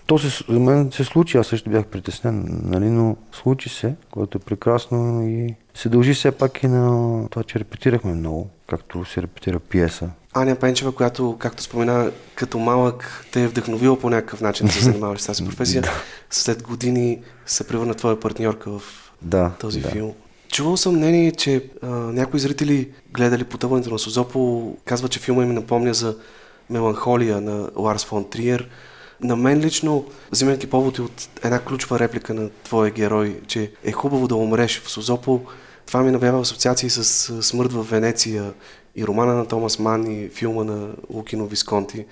То 0.06 0.18
се, 0.18 0.44
за 0.52 0.60
мен 0.60 0.92
се 0.92 1.04
случи, 1.04 1.38
аз 1.38 1.46
също 1.46 1.70
бях 1.70 1.86
притеснен, 1.86 2.60
нали, 2.64 2.90
но 2.90 3.16
случи 3.32 3.68
се, 3.68 3.94
което 4.10 4.38
е 4.38 4.40
прекрасно 4.40 5.28
и 5.28 5.54
се 5.74 5.88
дължи 5.88 6.14
все 6.14 6.30
пак 6.30 6.62
и 6.62 6.66
на 6.68 7.28
това, 7.28 7.42
че 7.42 7.58
репетирахме 7.58 8.14
много, 8.14 8.48
както 8.70 9.04
се 9.04 9.22
репетира 9.22 9.58
пиеса. 9.58 10.10
Аня 10.34 10.56
Пенчева, 10.56 10.92
която, 10.92 11.36
както 11.38 11.62
спомена, 11.62 12.10
като 12.34 12.58
малък 12.58 13.26
те 13.32 13.42
е 13.42 13.48
вдъхновила 13.48 13.98
по 13.98 14.10
някакъв 14.10 14.40
начин 14.40 14.66
да 14.66 14.72
се 14.72 14.80
занимаваш 14.84 15.20
с 15.20 15.26
тази 15.26 15.44
професия, 15.44 15.84
след 16.30 16.62
години 16.62 17.22
се 17.46 17.66
превърна 17.66 17.94
твоя 17.94 18.20
партньорка 18.20 18.70
в 18.70 18.82
да, 19.22 19.52
този 19.60 19.80
да. 19.80 19.88
филм. 19.88 20.12
Чувал 20.52 20.76
съм 20.76 20.96
мнение, 20.96 21.32
че 21.32 21.64
а, 21.82 21.86
някои 21.88 22.40
зрители, 22.40 22.90
гледали 23.12 23.44
потъването 23.44 23.90
на 23.90 23.98
Созопо, 23.98 24.72
казват, 24.84 25.12
че 25.12 25.20
филма 25.20 25.42
им 25.42 25.54
напомня 25.54 25.94
за 25.94 26.16
меланхолия 26.70 27.40
на 27.40 27.68
Ларс 27.76 28.04
фон 28.04 28.30
Триер. 28.30 28.68
На 29.20 29.36
мен 29.36 29.60
лично, 29.60 30.04
взимайки 30.30 30.70
повод 30.70 30.98
от 30.98 31.28
една 31.44 31.58
ключова 31.58 31.98
реплика 31.98 32.34
на 32.34 32.50
твоя 32.64 32.90
герой, 32.90 33.40
че 33.46 33.72
е 33.84 33.92
хубаво 33.92 34.28
да 34.28 34.36
умреш 34.36 34.80
в 34.80 34.90
Созопол, 34.90 35.40
това 35.86 36.02
ми 36.02 36.10
навява 36.10 36.40
асоциации 36.40 36.90
с 36.90 37.04
смърт 37.42 37.72
в 37.72 37.82
Венеция 37.82 38.52
и 38.96 39.06
романа 39.06 39.34
на 39.34 39.46
Томас 39.46 39.78
Ман 39.78 40.06
и 40.06 40.28
филма 40.28 40.64
на 40.64 40.88
Лукино 41.10 41.46
Висконти. 41.46 42.06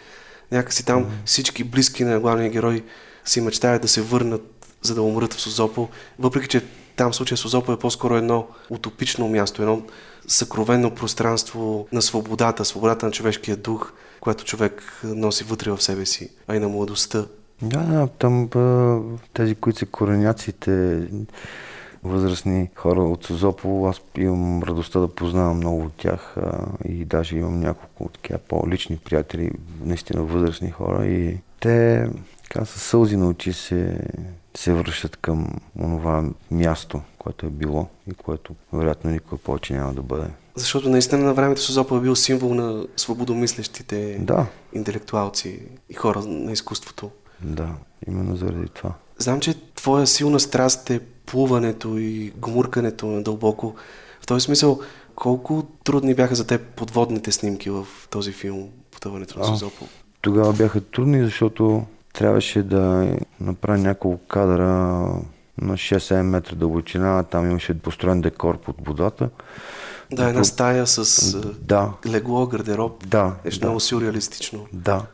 Някакси 0.52 0.86
там 0.86 1.04
mm-hmm. 1.04 1.24
всички 1.24 1.64
близки 1.64 2.04
на 2.04 2.20
главния 2.20 2.50
герой 2.50 2.84
си 3.24 3.40
мечтаят 3.40 3.82
да 3.82 3.88
се 3.88 4.02
върнат, 4.02 4.74
за 4.82 4.94
да 4.94 5.02
умрат 5.02 5.34
в 5.34 5.40
Созопол, 5.40 5.88
въпреки 6.18 6.48
че 6.48 6.62
там 6.96 7.14
случая 7.14 7.38
Созопол 7.38 7.72
е 7.72 7.78
по-скоро 7.78 8.16
едно 8.16 8.46
утопично 8.70 9.28
място, 9.28 9.62
едно 9.62 9.82
съкровено 10.28 10.94
пространство 10.94 11.88
на 11.92 12.02
свободата, 12.02 12.64
свободата 12.64 13.06
на 13.06 13.12
човешкия 13.12 13.56
дух, 13.56 13.92
което 14.20 14.44
човек 14.44 15.00
носи 15.04 15.44
вътре 15.44 15.70
в 15.70 15.82
себе 15.82 16.06
си, 16.06 16.30
а 16.48 16.56
и 16.56 16.58
на 16.58 16.68
младостта. 16.68 17.26
Да, 17.62 17.78
да, 17.78 18.08
там 18.18 18.48
тези, 19.34 19.54
които 19.54 19.78
са 19.78 19.86
кореняците, 19.86 21.02
възрастни 22.04 22.70
хора 22.74 23.02
от 23.02 23.24
Созопол, 23.24 23.88
аз 23.88 24.00
имам 24.16 24.62
радостта 24.62 25.00
да 25.00 25.08
познавам 25.08 25.56
много 25.56 25.84
от 25.84 25.92
тях 25.92 26.36
и 26.88 27.04
даже 27.04 27.36
имам 27.36 27.60
няколко 27.60 28.08
такива 28.08 28.38
по-лични 28.38 28.96
приятели, 28.96 29.50
наистина 29.84 30.22
възрастни 30.22 30.70
хора 30.70 31.06
и 31.06 31.38
те 31.60 32.08
така 32.42 32.64
с 32.64 32.80
сълзи 32.80 33.16
на 33.16 33.28
очи 33.28 33.52
се, 33.52 33.98
се 34.56 34.72
връщат 34.72 35.16
към 35.16 35.48
онова 35.78 36.24
място, 36.50 37.00
което 37.18 37.46
е 37.46 37.50
било 37.50 37.88
и 38.10 38.14
което 38.14 38.54
вероятно 38.72 39.10
никога 39.10 39.36
повече 39.36 39.74
няма 39.74 39.94
да 39.94 40.02
бъде. 40.02 40.26
Защото 40.54 40.88
наистина 40.88 41.24
на 41.24 41.34
времето 41.34 41.60
Созопол 41.60 41.96
е 41.96 42.00
бил 42.00 42.16
символ 42.16 42.54
на 42.54 42.86
свободомислещите 42.96 44.18
да. 44.20 44.46
интелектуалци 44.72 45.62
и 45.90 45.94
хора 45.94 46.20
на 46.20 46.52
изкуството. 46.52 47.10
Да, 47.40 47.68
именно 48.08 48.36
заради 48.36 48.68
това. 48.68 48.92
Знам, 49.18 49.40
че 49.40 49.74
твоя 49.74 50.06
силна 50.06 50.40
страст 50.40 50.90
е 50.90 51.00
плуването 51.30 51.98
и 51.98 52.32
гмуркането 52.38 53.06
на 53.06 53.22
дълбоко. 53.22 53.74
В 54.20 54.26
този 54.26 54.44
смисъл, 54.44 54.80
колко 55.14 55.62
трудни 55.84 56.14
бяха 56.14 56.34
за 56.34 56.46
теб 56.46 56.60
подводните 56.76 57.32
снимки 57.32 57.70
в 57.70 57.86
този 58.10 58.32
филм 58.32 58.68
Потъването 58.90 59.38
на 59.38 59.44
Созопол? 59.44 59.88
Тогава 60.20 60.52
бяха 60.52 60.80
трудни, 60.80 61.24
защото 61.24 61.82
трябваше 62.12 62.62
да 62.62 63.14
направя 63.40 63.78
няколко 63.78 64.26
кадра 64.28 64.64
на 65.58 65.74
6-7 65.74 66.22
метра 66.22 66.54
дълбочина. 66.54 67.22
Там 67.22 67.50
имаше 67.50 67.78
построен 67.78 68.20
декор 68.20 68.58
под 68.58 68.76
водата. 68.86 69.30
Да, 70.12 70.28
една 70.28 70.44
стая 70.44 70.86
с 70.86 71.36
да. 71.60 71.92
легло, 72.06 72.46
гардероб. 72.46 73.06
Да. 73.06 73.36
Беше 73.44 73.60
да. 73.60 73.66
много 73.66 73.80
сюрреалистично. 73.80 74.66
Да. 74.72 75.06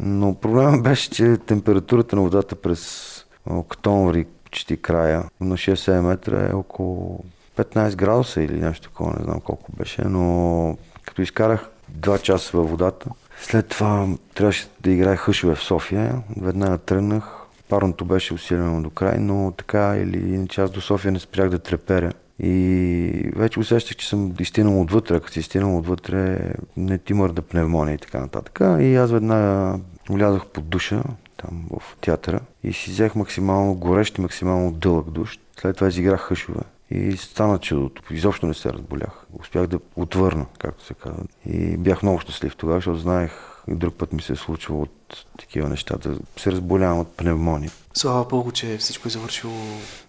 Но 0.00 0.34
проблема 0.34 0.78
беше, 0.78 1.10
че 1.10 1.36
температурата 1.46 2.16
на 2.16 2.22
водата 2.22 2.54
през 2.54 3.14
октомври, 3.50 4.26
почти 4.50 4.76
края, 4.76 5.24
на 5.40 5.54
6-7 5.54 6.00
метра 6.00 6.48
е 6.50 6.54
около 6.54 7.24
15 7.56 7.96
градуса 7.96 8.42
или 8.42 8.60
нещо 8.60 8.88
такова, 8.88 9.14
не 9.18 9.24
знам 9.24 9.40
колко 9.40 9.72
беше, 9.72 10.02
но 10.02 10.76
като 11.06 11.22
изкарах 11.22 11.68
2 11.98 12.22
часа 12.22 12.56
във 12.56 12.70
водата, 12.70 13.06
след 13.40 13.68
това 13.68 14.08
трябваше 14.34 14.68
да 14.80 14.90
играя 14.90 15.16
хъшове 15.16 15.54
в 15.54 15.62
София. 15.62 16.22
Веднага 16.40 16.78
тръгнах. 16.78 17.34
Парното 17.68 18.04
беше 18.04 18.34
усилено 18.34 18.82
до 18.82 18.90
край, 18.90 19.18
но 19.18 19.52
така 19.56 19.96
или 19.96 20.34
иначе 20.34 20.60
аз 20.60 20.70
до 20.70 20.80
София 20.80 21.12
не 21.12 21.18
спрях 21.18 21.48
да 21.48 21.58
треперя. 21.58 22.12
И 22.38 23.32
вече 23.36 23.60
усещах, 23.60 23.96
че 23.96 24.08
съм 24.08 24.34
изтинал 24.40 24.80
отвътре. 24.80 25.20
Като 25.20 25.32
си 25.32 25.40
изтинал 25.40 25.78
отвътре, 25.78 26.38
не 26.76 26.98
ти 26.98 27.14
мърда 27.14 27.42
пневмония 27.42 27.94
и 27.94 27.98
така 27.98 28.20
нататък. 28.20 28.60
И 28.80 28.96
аз 28.96 29.10
веднага 29.10 29.78
влязох 30.10 30.46
под 30.46 30.68
душа, 30.68 31.02
там 31.42 31.64
в 31.70 31.96
театъра, 32.00 32.40
и 32.64 32.72
си 32.72 32.90
взех 32.90 33.14
максимално 33.14 33.74
горещ 33.74 34.18
и 34.18 34.20
максимално 34.20 34.72
дълъг 34.72 35.10
душ. 35.10 35.38
След 35.60 35.76
това 35.76 35.88
изиграх 35.88 36.20
хъшове. 36.20 36.60
И 36.90 37.16
стана 37.16 37.58
чудото. 37.58 38.02
Изобщо 38.14 38.46
не 38.46 38.54
се 38.54 38.72
разболях. 38.72 39.26
Успях 39.40 39.66
да 39.66 39.78
отвърна, 39.96 40.46
както 40.58 40.84
се 40.84 40.94
казва. 40.94 41.24
И 41.46 41.76
бях 41.76 42.02
много 42.02 42.20
щастлив 42.20 42.56
тогава, 42.56 42.78
защото 42.78 42.98
знаех, 42.98 43.32
друг 43.68 43.94
път 43.94 44.12
ми 44.12 44.22
се 44.22 44.32
е 44.32 44.36
случило 44.36 44.82
от 44.82 45.26
такива 45.38 45.68
неща, 45.68 45.96
да 45.96 46.18
се 46.36 46.52
разболявам 46.52 46.98
от 46.98 47.16
пневмония. 47.16 47.70
Слава 47.94 48.24
Богу, 48.24 48.52
че 48.52 48.76
всичко 48.76 49.08
е 49.08 49.10
завършило 49.10 49.60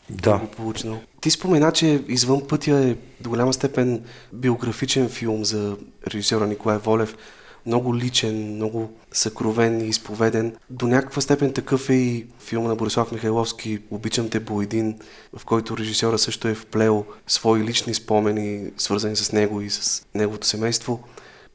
да. 0.10 0.32
благополучно. 0.32 1.02
Ти 1.22 1.32
спомена, 1.32 1.72
че 1.72 2.04
Извън 2.08 2.48
пътя 2.48 2.90
е 2.90 2.96
до 3.22 3.30
голяма 3.30 3.54
степен 3.54 4.04
биографичен 4.34 5.10
филм 5.10 5.46
за 5.46 5.78
режисера 6.08 6.48
Николай 6.48 6.78
Волев 6.78 7.16
много 7.70 7.96
личен, 7.96 8.56
много 8.56 8.92
съкровен 9.12 9.82
и 9.82 9.88
изповеден. 9.88 10.56
До 10.70 10.88
някаква 10.88 11.22
степен 11.22 11.54
такъв 11.54 11.90
е 11.90 11.94
и 11.94 12.26
филма 12.40 12.68
на 12.68 12.76
Борислав 12.76 13.12
Михайловски 13.12 13.80
«Обичам 13.92 14.30
те, 14.30 14.40
Боедин», 14.40 15.00
в 15.38 15.46
който 15.46 15.78
режисьора 15.78 16.18
също 16.18 16.48
е 16.48 16.56
вплел 16.56 17.06
свои 17.28 17.64
лични 17.64 17.94
спомени, 17.94 18.72
свързани 18.78 19.16
с 19.16 19.32
него 19.32 19.62
и 19.62 19.70
с 19.70 20.06
неговото 20.16 20.48
семейство. 20.48 21.04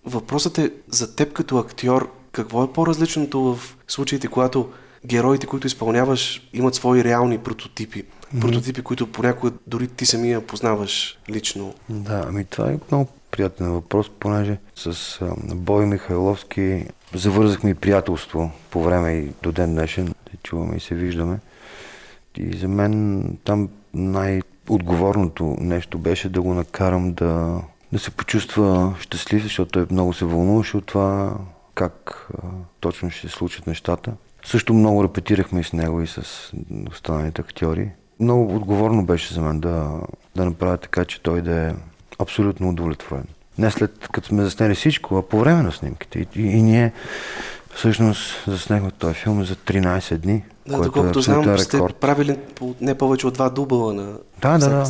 Въпросът 0.05 0.59
е 0.59 0.70
за 0.88 1.16
теб 1.16 1.33
като 1.33 1.59
актьор, 1.59 2.12
какво 2.33 2.64
е 2.64 2.72
по-различното 2.72 3.40
в 3.40 3.77
случаите, 3.88 4.29
когато 4.29 4.68
героите, 5.07 5.46
които 5.46 5.66
изпълняваш, 5.66 6.48
имат 6.53 6.74
свои 6.74 7.05
реални 7.05 7.38
прототипи. 7.38 8.03
Mm-hmm. 8.03 8.40
Прототипи, 8.40 8.83
които 8.83 9.12
понякога 9.12 9.53
дори 9.66 9.88
ти 9.88 10.07
самия 10.07 10.46
познаваш 10.46 11.18
лично. 11.31 11.74
Да, 11.88 12.24
ами 12.29 12.44
това 12.44 12.70
е 12.70 12.79
много 12.90 13.09
приятен 13.37 13.73
въпрос, 13.73 14.11
понеже 14.20 14.59
с 14.75 15.18
Бой 15.55 15.87
Михайловски 15.87 16.87
завързахме 17.14 17.70
и 17.70 17.75
приятелство 17.75 18.51
по 18.70 18.83
време 18.83 19.12
и 19.12 19.33
до 19.42 19.53
ден 19.53 19.75
днешен. 19.75 20.14
Чуваме 20.42 20.77
и 20.77 20.81
се 20.81 20.94
виждаме. 20.94 21.38
И 22.37 22.57
за 22.57 22.68
мен 22.68 23.25
там 23.44 23.68
най-отговорното 23.94 25.57
нещо 25.61 25.99
беше 25.99 26.29
да 26.29 26.42
го 26.42 26.55
накарам 26.55 27.12
да, 27.12 27.61
да 27.92 27.99
се 27.99 28.11
почувства 28.11 28.94
щастлив, 29.01 29.42
защото 29.42 29.70
той 29.70 29.87
много 29.90 30.12
се 30.12 30.25
вълнуваше 30.25 30.77
от 30.77 30.87
това 30.87 31.37
как 31.75 32.29
а, 32.38 32.47
точно 32.81 33.11
ще 33.11 33.29
се 33.29 33.35
случат 33.35 33.66
нещата. 33.66 34.12
Също 34.44 34.75
много 34.75 35.05
репетирахме 35.05 35.61
и 35.61 35.64
с 35.64 35.73
него 35.73 36.01
и 36.01 36.07
с 36.07 36.53
останалите 36.90 37.40
актьори. 37.40 37.90
Много 38.20 38.57
отговорно 38.57 39.07
беше 39.07 39.35
за 39.35 39.40
мен 39.40 39.61
да, 39.61 40.01
да 40.37 40.44
направя 40.44 40.77
така, 40.77 41.05
че 41.05 41.23
той 41.23 41.42
да 41.42 41.68
е 41.68 41.73
абсолютно 42.18 42.68
удовлетворен. 42.68 43.27
Не 43.59 43.70
след 43.70 44.09
като 44.12 44.29
сме 44.29 44.44
заснели 44.44 44.74
всичко, 44.74 45.16
а 45.16 45.22
по 45.22 45.38
време 45.38 45.62
на 45.62 45.72
снимките. 45.72 46.18
И, 46.18 46.27
и, 46.37 46.42
и 46.42 46.62
ние 46.62 46.92
всъщност 47.74 48.44
заснехме 48.46 48.90
този 48.90 49.14
филм 49.14 49.44
за 49.44 49.57
13 49.57 50.16
дни. 50.16 50.44
Да, 50.68 50.81
доколкото 50.81 51.18
е 51.18 51.22
знам, 51.22 51.59
сте 51.59 51.81
правили 52.00 52.38
не 52.81 52.94
повече 52.94 53.27
от 53.27 53.35
два 53.35 53.50
дубъла 53.50 53.92
на 53.92 54.12
Да, 54.42 54.59
да, 54.59 54.68
да. 54.68 54.85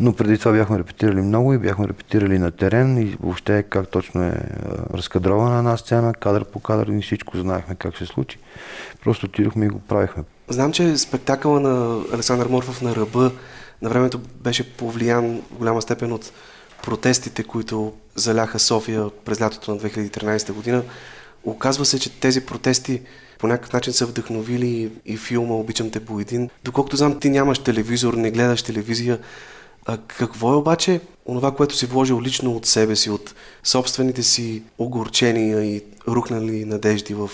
Но 0.00 0.12
преди 0.12 0.38
това 0.38 0.52
бяхме 0.52 0.78
репетирали 0.78 1.20
много 1.20 1.54
и 1.54 1.58
бяхме 1.58 1.88
репетирали 1.88 2.38
на 2.38 2.50
терен 2.50 2.98
и 2.98 3.16
въобще 3.20 3.62
как 3.62 3.88
точно 3.88 4.22
е 4.22 4.34
разкадрована 4.94 5.58
една 5.58 5.76
сцена, 5.76 6.14
кадър 6.14 6.44
по 6.44 6.60
кадър 6.60 6.86
и 6.86 7.02
всичко 7.02 7.38
знаехме 7.38 7.74
как 7.74 7.98
се 7.98 8.06
случи. 8.06 8.38
Просто 9.04 9.26
отидохме 9.26 9.66
и 9.66 9.68
го 9.68 9.78
правихме. 9.78 10.24
Знам, 10.48 10.72
че 10.72 10.96
спектакъла 10.96 11.60
на 11.60 12.02
Александър 12.14 12.46
Морфов 12.46 12.82
на 12.82 12.96
ръба 12.96 13.30
на 13.82 13.88
времето 13.88 14.18
беше 14.18 14.76
повлиян 14.76 15.42
в 15.50 15.58
голяма 15.58 15.82
степен 15.82 16.12
от 16.12 16.32
протестите, 16.82 17.44
които 17.44 17.92
заляха 18.14 18.58
София 18.58 19.10
през 19.24 19.40
лятото 19.40 19.70
на 19.74 19.80
2013 19.80 20.52
година. 20.52 20.82
Оказва 21.44 21.84
се, 21.84 21.98
че 21.98 22.20
тези 22.20 22.40
протести 22.40 23.02
по 23.38 23.46
някакъв 23.46 23.72
начин 23.72 23.92
са 23.92 24.06
вдъхновили 24.06 24.92
и 25.06 25.16
филма 25.16 25.54
Обичам 25.54 25.90
те 25.90 26.00
по 26.00 26.20
един. 26.20 26.50
Доколкото 26.64 26.96
знам, 26.96 27.20
ти 27.20 27.30
нямаш 27.30 27.58
телевизор, 27.58 28.14
не 28.14 28.30
гледаш 28.30 28.62
телевизия. 28.62 29.18
А 29.86 29.98
какво 30.06 30.52
е 30.52 30.56
обаче 30.56 31.00
онова, 31.26 31.54
което 31.54 31.76
си 31.76 31.86
вложил 31.86 32.20
лично 32.20 32.52
от 32.52 32.66
себе 32.66 32.96
си, 32.96 33.10
от 33.10 33.34
собствените 33.64 34.22
си 34.22 34.62
огорчения 34.78 35.64
и 35.64 35.82
рухнали 36.08 36.64
надежди 36.64 37.14
в 37.14 37.30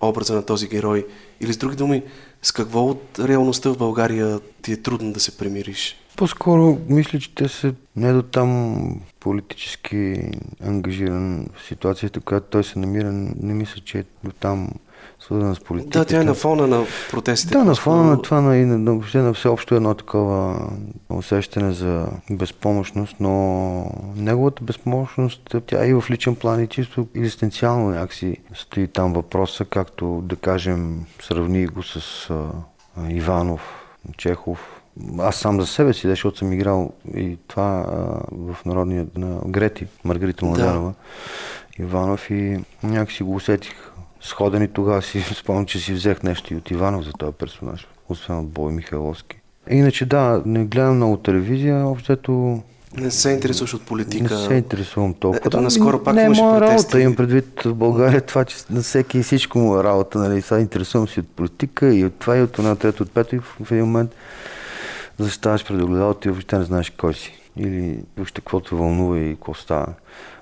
образа 0.00 0.34
на 0.34 0.42
този 0.42 0.68
герой? 0.68 1.06
Или 1.40 1.52
с 1.52 1.56
други 1.56 1.76
думи, 1.76 2.02
с 2.42 2.52
какво 2.52 2.84
от 2.84 3.18
реалността 3.18 3.70
в 3.70 3.78
България 3.78 4.40
ти 4.62 4.72
е 4.72 4.82
трудно 4.82 5.12
да 5.12 5.20
се 5.20 5.38
примириш? 5.38 5.96
По-скоро 6.16 6.78
мисля, 6.88 7.18
че 7.18 7.34
те 7.34 7.48
са 7.48 7.74
не 7.96 8.12
до 8.12 8.22
там 8.22 9.00
политически 9.20 10.30
ангажиран 10.60 11.48
в 11.54 11.66
ситуацията, 11.66 12.20
която 12.20 12.46
той 12.50 12.64
се 12.64 12.78
намира. 12.78 13.12
Не 13.12 13.54
мисля, 13.54 13.80
че 13.84 13.98
е 13.98 14.04
до 14.24 14.30
там 14.30 14.70
свързана 15.28 15.54
с 15.54 15.60
политиката. 15.60 15.98
Да, 15.98 16.04
тя 16.04 16.20
е 16.20 16.24
на 16.24 16.34
фона 16.34 16.66
на 16.66 16.84
протестите. 17.10 17.54
Да, 17.54 17.64
на 17.64 17.74
фона 17.74 18.02
на 18.02 18.22
това, 18.22 18.40
на, 18.40 18.56
на, 18.56 18.78
на, 18.78 19.22
на 19.22 19.34
всеобщо 19.34 19.74
едно 19.74 19.94
такова 19.94 20.68
усещане 21.10 21.72
за 21.72 22.06
безпомощност, 22.30 23.16
но 23.20 23.92
неговата 24.16 24.64
безпомощност, 24.64 25.56
тя 25.66 25.86
и 25.86 25.94
в 25.94 26.04
личен 26.10 26.36
план 26.36 26.64
и 26.64 26.66
чисто 26.66 27.06
екзистенциално 27.16 27.90
някакси 27.90 28.36
стои 28.54 28.88
там 28.88 29.12
въпроса, 29.12 29.64
както 29.64 30.22
да 30.24 30.36
кажем, 30.36 31.06
сравни 31.22 31.66
го 31.66 31.82
с 31.82 32.30
а, 32.30 33.10
Иванов, 33.10 33.60
Чехов, 34.16 34.82
аз 35.18 35.36
сам 35.36 35.60
за 35.60 35.66
себе 35.66 35.92
си, 35.92 36.08
защото 36.08 36.38
съм 36.38 36.52
играл 36.52 36.92
и 37.16 37.38
това 37.48 37.86
а, 37.88 37.94
в 38.32 38.64
народния 38.64 39.06
на 39.16 39.40
Грети, 39.46 39.86
Маргарита 40.04 40.46
Младенова, 40.46 40.92
да. 41.78 41.82
Иванов 41.82 42.30
и 42.30 42.58
някак 42.82 43.12
си 43.12 43.22
го 43.22 43.34
усетих 43.34 43.88
сходен 44.20 44.62
и 44.62 44.68
тогава 44.68 45.02
си 45.02 45.20
спомням, 45.34 45.66
че 45.66 45.78
си 45.78 45.92
взех 45.92 46.22
нещо 46.22 46.54
и 46.54 46.56
от 46.56 46.70
Иванов 46.70 47.04
за 47.04 47.12
този 47.12 47.32
персонаж, 47.32 47.86
освен 48.08 48.38
от 48.38 48.48
Бой 48.48 48.72
Михайловски. 48.72 49.40
Иначе 49.70 50.06
да, 50.06 50.42
не 50.46 50.64
гледам 50.64 50.96
много 50.96 51.16
телевизия, 51.16 51.86
общото 51.86 52.62
Не 52.96 53.10
се 53.10 53.30
интересуваш 53.30 53.74
от 53.74 53.82
политика. 53.82 54.34
не 54.34 54.46
се 54.46 54.54
интересувам 54.54 55.14
толкова. 55.14 55.42
Ето, 55.46 55.60
наскоро 55.60 56.02
пак 56.04 56.14
не 56.14 56.22
имаше 56.22 56.42
моя 56.42 56.58
протести. 56.58 56.84
работа, 56.84 57.00
имам 57.00 57.16
предвид 57.16 57.62
в 57.64 57.74
България 57.74 58.20
това, 58.20 58.44
че 58.44 58.56
на 58.70 58.80
всеки 58.80 59.18
и 59.18 59.22
всичко 59.22 59.58
му 59.58 59.78
е 59.78 59.84
работа. 59.84 60.18
Нали? 60.18 60.42
Сега 60.42 60.60
интересувам 60.60 61.08
се 61.08 61.20
от 61.20 61.28
политика 61.28 61.94
и 61.94 62.04
от 62.04 62.14
това 62.14 62.36
и 62.36 62.42
от 62.42 62.58
една, 62.58 62.76
трето, 62.76 63.02
от 63.02 63.10
пето 63.10 63.36
и 63.36 63.38
в, 63.38 63.72
един 63.72 63.84
момент 63.84 64.14
заставаш 65.18 65.66
пред 65.66 65.82
огледалото 65.82 66.28
и 66.28 66.30
въобще 66.30 66.58
не 66.58 66.64
знаеш 66.64 66.90
кой 66.90 67.14
си. 67.14 67.32
Или 67.56 67.98
въобще 68.16 68.40
каквото 68.40 68.68
те 68.68 68.76
вълнува 68.76 69.18
и 69.18 69.34
какво 69.34 69.54
става 69.54 69.86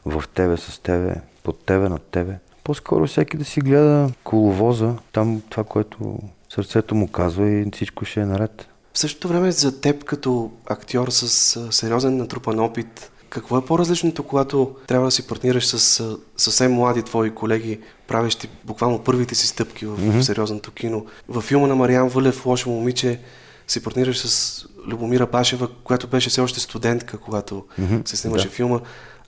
в 0.04 0.24
тебе, 0.34 0.56
с 0.56 0.82
тебе, 0.82 1.14
под 1.42 1.64
тебе, 1.64 1.88
над 1.88 2.02
тебе. 2.02 2.34
По-скоро 2.66 3.07
всеки 3.07 3.37
да 3.37 3.44
си 3.44 3.61
гледа 3.61 4.11
коловоза, 4.24 4.94
там 5.12 5.42
това, 5.50 5.64
което 5.64 6.18
сърцето 6.55 6.94
му 6.94 7.09
казва 7.09 7.48
и 7.48 7.66
всичко 7.72 8.05
ще 8.05 8.20
е 8.20 8.26
наред. 8.26 8.68
В 8.94 8.98
същото 8.98 9.29
време 9.29 9.52
за 9.52 9.81
теб 9.81 10.05
като 10.05 10.50
актьор 10.66 11.09
с 11.09 11.29
сериозен 11.72 12.16
натрупан 12.16 12.61
опит, 12.61 13.11
какво 13.29 13.59
е 13.59 13.64
по-различното, 13.64 14.22
когато 14.22 14.76
трябва 14.87 15.07
да 15.07 15.11
си 15.11 15.26
партнираш 15.26 15.66
с 15.66 16.16
съвсем 16.37 16.72
млади 16.72 17.02
твои 17.02 17.35
колеги, 17.35 17.81
правещи 18.07 18.48
буквално 18.64 18.98
първите 18.98 19.35
си 19.35 19.46
стъпки 19.46 19.87
в 19.87 19.98
mm-hmm. 19.98 20.20
сериозното 20.20 20.72
кино? 20.72 21.07
Във 21.29 21.44
филма 21.44 21.66
на 21.66 21.74
Мариан 21.74 22.09
Вълев 22.09 22.46
«Лошо 22.46 22.70
момиче» 22.70 23.20
си 23.68 23.83
партнираш 23.83 24.18
с 24.18 24.64
Любомира 24.87 25.26
Башева, 25.26 25.68
която 25.85 26.07
беше 26.07 26.31
все 26.31 26.40
още 26.40 26.61
студентка, 26.61 27.18
когато 27.18 27.64
mm-hmm. 27.81 28.09
се 28.09 28.16
снимаше 28.16 28.48
да. 28.48 28.55
филма. 28.55 28.81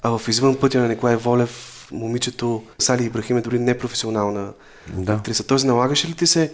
А 0.03 0.18
в 0.18 0.29
Извън 0.29 0.57
пътя 0.57 0.81
на 0.81 0.88
Николай 0.88 1.16
Волев, 1.16 1.77
момичето 1.92 2.62
Сали 2.79 3.05
Ибрахим 3.05 3.37
е 3.37 3.40
дори 3.40 3.59
непрофесионална 3.59 4.53
Да. 4.88 5.12
актриса. 5.12 5.46
Тоест, 5.46 5.64
налагаше 5.66 6.09
ли 6.09 6.14
ти 6.14 6.27
се 6.27 6.53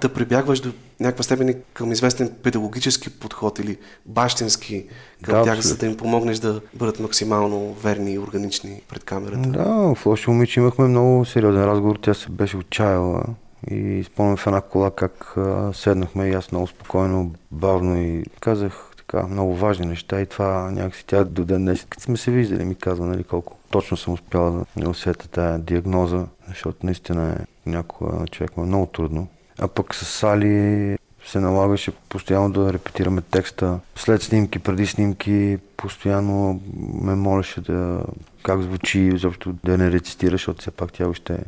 да 0.00 0.08
прибягваш 0.08 0.60
до 0.60 0.72
някаква 1.00 1.22
степен 1.24 1.54
към 1.74 1.92
известен 1.92 2.30
педагогически 2.42 3.10
подход 3.10 3.58
или 3.58 3.76
бащински 4.06 4.86
към 5.22 5.34
Да, 5.34 5.44
тях, 5.44 5.54
за 5.54 5.58
абсолютно. 5.58 5.80
да 5.80 5.86
им 5.86 5.96
помогнеш 5.96 6.38
да 6.38 6.60
бъдат 6.74 7.00
максимално 7.00 7.74
верни 7.74 8.12
и 8.12 8.18
органични 8.18 8.80
пред 8.88 9.04
камерата? 9.04 9.48
Да, 9.48 9.64
в 9.94 10.06
лошо 10.06 10.30
момиче 10.30 10.60
имахме 10.60 10.84
много 10.88 11.24
сериозен 11.24 11.64
разговор. 11.64 11.96
Тя 11.96 12.14
се 12.14 12.28
беше 12.30 12.56
отчаяла 12.56 13.22
и 13.70 14.04
спомням 14.06 14.36
в 14.36 14.46
една 14.46 14.60
кола 14.60 14.90
как 14.90 15.34
а, 15.36 15.70
седнахме 15.74 16.28
и 16.28 16.34
аз 16.34 16.52
много 16.52 16.66
спокойно, 16.66 17.32
бавно 17.50 18.00
и 18.02 18.24
казах 18.40 18.90
така 19.14 19.26
много 19.26 19.56
важни 19.56 19.86
неща 19.86 20.20
и 20.20 20.26
това 20.26 20.70
някакси 20.70 21.04
тя 21.06 21.24
до 21.24 21.44
ден 21.44 21.64
днес, 21.64 21.86
като 21.90 22.02
сме 22.02 22.16
се 22.16 22.30
виждали, 22.30 22.64
ми 22.64 22.74
казва 22.74 23.06
нали, 23.06 23.24
колко 23.24 23.56
точно 23.70 23.96
съм 23.96 24.14
успяла 24.14 24.50
да 24.50 24.64
не 24.76 24.88
усетя 24.88 25.28
тая 25.28 25.58
диагноза, 25.58 26.26
защото 26.48 26.86
наистина 26.86 27.32
е 27.32 27.70
някога 27.70 28.26
човек 28.26 28.56
му 28.56 28.62
е 28.62 28.66
много 28.66 28.86
трудно. 28.86 29.28
А 29.58 29.68
пък 29.68 29.94
с 29.94 30.04
Сали 30.04 30.96
се 31.26 31.40
налагаше 31.40 31.92
постоянно 32.08 32.50
да 32.50 32.72
репетираме 32.72 33.20
текста. 33.20 33.80
След 33.96 34.22
снимки, 34.22 34.58
преди 34.58 34.86
снимки, 34.86 35.58
постоянно 35.76 36.60
ме 37.02 37.14
молеше 37.14 37.60
да 37.60 38.00
как 38.42 38.62
звучи, 38.62 39.10
защото 39.12 39.54
да 39.64 39.78
не 39.78 39.90
рецитира, 39.90 40.30
защото 40.30 40.60
все 40.60 40.70
пак 40.70 40.92
тя 40.92 41.08
още. 41.08 41.38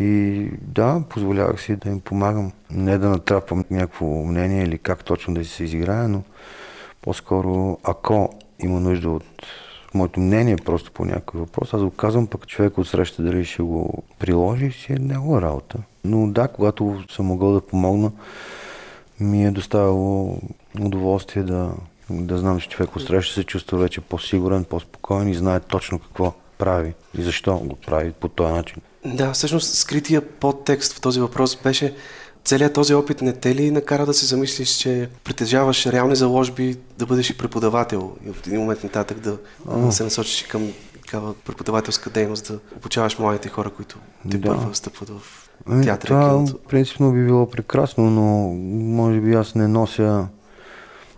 И 0.00 0.50
да, 0.62 1.02
позволявах 1.08 1.60
си 1.60 1.76
да 1.76 1.88
им 1.88 2.00
помагам. 2.00 2.52
Не 2.70 2.98
да 2.98 3.08
натрапвам 3.08 3.64
някакво 3.70 4.06
мнение 4.06 4.64
или 4.64 4.78
как 4.78 5.04
точно 5.04 5.34
да 5.34 5.44
се 5.44 5.64
изиграе, 5.64 6.08
но 6.08 6.22
по-скоро 7.02 7.78
ако 7.84 8.30
има 8.58 8.80
нужда 8.80 9.10
от 9.10 9.24
моето 9.94 10.20
мнение 10.20 10.56
просто 10.56 10.92
по 10.92 11.04
някой 11.04 11.40
въпрос, 11.40 11.74
аз 11.74 11.82
го 11.82 11.90
казвам, 11.90 12.26
пък 12.26 12.46
човек 12.46 12.78
от 12.78 12.88
среща 12.88 13.22
дали 13.22 13.44
ще 13.44 13.62
го 13.62 14.02
приложи, 14.18 14.70
си 14.70 14.92
е 14.92 14.96
негова 14.96 15.42
работа. 15.42 15.78
Но 16.04 16.26
да, 16.26 16.48
когато 16.48 17.04
съм 17.10 17.26
могъл 17.26 17.52
да 17.52 17.60
помогна, 17.60 18.12
ми 19.20 19.46
е 19.46 19.50
доставило 19.50 20.38
удоволствие 20.80 21.42
да, 21.42 21.72
да 22.10 22.38
знам, 22.38 22.60
че 22.60 22.68
човек 22.68 22.96
от 22.96 23.02
среща 23.02 23.34
се 23.34 23.44
чувства 23.44 23.78
вече 23.78 24.00
по-сигурен, 24.00 24.64
по-спокоен 24.64 25.28
и 25.28 25.34
знае 25.34 25.60
точно 25.60 25.98
какво 25.98 26.32
прави 26.58 26.94
и 27.18 27.22
защо 27.22 27.58
го 27.58 27.76
прави 27.76 28.12
по 28.12 28.28
този 28.28 28.52
начин. 28.52 28.82
Да, 29.04 29.32
всъщност 29.32 29.74
скрития 29.74 30.20
подтекст 30.20 30.92
в 30.92 31.00
този 31.00 31.20
въпрос 31.20 31.58
беше 31.62 31.94
целият 32.44 32.74
този 32.74 32.94
опит 32.94 33.22
не 33.22 33.32
те 33.32 33.54
ли 33.54 33.70
накара 33.70 34.06
да 34.06 34.14
се 34.14 34.26
замислиш, 34.26 34.68
че 34.68 35.08
притежаваш 35.24 35.86
реални 35.86 36.16
заложби 36.16 36.76
да 36.98 37.06
бъдеш 37.06 37.30
и 37.30 37.38
преподавател 37.38 38.12
и 38.26 38.32
в 38.32 38.46
един 38.46 38.60
момент 38.60 38.84
нататък 38.84 39.18
да, 39.18 39.38
да 39.76 39.92
се 39.92 40.04
насочиш 40.04 40.42
към 40.42 40.72
такава 41.02 41.34
преподавателска 41.34 42.10
дейност, 42.10 42.46
да 42.46 42.58
обучаваш 42.76 43.18
младите 43.18 43.48
хора, 43.48 43.70
които 43.70 43.98
те 44.30 44.38
Да. 44.38 44.48
първо 44.48 44.74
стъпват 44.74 45.08
в 45.08 45.48
Ами, 45.66 45.84
театъра 45.84 46.08
това 46.08 46.28
киното. 46.28 46.58
принципно 46.68 47.12
би 47.12 47.24
било 47.24 47.50
прекрасно, 47.50 48.10
но 48.10 48.54
може 48.94 49.20
би 49.20 49.34
аз 49.34 49.54
не 49.54 49.68
нося 49.68 50.26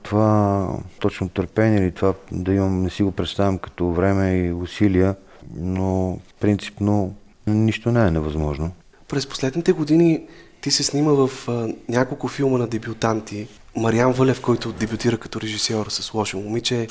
това 0.03 0.67
точно 1.01 1.29
търпение 1.29 1.79
или 1.79 1.93
това 1.93 2.15
да 2.33 2.53
имам, 2.53 2.83
не 2.83 2.91
си 2.91 3.03
го 3.03 3.13
представям 3.13 3.59
като 3.59 3.87
време 3.87 4.37
и 4.37 4.53
усилия, 4.53 5.15
но 5.57 6.19
принципно 6.41 7.15
нищо 7.51 7.93
не 7.93 8.07
е 8.07 8.11
невъзможно. 8.11 8.73
През 9.09 9.27
последните 9.27 9.73
години 9.73 10.23
ти 10.61 10.71
се 10.71 10.83
снима 10.83 11.13
в 11.13 11.31
а, 11.49 11.69
няколко 11.89 12.29
филма 12.29 12.59
на 12.59 12.67
дебютанти. 12.67 13.49
Мариан 13.77 14.13
Вълев, 14.13 14.41
който 14.41 14.73
дебютира 14.73 15.19
като 15.19 15.41
режисьор 15.41 15.87
с 15.89 16.15
Лошо 16.15 16.39
момиче. 16.39 16.87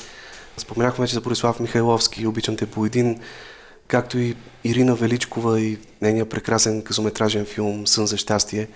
Споменахме 0.56 1.02
вече 1.02 1.14
за 1.14 1.20
Борислав 1.20 1.60
Михайловски, 1.60 2.26
Обичам 2.26 2.56
те 2.56 2.66
по 2.66 2.86
един, 2.86 3.20
както 3.86 4.18
и 4.18 4.36
Ирина 4.64 4.94
Величкова 4.94 5.60
и 5.60 5.78
нейния 6.02 6.28
прекрасен 6.28 6.82
късометражен 6.82 7.44
филм 7.44 7.86
Сън 7.86 8.06
за 8.06 8.16
щастие. 8.16 8.68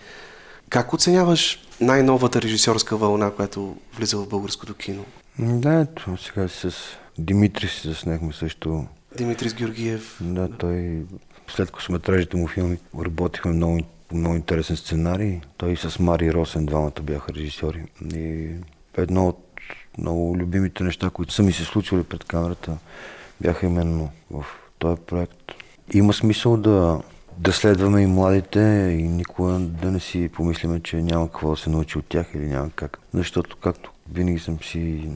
Как 0.69 0.93
оценяваш 0.93 1.59
най-новата 1.81 2.43
режисьорска 2.43 2.97
вълна, 2.97 3.31
която 3.31 3.77
влиза 3.97 4.17
в 4.17 4.29
българското 4.29 4.75
кино? 4.75 5.05
Да, 5.39 5.73
ето, 5.73 6.17
сега 6.17 6.49
с 6.49 6.75
Димитри 7.19 7.69
си 7.69 7.89
заснехме 7.89 8.33
също. 8.33 8.87
Димитрис 9.17 9.55
Георгиев. 9.55 10.19
Да, 10.21 10.49
той 10.59 11.03
след 11.49 11.71
късометражите 11.71 12.37
му 12.37 12.47
филми 12.47 12.79
работихме 13.05 13.53
много, 13.53 13.81
много 14.13 14.35
интересен 14.35 14.77
сценарий. 14.77 15.41
Той 15.57 15.73
и 15.73 15.77
с 15.77 15.99
Мари 15.99 16.33
Росен 16.33 16.67
двамата 16.67 17.03
бяха 17.03 17.35
режисьори. 17.35 17.85
И 18.15 18.49
едно 18.97 19.29
от 19.29 19.45
много 19.99 20.37
любимите 20.39 20.85
неща, 20.85 21.11
които 21.11 21.33
са 21.33 21.43
ми 21.43 21.53
се 21.53 21.65
случили 21.65 22.05
пред 22.05 22.25
камерата, 22.25 22.77
бяха 23.41 23.67
именно 23.67 24.11
в 24.31 24.45
този 24.79 25.01
проект. 25.01 25.53
Има 25.93 26.13
смисъл 26.13 26.57
да, 26.57 27.01
да 27.39 27.53
следваме 27.53 28.03
и 28.03 28.07
младите 28.07 28.61
и 28.99 29.03
никога 29.03 29.53
да 29.53 29.91
не 29.91 30.01
си 30.01 30.31
помислиме, 30.35 30.81
че 30.81 30.97
няма 30.97 31.29
какво 31.29 31.51
да 31.51 31.57
се 31.57 31.71
научи 31.71 31.99
от 31.99 32.07
тях 32.07 32.27
или 32.35 32.47
няма 32.47 32.71
как. 32.71 32.99
Защото, 33.15 33.57
както 33.57 33.93
винаги 34.13 34.39
съм 34.39 34.59
си 34.63 35.09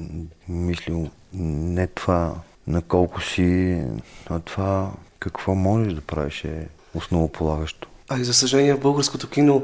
мислил, 0.48 1.10
не 1.34 1.86
това 1.86 2.34
на 2.66 2.82
колко 2.82 3.22
си, 3.22 3.82
а 4.30 4.38
това 4.38 4.92
какво 5.18 5.54
можеш 5.54 5.92
да 5.92 6.00
правиш 6.00 6.44
е 6.44 6.68
основополагащо. 6.94 7.88
А 8.08 8.18
и 8.18 8.24
за 8.24 8.34
съжаление 8.34 8.74
в 8.74 8.80
българското 8.80 9.28
кино 9.28 9.62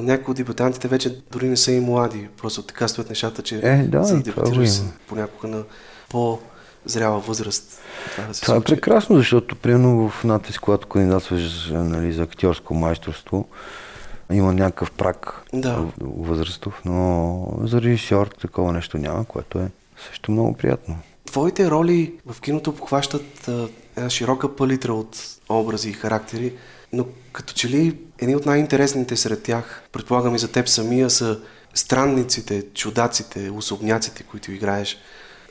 някои 0.00 0.32
от 0.32 0.36
дебютантите 0.36 0.88
вече 0.88 1.16
дори 1.32 1.48
не 1.48 1.56
са 1.56 1.72
и 1.72 1.80
млади. 1.80 2.28
Просто 2.36 2.62
така 2.62 2.88
стоят 2.88 3.08
нещата, 3.08 3.42
че 3.42 3.60
Е, 3.62 3.76
да, 3.76 4.20
дебютираш 4.22 4.70
се 4.70 4.82
има. 4.82 4.90
понякога 5.08 5.48
на 5.48 5.62
по-зряла 6.08 7.18
възраст. 7.18 7.80
Това, 8.10 8.24
да 8.28 8.34
се 8.34 8.42
Това 8.42 8.56
е 8.56 8.60
прекрасно, 8.60 9.16
защото 9.16 9.56
примерно 9.56 10.08
в 10.08 10.24
надпис, 10.24 10.58
когато 10.58 10.86
кандидатстваш 10.86 11.68
нали, 11.70 12.12
за 12.12 12.22
актьорско 12.22 12.74
майсторство, 12.74 13.48
има 14.32 14.52
някакъв 14.52 14.90
прак 14.90 15.42
Да. 15.52 15.86
възрастов, 16.00 16.82
но 16.84 17.46
за 17.62 17.82
режисьор 17.82 18.26
такова 18.26 18.72
нещо 18.72 18.98
няма, 18.98 19.24
което 19.24 19.58
е 19.58 19.70
също 20.08 20.32
много 20.32 20.54
приятно. 20.56 20.98
Твоите 21.26 21.70
роли 21.70 22.14
в 22.26 22.40
киното 22.40 22.70
обхващат 22.70 23.50
широка 24.08 24.56
палитра 24.56 24.92
от 24.92 25.38
образи 25.48 25.90
и 25.90 25.92
характери, 25.92 26.52
но 26.92 27.06
като 27.32 27.54
че 27.54 27.68
ли 27.68 27.98
едни 28.18 28.36
от 28.36 28.46
най-интересните 28.46 29.16
сред 29.16 29.42
тях, 29.42 29.82
предполагам 29.92 30.34
и 30.34 30.38
за 30.38 30.52
теб 30.52 30.68
самия, 30.68 31.10
са 31.10 31.40
странниците, 31.74 32.62
чудаците, 32.74 33.50
особняците, 33.50 34.22
които 34.22 34.52
играеш. 34.52 34.98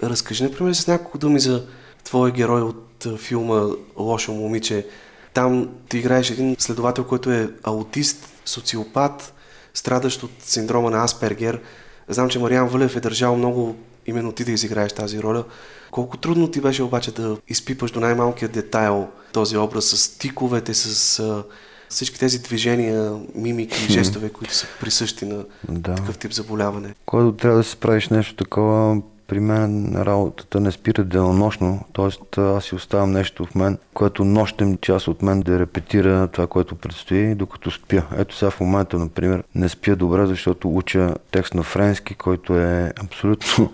Разкажи, 0.03 0.43
например, 0.43 0.73
с 0.73 0.87
няколко 0.87 1.17
думи 1.17 1.39
за 1.39 1.65
твой 2.03 2.31
герой 2.31 2.61
от 2.61 3.07
филма 3.17 3.67
Лошо 3.97 4.33
момиче. 4.33 4.85
Там 5.33 5.69
ти 5.89 5.97
играеш 5.97 6.29
един 6.29 6.55
следовател, 6.59 7.03
който 7.03 7.31
е 7.31 7.49
аутист, 7.63 8.29
социопат, 8.45 9.33
страдащ 9.73 10.23
от 10.23 10.31
синдрома 10.39 10.91
на 10.91 11.03
Аспергер. 11.03 11.61
Знам, 12.07 12.29
че 12.29 12.39
Мариан 12.39 12.67
Вълев 12.67 12.95
е 12.95 12.99
държал 12.99 13.35
много 13.35 13.75
именно 14.07 14.31
ти 14.31 14.43
да 14.43 14.51
изиграеш 14.51 14.93
тази 14.93 15.21
роля. 15.21 15.43
Колко 15.91 16.17
трудно 16.17 16.51
ти 16.51 16.61
беше 16.61 16.83
обаче 16.83 17.11
да 17.11 17.37
изпипаш 17.47 17.91
до 17.91 17.99
най-малкия 17.99 18.49
детайл 18.49 19.07
този 19.33 19.57
образ 19.57 19.85
с 19.85 20.17
тиковете, 20.17 20.73
с 20.73 21.19
а, 21.19 21.43
всички 21.89 22.19
тези 22.19 22.39
движения, 22.39 23.11
мимики 23.35 23.85
и 23.85 23.93
жестове, 23.93 24.29
които 24.29 24.53
са 24.55 24.67
присъщи 24.79 25.25
на 25.25 25.43
Да. 25.69 25.95
такъв 25.95 26.17
тип 26.17 26.33
заболяване. 26.33 26.93
Когато 27.05 27.31
трябва 27.31 27.57
да 27.57 27.63
се 27.63 27.75
правиш 27.75 28.09
нещо 28.09 28.35
такова, 28.35 29.01
при 29.27 29.39
мен 29.39 29.95
работата 29.95 30.59
не 30.59 30.71
спира 30.71 31.03
денонощно, 31.03 31.85
т.е. 31.93 32.41
аз 32.41 32.63
си 32.63 32.75
оставам 32.75 33.11
нещо 33.11 33.45
в 33.45 33.55
мен, 33.55 33.77
което 33.93 34.25
нощем 34.25 34.77
част 34.77 35.07
от 35.07 35.21
мен 35.21 35.41
да 35.41 35.59
репетира 35.59 36.27
това, 36.27 36.47
което 36.47 36.75
предстои, 36.75 37.35
докато 37.35 37.71
спя. 37.71 38.03
Ето 38.17 38.35
сега 38.35 38.51
в 38.51 38.59
момента, 38.59 38.97
например, 38.99 39.43
не 39.55 39.69
спя 39.69 39.95
добре, 39.95 40.25
защото 40.25 40.75
уча 40.75 41.15
текст 41.31 41.53
на 41.53 41.63
френски, 41.63 42.15
който 42.15 42.57
е 42.57 42.93
абсолютно 43.03 43.71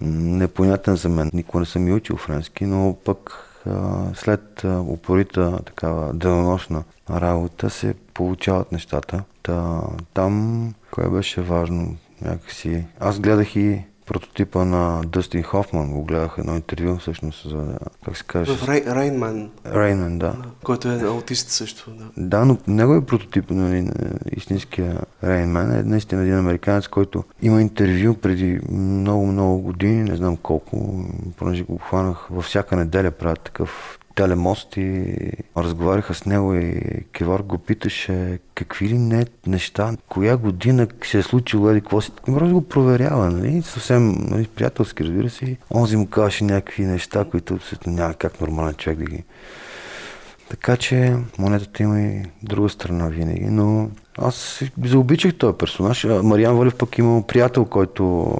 непонятен 0.00 0.96
за 0.96 1.08
мен. 1.08 1.30
Никога 1.34 1.60
не 1.60 1.66
съм 1.66 1.88
и 1.88 1.92
учил 1.92 2.16
френски, 2.16 2.64
но 2.64 2.96
пък 3.04 3.46
след 4.14 4.64
упорита 4.64 5.58
такава 5.66 6.14
денонощна 6.14 6.82
работа 7.10 7.70
се 7.70 7.94
получават 8.14 8.72
нещата. 8.72 9.22
Та, 9.42 9.82
там, 10.14 10.74
кое 10.90 11.08
беше 11.08 11.42
важно, 11.42 11.96
някакси. 12.22 12.84
Аз 13.00 13.20
гледах 13.20 13.56
и 13.56 13.82
прототипа 14.10 14.64
на 14.64 15.02
Дъстин 15.06 15.42
Хофман. 15.42 15.92
Го 15.92 16.04
гледах 16.04 16.34
едно 16.38 16.54
интервю, 16.54 16.96
всъщност, 16.96 17.50
за, 17.50 17.78
как 18.04 18.16
се 18.16 18.24
каже? 18.24 18.56
В 18.56 18.68
Рей, 18.68 18.82
Рейнман. 18.86 19.50
Рейнман, 19.66 20.18
да. 20.18 20.34
Който 20.64 20.88
е 20.88 21.00
аутист 21.00 21.48
също, 21.48 21.90
да. 21.90 22.04
Да, 22.16 22.44
но 22.44 22.58
неговият 22.66 23.06
прототип, 23.06 23.50
нали, 23.50 23.90
истинския 24.36 25.00
Рейнман 25.24 25.72
е 25.72 25.82
наистина 25.82 26.22
един 26.22 26.38
американец, 26.38 26.88
който 26.88 27.24
има 27.42 27.60
интервю 27.60 28.14
преди 28.14 28.60
много, 28.72 29.26
много 29.26 29.58
години, 29.58 30.02
не 30.02 30.16
знам 30.16 30.36
колко, 30.36 31.04
понеже 31.36 31.62
го 31.62 31.78
хванах 31.78 32.26
във 32.30 32.44
всяка 32.44 32.76
неделя 32.76 33.10
правят 33.10 33.40
такъв 33.40 33.99
телемост 34.14 34.76
и 34.76 35.14
разговаряха 35.56 36.14
с 36.14 36.26
него 36.26 36.54
и 36.54 36.80
Кевар 37.12 37.40
го 37.40 37.58
питаше 37.58 38.38
какви 38.54 38.88
ли 38.88 38.98
не 38.98 39.26
неща, 39.46 39.96
коя 40.08 40.36
година 40.36 40.86
се 41.04 41.18
е 41.18 41.22
случило 41.22 41.70
или 41.70 41.80
какво 41.80 42.00
си. 42.00 42.12
Мороз 42.28 42.52
го 42.52 42.68
проверява, 42.68 43.30
нали? 43.30 43.62
Съвсем 43.62 44.16
нали, 44.18 44.46
приятелски, 44.46 45.04
разбира 45.04 45.30
се. 45.30 45.56
Онзи 45.74 45.96
му 45.96 46.06
казваше 46.06 46.44
някакви 46.44 46.84
неща, 46.84 47.24
които 47.30 47.58
няма 47.86 48.14
как 48.14 48.40
нормален 48.40 48.74
човек 48.74 48.98
да 48.98 49.04
ги 49.04 49.24
така 50.50 50.76
че 50.76 51.16
монетата 51.38 51.82
има 51.82 52.00
и 52.00 52.22
друга 52.42 52.68
страна 52.68 53.08
винаги, 53.08 53.44
но 53.44 53.90
аз 54.18 54.62
заобичах 54.84 55.34
този 55.34 55.58
персонаж. 55.58 56.06
Мариан 56.22 56.56
Валев 56.56 56.74
пък 56.74 56.98
има 56.98 57.22
приятел, 57.22 57.64
който, 57.64 58.34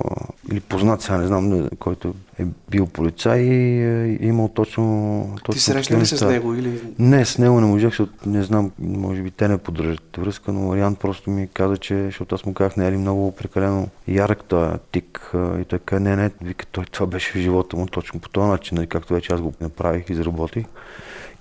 или 0.52 0.60
познат 0.60 1.02
сега, 1.02 1.18
не 1.18 1.26
знам, 1.26 1.68
който 1.78 2.14
е 2.38 2.44
бил 2.70 2.86
полицай 2.86 3.40
и 3.40 3.82
е 3.84 4.18
имал 4.20 4.48
точно... 4.48 5.36
точно 5.42 5.58
Ти 5.58 5.60
срещна 5.60 5.98
ли 5.98 6.06
се 6.06 6.16
с 6.16 6.26
него 6.26 6.54
или... 6.54 6.80
Не, 6.98 7.24
с 7.24 7.38
него 7.38 7.60
не 7.60 7.66
можех, 7.66 7.90
защото 7.90 8.12
не 8.26 8.42
знам, 8.42 8.70
може 8.78 9.22
би 9.22 9.30
те 9.30 9.48
не 9.48 9.58
поддържат 9.58 10.16
връзка, 10.18 10.52
но 10.52 10.60
Мариан 10.60 10.94
просто 10.94 11.30
ми 11.30 11.48
каза, 11.54 11.76
че, 11.76 12.04
защото 12.04 12.34
аз 12.34 12.44
му 12.44 12.54
казах, 12.54 12.76
не 12.76 12.86
е 12.86 12.92
ли 12.92 12.96
много 12.96 13.32
прекалено 13.32 13.88
ярък 14.08 14.44
този 14.44 14.72
тик 14.92 15.32
и 15.60 15.64
той 15.64 15.78
каза, 15.78 16.00
не, 16.00 16.16
не, 16.16 16.30
вика, 16.42 16.66
той 16.66 16.84
това 16.84 17.06
беше 17.06 17.32
в 17.32 17.42
живота 17.42 17.76
му 17.76 17.86
точно 17.86 18.20
по 18.20 18.28
този 18.28 18.48
начин, 18.48 18.76
нали, 18.76 18.86
както 18.86 19.14
вече 19.14 19.32
аз 19.32 19.40
го 19.40 19.52
направих 19.60 20.10
и 20.10 20.14
заработих. 20.14 20.64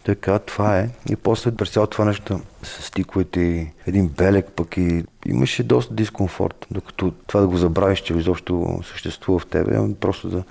Така, 0.04 0.40
това 0.40 0.80
е. 0.80 0.90
И 1.10 1.16
после 1.16 1.52
през 1.52 1.70
цялото 1.70 1.92
това 1.92 2.06
нещо 2.06 2.42
с 2.64 2.84
стиковете 2.84 3.40
и 3.40 3.68
един 3.88 4.08
белек 4.08 4.46
пък 4.56 4.78
и 4.78 5.04
имаше 5.26 5.64
доста 5.64 5.94
дискомфорт, 5.94 6.68
докато 6.72 7.14
това 7.28 7.42
да 7.42 7.48
го 7.48 7.58
забравиш, 7.58 8.00
че 8.00 8.14
изобщо 8.14 8.80
съществува 8.94 9.40
в 9.40 9.46
тебе, 9.46 9.76
ами 9.76 9.96
просто 9.96 10.30
да 10.30 10.44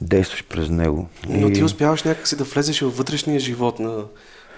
действаш 0.00 0.44
през 0.44 0.68
него. 0.68 1.08
Но 1.28 1.48
и... 1.48 1.52
ти 1.52 1.64
успяваш 1.64 2.02
някакси 2.02 2.36
да 2.36 2.44
влезеш 2.44 2.80
във 2.80 2.96
вътрешния 2.96 3.40
живот 3.40 3.78
на 3.78 4.04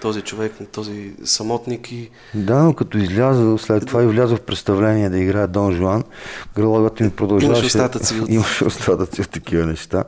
този 0.01 0.21
човек, 0.21 0.59
на 0.59 0.65
този 0.65 1.13
самотник 1.23 1.91
и... 1.91 2.09
Да, 2.33 2.55
но 2.63 2.73
като 2.73 2.97
изляза, 2.97 3.57
след 3.57 3.85
това 3.85 4.03
и 4.03 4.07
вляза 4.07 4.35
в 4.35 4.41
представление 4.41 5.09
да 5.09 5.19
играе 5.19 5.47
Дон 5.47 5.75
Жуан, 5.75 6.03
грологът 6.55 6.99
ми 6.99 7.09
продължаваше... 7.09 7.59
Имаше 7.61 7.65
остатъци 7.65 8.19
от... 8.19 8.29
Имаше 8.29 8.65
остатъци 8.65 9.21
от 9.21 9.29
такива 9.29 9.65
неща. 9.65 10.03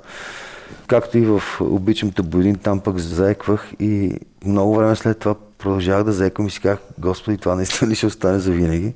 Както 0.88 1.18
и 1.18 1.26
в 1.26 1.42
Обичам 1.60 2.12
те 2.12 2.22
Бойлин, 2.22 2.56
там 2.56 2.80
пък 2.80 2.98
заеквах 2.98 3.72
и 3.80 4.20
много 4.46 4.76
време 4.76 4.96
след 4.96 5.20
това 5.20 5.36
продължавах 5.58 6.04
да 6.04 6.12
заеквам 6.12 6.48
и 6.48 6.52
си 6.52 6.60
казах, 6.60 6.80
Господи, 7.00 7.38
това 7.38 7.56
наистина 7.56 7.92
ли 7.92 7.96
ще 7.96 8.06
остане 8.06 8.40
за 8.40 8.52
винаги? 8.52 8.94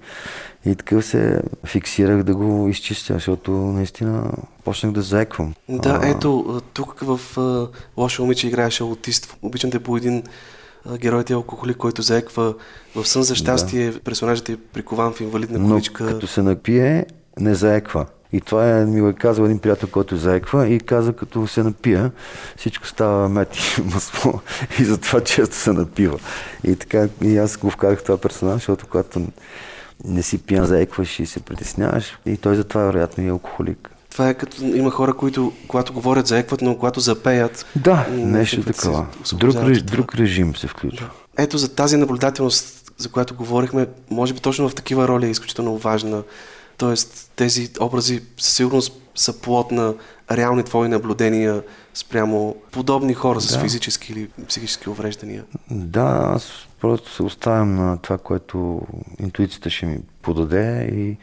И 0.65 0.75
такъв 0.75 1.05
се 1.05 1.41
фиксирах 1.65 2.23
да 2.23 2.35
го 2.35 2.67
изчистя, 2.69 3.13
защото 3.13 3.51
наистина 3.51 4.31
почнах 4.63 4.91
да 4.91 5.01
заеквам. 5.01 5.53
Да, 5.69 5.99
а... 6.03 6.09
ето, 6.09 6.61
тук 6.73 6.99
в 6.99 7.19
Лошо 7.97 8.21
момиче 8.21 8.47
играеше 8.47 8.83
аутист. 8.83 9.37
Обичам 9.41 9.71
те 9.71 9.79
по 9.79 9.97
един 9.97 10.23
героят 10.97 11.29
е 11.29 11.33
алкохолик, 11.33 11.77
който 11.77 12.01
заеква 12.01 12.53
в 12.95 13.05
сън 13.07 13.23
за 13.23 13.35
щастие, 13.35 13.91
да. 13.91 13.99
персонажът 13.99 14.49
е 14.49 14.57
прикован 14.57 15.13
в 15.13 15.21
инвалидна 15.21 15.69
количка. 15.69 16.03
Но 16.03 16.09
като 16.09 16.27
се 16.27 16.41
напие, 16.41 17.05
не 17.39 17.55
заеква. 17.55 18.05
И 18.35 18.41
това 18.41 18.69
е, 18.69 18.85
ми 18.85 19.01
го 19.01 19.07
е 19.07 19.13
казал 19.13 19.43
един 19.43 19.59
приятел, 19.59 19.89
който 19.89 20.17
заеква 20.17 20.67
и 20.67 20.79
каза, 20.79 21.13
като 21.13 21.47
се 21.47 21.63
напия, 21.63 22.11
всичко 22.57 22.87
става 22.87 23.29
мет 23.29 23.55
и 23.55 23.81
масло 23.93 24.39
и 24.79 24.83
затова 24.83 25.21
често 25.21 25.55
се 25.55 25.73
напива. 25.73 26.19
И 26.63 26.75
така, 26.75 27.07
и 27.21 27.37
аз 27.37 27.57
го 27.57 27.69
вкарах 27.69 28.03
това 28.03 28.17
персонаж, 28.17 28.55
защото 28.55 28.87
когато 28.87 29.21
не 30.05 30.23
си 30.23 30.37
пиян 30.37 30.65
заекваш 30.65 31.19
и 31.19 31.25
се 31.25 31.39
притесняваш, 31.39 32.17
и 32.25 32.37
той 32.37 32.55
затова 32.55 32.81
е 32.81 32.85
вероятно 32.85 33.23
и 33.23 33.29
алкохолик. 33.29 33.89
Това 34.11 34.29
е 34.29 34.33
като 34.33 34.63
има 34.63 34.91
хора, 34.91 35.13
които 35.13 35.53
когато 35.67 35.93
говорят 35.93 36.27
заекват, 36.27 36.61
но 36.61 36.75
когато 36.75 36.99
запеят... 36.99 37.65
Да, 37.75 38.07
нещо 38.11 38.63
такова. 38.63 39.05
Друг, 39.33 39.55
реж, 39.55 39.81
друг 39.81 40.15
режим 40.15 40.55
се 40.55 40.67
включва. 40.67 41.09
Да. 41.37 41.43
Ето 41.43 41.57
за 41.57 41.75
тази 41.75 41.97
наблюдателност, 41.97 42.91
за 42.97 43.09
която 43.09 43.35
говорихме, 43.35 43.87
може 44.09 44.33
би 44.33 44.39
точно 44.39 44.69
в 44.69 44.75
такива 44.75 45.07
роли 45.07 45.25
е 45.25 45.29
изключително 45.29 45.77
важна 45.77 46.23
Тоест, 46.77 47.31
тези 47.35 47.69
образи 47.79 48.21
със 48.37 48.53
сигурност 48.53 49.01
са 49.15 49.41
плод 49.41 49.71
на 49.71 49.93
реални 50.31 50.63
твои 50.63 50.87
наблюдения 50.87 51.63
спрямо 51.93 52.55
подобни 52.71 53.13
хора 53.13 53.41
с 53.41 53.53
да. 53.53 53.59
физически 53.59 54.11
или 54.11 54.29
психически 54.47 54.89
увреждания. 54.89 55.43
Да, 55.71 56.31
аз 56.35 56.67
просто 56.81 57.13
се 57.13 57.23
оставям 57.23 57.75
на 57.75 57.97
това, 57.97 58.17
което 58.17 58.81
интуицията 59.19 59.69
ще 59.69 59.85
ми 59.85 59.99
подаде 60.21 60.89
и 60.93 61.17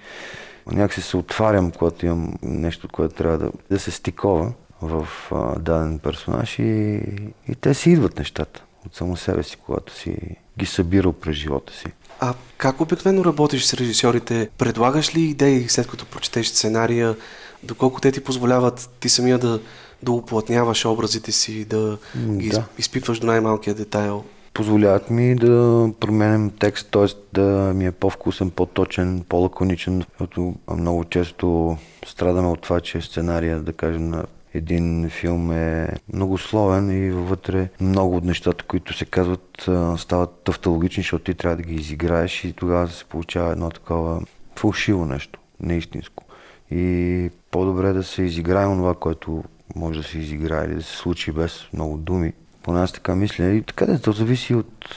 някакси 0.73 1.03
се 1.03 1.17
отварям, 1.17 1.71
когато 1.71 2.07
имам 2.07 2.35
нещо, 2.43 2.89
което 2.89 3.15
трябва 3.15 3.39
да, 3.39 3.51
да 3.71 3.79
се 3.79 3.91
стикова 3.91 4.53
в 4.83 5.09
а, 5.31 5.59
даден 5.59 5.99
персонаж 5.99 6.59
и, 6.59 7.01
и 7.49 7.55
те 7.61 7.75
си 7.75 7.91
идват 7.91 8.19
нещата 8.19 8.65
от 8.87 8.97
само 8.97 9.16
себе 9.16 9.43
си, 9.43 9.57
когато 9.66 9.95
си 9.95 10.16
ги 10.59 10.66
събирал 10.66 11.12
през 11.12 11.37
живота 11.37 11.72
си. 11.72 11.87
А 12.20 12.35
как 12.57 12.80
обикновено 12.80 13.24
работиш 13.24 13.64
с 13.64 13.74
режисьорите? 13.74 14.49
Предлагаш 14.59 15.16
ли 15.16 15.20
идеи 15.20 15.68
след 15.68 15.87
като 15.87 16.07
прочетеш 16.07 16.47
сценария? 16.47 17.16
Доколко 17.62 18.01
те 18.01 18.12
ти 18.12 18.24
позволяват 18.24 18.91
ти 19.01 19.09
самия 19.09 19.39
да, 19.39 19.61
да 20.03 20.12
уплътняваш 20.12 20.87
образите 20.87 21.33
си, 21.33 21.64
да 21.64 21.99
ги 22.16 22.49
да. 22.49 22.64
изпитваш 22.78 23.18
до 23.18 23.26
най-малкия 23.26 23.74
детайл? 23.74 24.24
Позволяват 24.55 25.11
ми 25.11 25.35
да 25.35 25.91
променям 26.01 26.51
текст, 26.51 26.89
т.е. 26.91 27.07
да 27.33 27.72
ми 27.74 27.87
е 27.87 27.93
по-вкусен, 27.93 28.51
по-точен, 28.51 29.24
по-лаконичен, 29.28 30.05
защото 30.11 30.55
много 30.76 31.05
често 31.05 31.76
страдаме 32.07 32.49
от 32.49 32.61
това, 32.61 32.80
че 32.80 33.01
сценария, 33.01 33.61
да 33.61 33.72
кажем, 33.72 34.09
на 34.09 34.24
един 34.55 35.11
филм 35.11 35.53
е 35.53 35.89
многословен 36.13 37.07
и 37.07 37.11
вътре 37.11 37.69
много 37.81 38.17
от 38.17 38.25
нещата, 38.25 38.65
които 38.65 38.95
се 38.95 39.05
казват, 39.05 39.69
стават 39.99 40.31
тавтологични, 40.45 41.03
защото 41.03 41.25
ти 41.25 41.35
трябва 41.35 41.57
да 41.57 41.63
ги 41.63 41.75
изиграеш 41.75 42.45
и 42.45 42.53
тогава 42.53 42.89
се 42.89 43.05
получава 43.05 43.53
едно 43.53 43.71
такова 43.71 44.21
фалшиво 44.57 45.07
нещо, 45.07 45.41
неистинско. 45.61 46.25
И 46.71 47.31
по-добре 47.51 47.93
да 47.93 48.03
се 48.03 48.23
изиграе 48.23 48.65
това, 48.65 48.95
което 48.95 49.45
може 49.77 49.99
да 50.01 50.09
се 50.09 50.19
изиграе 50.19 50.67
или 50.67 50.75
да 50.75 50.83
се 50.83 50.97
случи 50.97 51.33
без 51.33 51.61
много 51.73 51.97
думи. 51.97 52.33
По 52.63 52.73
нас 52.73 52.93
така 52.93 53.15
мисля. 53.15 53.45
И 53.45 53.63
така 53.63 53.87
да, 53.87 54.01
то 54.01 54.13
зависи 54.13 54.55
от 54.55 54.95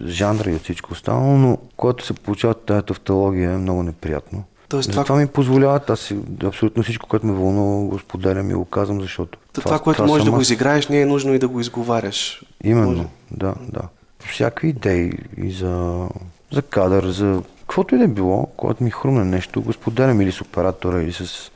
жанра 0.00 0.50
и 0.50 0.54
от 0.54 0.62
всичко 0.62 0.92
останало, 0.92 1.38
но 1.38 1.58
когато 1.76 2.06
се 2.06 2.14
получава 2.14 2.54
тази 2.54 2.86
тавтология 2.86 3.52
е 3.52 3.56
много 3.56 3.82
неприятно. 3.82 4.44
Тоест, 4.68 4.90
това... 4.90 5.04
това 5.04 5.18
ми 5.18 5.26
позволяват, 5.26 5.90
аз 5.90 6.12
абсолютно 6.44 6.82
всичко, 6.82 7.08
което 7.08 7.26
ме 7.26 7.32
вълнува, 7.32 7.88
го 7.88 7.98
споделям 7.98 8.50
и 8.50 8.54
го 8.54 8.64
казвам, 8.64 9.00
защото... 9.00 9.38
Това, 9.52 9.64
това 9.64 9.78
което 9.78 9.96
това 9.96 10.06
можеш 10.06 10.24
да 10.24 10.30
го 10.30 10.40
изиграеш, 10.40 10.88
не 10.88 11.00
е 11.00 11.06
нужно 11.06 11.34
и 11.34 11.38
да 11.38 11.48
го 11.48 11.60
изговаряш. 11.60 12.42
Именно, 12.64 12.90
Може. 12.90 13.08
да, 13.30 13.54
да. 13.68 13.82
Всякакви 14.30 14.68
идеи 14.68 15.12
и 15.36 15.52
за, 15.52 16.06
за 16.52 16.62
кадър, 16.62 17.10
за 17.10 17.42
каквото 17.60 17.94
и 17.94 17.98
да 17.98 18.04
е 18.04 18.08
било, 18.08 18.46
когато 18.56 18.84
ми 18.84 18.90
хрумне 18.90 19.24
нещо, 19.24 19.62
го 19.62 19.72
споделям 19.72 20.20
или 20.20 20.32
с 20.32 20.40
оператора, 20.40 21.02
или 21.02 21.12
с 21.12 21.50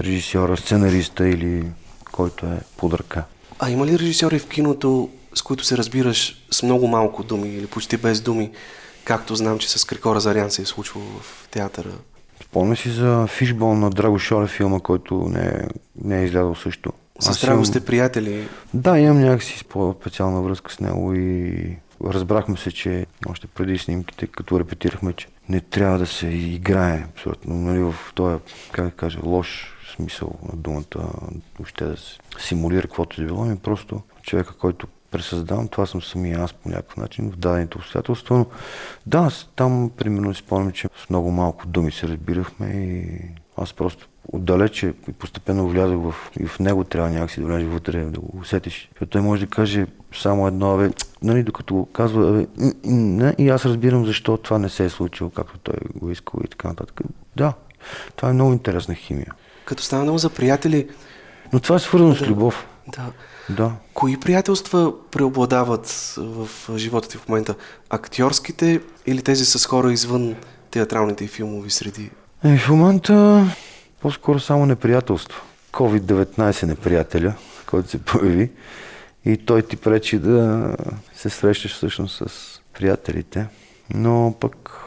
режисьора, 0.00 0.56
сценариста, 0.56 1.28
или 1.28 1.64
който 2.12 2.46
е 2.46 2.60
под 2.76 2.94
ръка. 2.94 3.24
А 3.58 3.70
има 3.70 3.86
ли 3.86 3.98
режисьори 3.98 4.38
в 4.38 4.48
киното, 4.48 5.10
с 5.34 5.42
които 5.42 5.64
се 5.64 5.76
разбираш 5.76 6.46
с 6.50 6.62
много 6.62 6.88
малко 6.88 7.22
думи 7.22 7.48
или 7.48 7.66
почти 7.66 7.96
без 7.96 8.20
думи, 8.20 8.50
както 9.04 9.36
знам, 9.36 9.58
че 9.58 9.70
с 9.70 9.84
Крикора 9.84 10.20
Зарян 10.20 10.50
се 10.50 10.62
е 10.62 10.66
случвало 10.66 11.06
в 11.06 11.48
театъра? 11.50 11.90
Спомня 12.44 12.76
си 12.76 12.90
за 12.90 13.26
фишбол 13.26 13.74
на 13.74 13.90
Драго 13.90 14.18
Шоре 14.18 14.46
филма, 14.46 14.80
който 14.80 15.14
не, 15.14 15.44
е, 15.44 15.68
не 16.04 16.20
е 16.20 16.24
излязъл 16.24 16.54
също. 16.54 16.92
С 17.20 17.40
Драго 17.40 17.64
сте 17.64 17.84
приятели? 17.84 18.48
Да, 18.74 18.98
имам 18.98 19.20
някакси 19.20 19.64
специална 20.00 20.42
връзка 20.42 20.72
с 20.72 20.80
него 20.80 21.14
и 21.14 21.76
разбрахме 22.04 22.56
се, 22.56 22.72
че 22.72 23.06
още 23.28 23.46
преди 23.46 23.78
снимките, 23.78 24.26
като 24.26 24.60
репетирахме, 24.60 25.12
че 25.12 25.26
не 25.48 25.60
трябва 25.60 25.98
да 25.98 26.06
се 26.06 26.26
играе 26.26 27.04
абсолютно, 27.14 27.54
нали, 27.54 27.78
в 27.78 27.94
този, 28.14 28.36
как 28.72 28.84
да 28.84 28.90
кажа, 28.90 29.18
лош 29.22 29.76
смисъл 29.96 30.32
на 30.52 30.56
думата, 30.56 31.10
въобще 31.58 31.84
да 31.84 31.96
се 31.96 32.18
симулира 32.38 32.82
каквото 32.82 33.22
е 33.22 33.24
било, 33.24 33.42
ами 33.42 33.58
просто 33.58 34.02
човека, 34.22 34.54
който 34.54 34.86
пресъздавам, 35.10 35.68
това 35.68 35.86
съм 35.86 36.02
самия 36.02 36.40
аз 36.40 36.52
по 36.52 36.68
някакъв 36.68 36.96
начин 36.96 37.30
в 37.30 37.36
дадените 37.36 37.78
обстоятелства, 37.78 38.38
но 38.38 38.46
да, 39.06 39.30
там 39.56 39.90
примерно 39.96 40.34
спомням, 40.34 40.72
че 40.72 40.88
с 41.06 41.10
много 41.10 41.30
малко 41.30 41.66
думи 41.66 41.92
се 41.92 42.08
разбирахме 42.08 42.66
и 42.66 43.20
аз 43.56 43.72
просто 43.72 44.08
отдалече 44.32 44.94
и 45.08 45.12
постепенно 45.12 45.68
влязах 45.68 45.98
в, 45.98 46.14
и 46.40 46.46
в 46.46 46.58
него 46.58 46.84
трябва 46.84 47.10
някакси 47.10 47.40
да 47.40 47.46
влезеш 47.46 47.68
вътре, 47.68 48.04
да 48.04 48.20
го 48.20 48.38
усетиш. 48.38 48.88
Защото 48.92 49.10
той 49.10 49.20
може 49.20 49.46
да 49.46 49.50
каже 49.50 49.86
само 50.12 50.46
едно, 50.46 50.74
абе, 50.74 50.90
нали, 51.22 51.42
докато 51.42 51.74
го 51.74 51.86
казва, 51.86 52.28
абе, 52.28 52.46
не, 52.84 53.34
и 53.38 53.48
аз 53.48 53.64
разбирам 53.64 54.06
защо 54.06 54.36
това 54.36 54.58
не 54.58 54.68
се 54.68 54.84
е 54.84 54.88
случило, 54.88 55.30
както 55.30 55.58
той 55.58 55.76
го 55.94 56.10
искал 56.10 56.40
и 56.44 56.48
така 56.48 56.68
нататък. 56.68 57.00
Да, 57.36 57.52
това 58.16 58.30
е 58.30 58.32
много 58.32 58.52
интересна 58.52 58.94
химия. 58.94 59.32
Като 59.64 59.82
стана 59.82 60.02
много 60.02 60.18
за 60.18 60.30
приятели... 60.30 60.88
Но 61.52 61.60
това 61.60 61.76
е 61.76 61.78
свързано 61.78 62.12
да, 62.12 62.16
с 62.16 62.22
любов. 62.22 62.66
Да. 62.88 63.12
Да. 63.56 63.72
Кои 63.94 64.20
приятелства 64.20 64.92
преобладават 65.10 66.14
в 66.16 66.48
живота 66.76 67.08
ти 67.08 67.16
в 67.16 67.28
момента? 67.28 67.54
Актьорските 67.90 68.80
или 69.06 69.22
тези 69.22 69.44
с 69.44 69.66
хора 69.66 69.92
извън 69.92 70.36
театралните 70.70 71.24
и 71.24 71.28
филмови 71.28 71.70
среди? 71.70 72.10
Е, 72.44 72.58
в 72.58 72.68
момента 72.68 73.44
по-скоро 74.00 74.40
само 74.40 74.66
неприятелство. 74.66 75.42
COVID-19 75.72 76.66
неприятеля, 76.66 77.34
който 77.66 77.90
се 77.90 77.98
появи 77.98 78.50
и 79.24 79.36
той 79.36 79.62
ти 79.62 79.76
пречи 79.76 80.18
да 80.18 80.76
се 81.14 81.30
срещаш 81.30 81.74
всъщност 81.74 82.22
с 82.28 82.60
приятелите. 82.74 83.46
Но 83.94 84.34
пък 84.40 84.80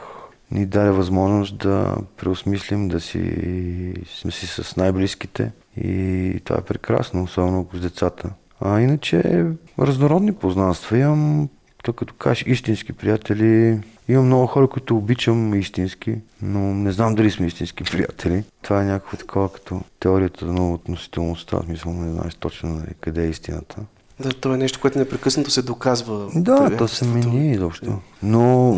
ни 0.50 0.66
даде 0.66 0.90
възможност 0.90 1.58
да 1.58 1.96
преосмислим, 2.16 2.88
да 2.88 3.00
си, 3.00 3.94
сме 4.20 4.30
си 4.30 4.46
с 4.46 4.76
най-близките 4.76 5.52
и 5.76 6.40
това 6.44 6.58
е 6.58 6.64
прекрасно, 6.64 7.22
особено 7.22 7.68
с 7.74 7.80
децата. 7.80 8.30
А 8.60 8.80
иначе 8.80 9.46
разнородни 9.78 10.34
познанства. 10.34 10.98
Имам, 10.98 11.48
то 11.82 11.92
като 11.92 12.14
кажеш 12.14 12.44
истински 12.46 12.92
приятели, 12.92 13.80
имам 14.08 14.26
много 14.26 14.46
хора, 14.46 14.68
които 14.68 14.96
обичам 14.96 15.54
истински, 15.54 16.16
но 16.42 16.58
не 16.58 16.92
знам 16.92 17.14
дали 17.14 17.30
сме 17.30 17.46
истински 17.46 17.84
приятели. 17.84 18.44
Това 18.62 18.82
е 18.82 18.86
някакво 18.86 19.16
такова 19.16 19.52
като 19.52 19.80
теорията 20.00 20.46
на 20.46 20.72
относителността. 20.72 21.60
Смисъл, 21.64 21.92
не 21.92 22.12
знаеш 22.12 22.34
точно 22.34 22.68
нали, 22.68 22.94
къде 23.00 23.24
е 23.24 23.30
истината. 23.30 23.76
Да, 24.20 24.28
то 24.28 24.54
е 24.54 24.56
нещо, 24.56 24.80
което 24.80 24.98
непрекъснато 24.98 25.50
се 25.50 25.62
доказва. 25.62 26.28
Да, 26.34 26.76
то 26.76 26.88
се 26.88 27.04
мени 27.04 27.52
изобщо. 27.52 27.98
Но 28.22 28.74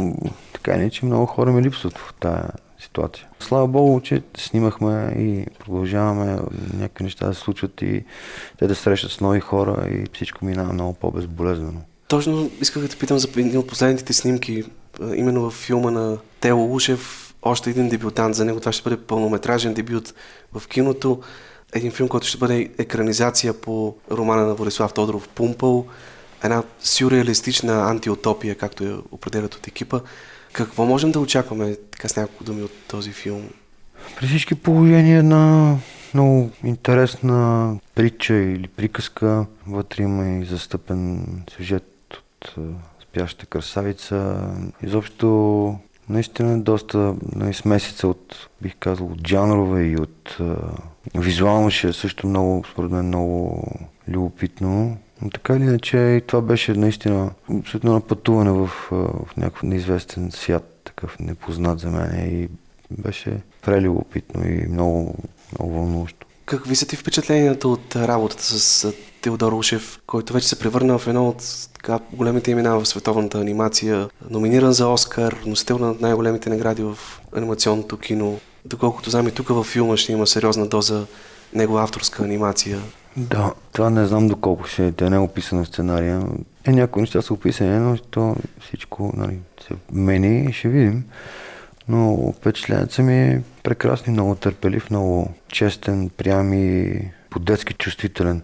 така 0.53 0.77
не, 0.77 0.91
че 0.91 1.07
много 1.07 1.27
хора 1.27 1.53
ми 1.53 1.63
липсват 1.63 1.99
в 1.99 2.15
тази 2.21 2.43
ситуация. 2.79 3.29
Слава 3.41 3.69
Богу, 3.69 4.01
че 4.01 4.23
снимахме 4.37 5.15
и 5.19 5.47
продължаваме 5.59 6.39
някакви 6.75 7.05
неща 7.05 7.27
да 7.27 7.35
се 7.35 7.41
случват 7.41 7.83
и 7.83 8.05
те 8.59 8.67
да 8.67 8.75
срещат 8.75 9.11
с 9.11 9.21
нови 9.21 9.41
хора 9.41 9.89
и 9.91 10.05
всичко 10.15 10.45
минава 10.45 10.73
много 10.73 10.95
по-безболезнено. 10.95 11.81
Точно 12.09 12.51
исках 12.61 12.83
да 12.83 12.89
те 12.89 12.97
питам 12.97 13.19
за 13.19 13.29
един 13.37 13.59
от 13.59 13.67
последните 13.67 14.13
снимки, 14.13 14.65
именно 15.15 15.51
в 15.51 15.55
филма 15.55 15.91
на 15.91 16.19
Тео 16.41 16.59
Лушев, 16.59 17.35
още 17.43 17.71
един 17.71 17.89
дебютант 17.89 18.35
за 18.35 18.45
него. 18.45 18.61
Това 18.61 18.73
ще 18.73 18.91
бъде 18.91 19.03
пълнометражен 19.03 19.75
дебют 19.75 20.15
в 20.53 20.69
киното. 20.69 21.21
Един 21.73 21.93
филм, 21.93 22.09
който 22.09 22.27
ще 22.27 22.39
бъде 22.39 22.71
екранизация 22.79 23.61
по 23.61 23.97
романа 24.11 24.47
на 24.47 24.55
Борислав 24.55 24.93
Тодоров 24.93 25.29
Пумпъл. 25.29 25.87
Една 26.45 26.63
сюрреалистична 26.81 27.91
антиутопия, 27.91 28.55
както 28.55 28.85
я 28.85 28.99
определят 29.11 29.55
от 29.55 29.67
екипа. 29.67 30.01
Какво 30.57 30.85
можем 30.85 31.13
да 31.13 31.21
очакваме 31.21 31.77
така 31.91 32.09
с 32.09 32.17
няколко 32.17 32.45
думи 32.45 32.63
от 32.63 32.73
този 32.89 33.13
филм? 33.13 33.49
При 34.17 34.27
всички 34.27 34.55
положения 34.55 35.23
на 35.23 35.77
много 36.15 36.51
интересна 36.65 37.79
притча 37.95 38.35
или 38.35 38.69
приказка. 38.69 39.47
Вътре 39.67 40.03
има 40.03 40.29
и 40.29 40.45
застъпен 40.45 41.27
сюжет 41.57 41.85
от 42.11 42.55
спяща 43.03 43.47
красавица. 43.47 44.51
Изобщо 44.83 45.79
наистина 46.09 46.61
доста 46.61 47.15
нали, 47.37 47.55
смесица 47.55 48.09
от, 48.09 48.49
бих 48.63 48.77
казал, 48.79 49.07
от 49.07 49.29
жанрове 49.29 49.83
и 49.83 49.97
от 49.97 50.37
визуално 51.15 51.71
ще 51.71 51.89
е 51.89 51.93
също 51.93 52.27
много, 52.27 52.65
според 52.73 52.91
мен, 52.91 53.07
много 53.07 53.65
любопитно. 54.09 54.99
Но 55.23 55.31
така 55.31 55.57
или 55.57 55.63
иначе 55.63 55.99
и 55.99 56.23
това 56.27 56.43
беше 56.43 56.73
наистина 56.73 57.31
абсолютно 57.61 58.01
пътуване 58.01 58.51
в, 58.51 58.71
в 58.91 59.37
някакъв 59.37 59.63
неизвестен 59.63 60.31
свят, 60.33 60.81
такъв 60.85 61.19
непознат 61.19 61.79
за 61.79 61.91
мен 61.91 62.41
и 62.41 62.49
беше 62.91 63.41
прелюбопитно 63.63 64.49
и 64.49 64.67
много, 64.69 65.15
много 65.53 65.75
вълнуващо. 65.75 66.27
Какви 66.47 66.77
са 66.77 66.87
ти 66.87 66.97
впечатленията 66.97 67.69
от 67.69 67.97
работата 67.97 68.43
с 68.45 68.93
Теодор 69.21 69.53
Ушев, 69.53 70.01
който 70.07 70.33
вече 70.33 70.49
се 70.49 70.59
превърна 70.59 70.99
в 70.99 71.07
едно 71.07 71.29
от 71.29 71.69
така, 71.75 71.99
големите 72.13 72.51
имена 72.51 72.81
в 72.81 72.87
световната 72.87 73.41
анимация, 73.41 74.09
номиниран 74.31 74.73
за 74.73 74.89
Оскар, 74.89 75.37
носител 75.47 75.79
на 75.79 75.95
най-големите 76.01 76.51
награди 76.51 76.83
в 76.83 76.99
анимационното 77.37 77.97
кино. 77.97 78.41
Доколкото 78.65 79.11
знам 79.11 79.29
и 79.29 79.31
тук 79.31 79.49
във 79.49 79.67
филма 79.67 79.97
ще 79.97 80.13
има 80.13 80.27
сериозна 80.27 80.67
доза 80.67 81.07
негова 81.55 81.83
авторска 81.83 82.25
анимация. 82.25 82.79
Да, 83.17 83.55
това 83.73 83.91
не 83.91 84.07
знам 84.07 84.29
доколко 84.29 84.65
ще 84.65 84.87
е. 84.87 84.93
Те 84.93 85.11
не 85.11 85.17
е 85.17 85.19
описано 85.19 85.65
в 85.65 85.69
сценария. 85.69 86.23
Е, 86.65 86.73
някои 86.73 87.03
неща 87.03 87.23
са 87.23 87.35
описани, 87.35 87.79
но 87.79 87.99
то 87.99 88.37
всичко 88.61 89.13
нали, 89.17 89.39
се 89.67 89.75
мени 89.93 90.47
и 90.51 90.53
ще 90.53 90.69
видим. 90.69 91.05
Но 91.89 92.33
впечатлението 92.37 93.03
ми 93.03 93.23
е 93.23 93.43
прекрасни, 93.63 94.13
много 94.13 94.35
търпелив, 94.35 94.91
много 94.91 95.35
честен, 95.49 96.11
прям 96.17 96.53
и 96.53 96.99
по-детски 97.31 97.75
чувствителен. 97.75 98.43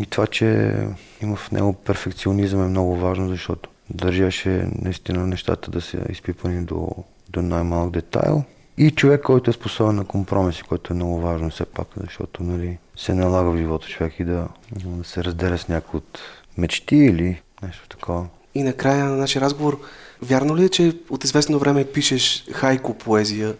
И 0.00 0.06
това, 0.06 0.26
че 0.26 0.76
има 1.22 1.36
в 1.36 1.52
него 1.52 1.72
перфекционизъм 1.72 2.64
е 2.64 2.68
много 2.68 2.96
важно, 2.96 3.28
защото 3.28 3.70
държаше 3.90 4.66
наистина 4.82 5.26
нещата 5.26 5.70
да 5.70 5.80
са 5.80 5.98
изпипани 6.10 6.64
до, 6.64 6.88
до 7.28 7.42
най-малък 7.42 7.90
детайл. 7.90 8.44
И 8.78 8.90
човек, 8.90 9.22
който 9.22 9.50
е 9.50 9.52
способен 9.52 9.96
на 9.96 10.04
компромиси, 10.04 10.62
което 10.62 10.92
е 10.92 10.96
много 10.96 11.20
важно 11.20 11.50
все 11.50 11.64
пак, 11.64 11.88
защото 12.00 12.42
нали, 12.42 12.78
се 12.96 13.14
налага 13.14 13.50
в 13.50 13.56
живота 13.56 13.88
човек 13.88 14.20
и 14.20 14.24
да, 14.24 14.48
да 14.72 15.04
се 15.04 15.24
разделя 15.24 15.58
с 15.58 15.68
някои 15.68 15.98
от 15.98 16.18
мечти 16.58 16.96
или 16.96 17.42
нещо 17.62 17.88
такова. 17.88 18.26
И 18.54 18.62
накрая 18.62 19.04
на 19.04 19.16
нашия 19.16 19.42
разговор, 19.42 19.80
вярно 20.22 20.56
ли 20.56 20.64
е, 20.64 20.68
че 20.68 20.96
от 21.10 21.24
известно 21.24 21.58
време 21.58 21.84
пишеш 21.84 22.46
хайко 22.52 22.94
поезия? 22.94 23.54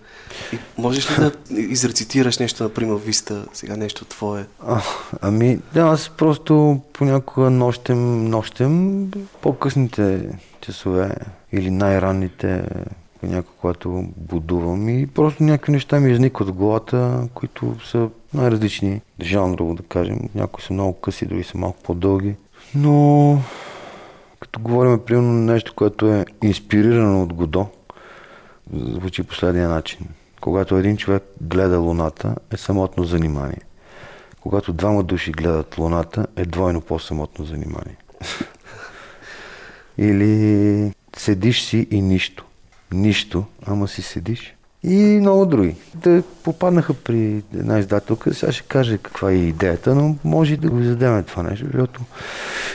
И 0.52 0.58
можеш 0.78 1.10
ли 1.10 1.14
да 1.14 1.32
изрецитираш 1.60 2.38
нещо, 2.38 2.62
например, 2.62 2.94
Виста, 2.94 3.46
сега 3.52 3.76
нещо 3.76 4.04
твое? 4.04 4.46
А, 4.66 4.82
ами, 5.20 5.58
да, 5.74 5.80
аз 5.80 6.08
просто 6.08 6.80
понякога 6.92 7.50
нощем, 7.50 8.24
нощем 8.24 9.10
по-късните 9.42 10.28
часове 10.60 11.14
или 11.52 11.70
най-ранните 11.70 12.64
понякога, 13.24 13.56
когато 13.60 14.04
будувам 14.16 14.88
и 14.88 15.06
просто 15.06 15.42
някакви 15.42 15.72
неща 15.72 16.00
ми 16.00 16.12
изникват 16.12 16.48
в 16.48 16.52
главата, 16.52 17.28
които 17.34 17.76
са 17.86 18.08
най-различни 18.34 19.00
жанрово, 19.20 19.74
да 19.74 19.82
кажем. 19.82 20.18
Някои 20.34 20.62
са 20.62 20.72
много 20.72 21.00
къси, 21.00 21.26
други 21.26 21.44
са 21.44 21.58
малко 21.58 21.82
по-дълги. 21.82 22.34
Но 22.74 23.38
като 24.40 24.60
говорим 24.60 24.98
примерно 25.06 25.32
нещо, 25.32 25.74
което 25.74 26.06
е 26.06 26.24
инспирирано 26.42 27.22
от 27.22 27.32
Годо, 27.32 27.66
звучи 28.72 29.22
последния 29.22 29.68
начин. 29.68 30.06
Когато 30.40 30.76
един 30.76 30.96
човек 30.96 31.22
гледа 31.40 31.78
Луната, 31.78 32.34
е 32.52 32.56
самотно 32.56 33.04
занимание. 33.04 33.60
Когато 34.40 34.72
двама 34.72 35.02
души 35.02 35.32
гледат 35.32 35.78
Луната, 35.78 36.26
е 36.36 36.44
двойно 36.44 36.80
по-самотно 36.80 37.44
занимание. 37.44 37.96
Или 39.98 40.92
седиш 41.16 41.62
си 41.62 41.88
и 41.90 42.02
нищо. 42.02 42.44
Нищо, 42.94 43.44
ама 43.66 43.88
си 43.88 44.02
седиш. 44.02 44.54
И 44.82 45.18
много 45.20 45.46
други. 45.46 45.76
Да 45.94 46.22
попаднаха 46.42 46.94
при 46.94 47.42
една 47.54 47.78
издателка, 47.78 48.34
сега 48.34 48.52
ще 48.52 48.62
каже 48.62 48.98
каква 48.98 49.30
е 49.30 49.34
идеята, 49.34 49.94
но 49.94 50.16
може 50.24 50.54
и 50.54 50.56
да 50.56 50.70
го 50.70 50.82
задеме 50.82 51.22
това 51.22 51.42
нещо, 51.42 51.66
защото 51.66 52.00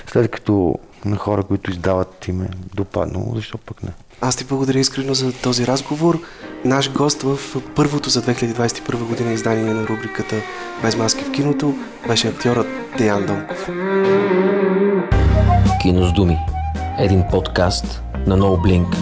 след 0.07 0.31
като 0.31 0.75
на 1.05 1.15
хора, 1.15 1.43
които 1.43 1.71
издават 1.71 2.27
им 2.27 2.41
е 2.41 2.49
допаднало, 2.75 3.35
защо 3.35 3.57
пък 3.57 3.83
не? 3.83 3.89
Аз 4.21 4.35
ти 4.35 4.45
благодаря 4.45 4.79
искрено 4.79 5.13
за 5.13 5.33
този 5.33 5.67
разговор. 5.67 6.19
Наш 6.65 6.91
гост 6.91 7.21
в 7.21 7.39
първото 7.75 8.09
за 8.09 8.21
2021 8.21 9.07
година 9.07 9.31
издание 9.31 9.73
на 9.73 9.87
рубриката 9.87 10.35
Без 10.81 10.97
маски 10.97 11.23
в 11.23 11.31
киното 11.31 11.75
беше 12.07 12.27
актьорът 12.27 12.67
Деян 12.97 13.25
Донков. 13.25 13.69
Кино 15.81 16.07
с 16.07 16.13
думи. 16.13 16.37
Един 16.99 17.23
подкаст 17.31 18.03
на 18.27 18.37
NoBlink. 18.37 18.95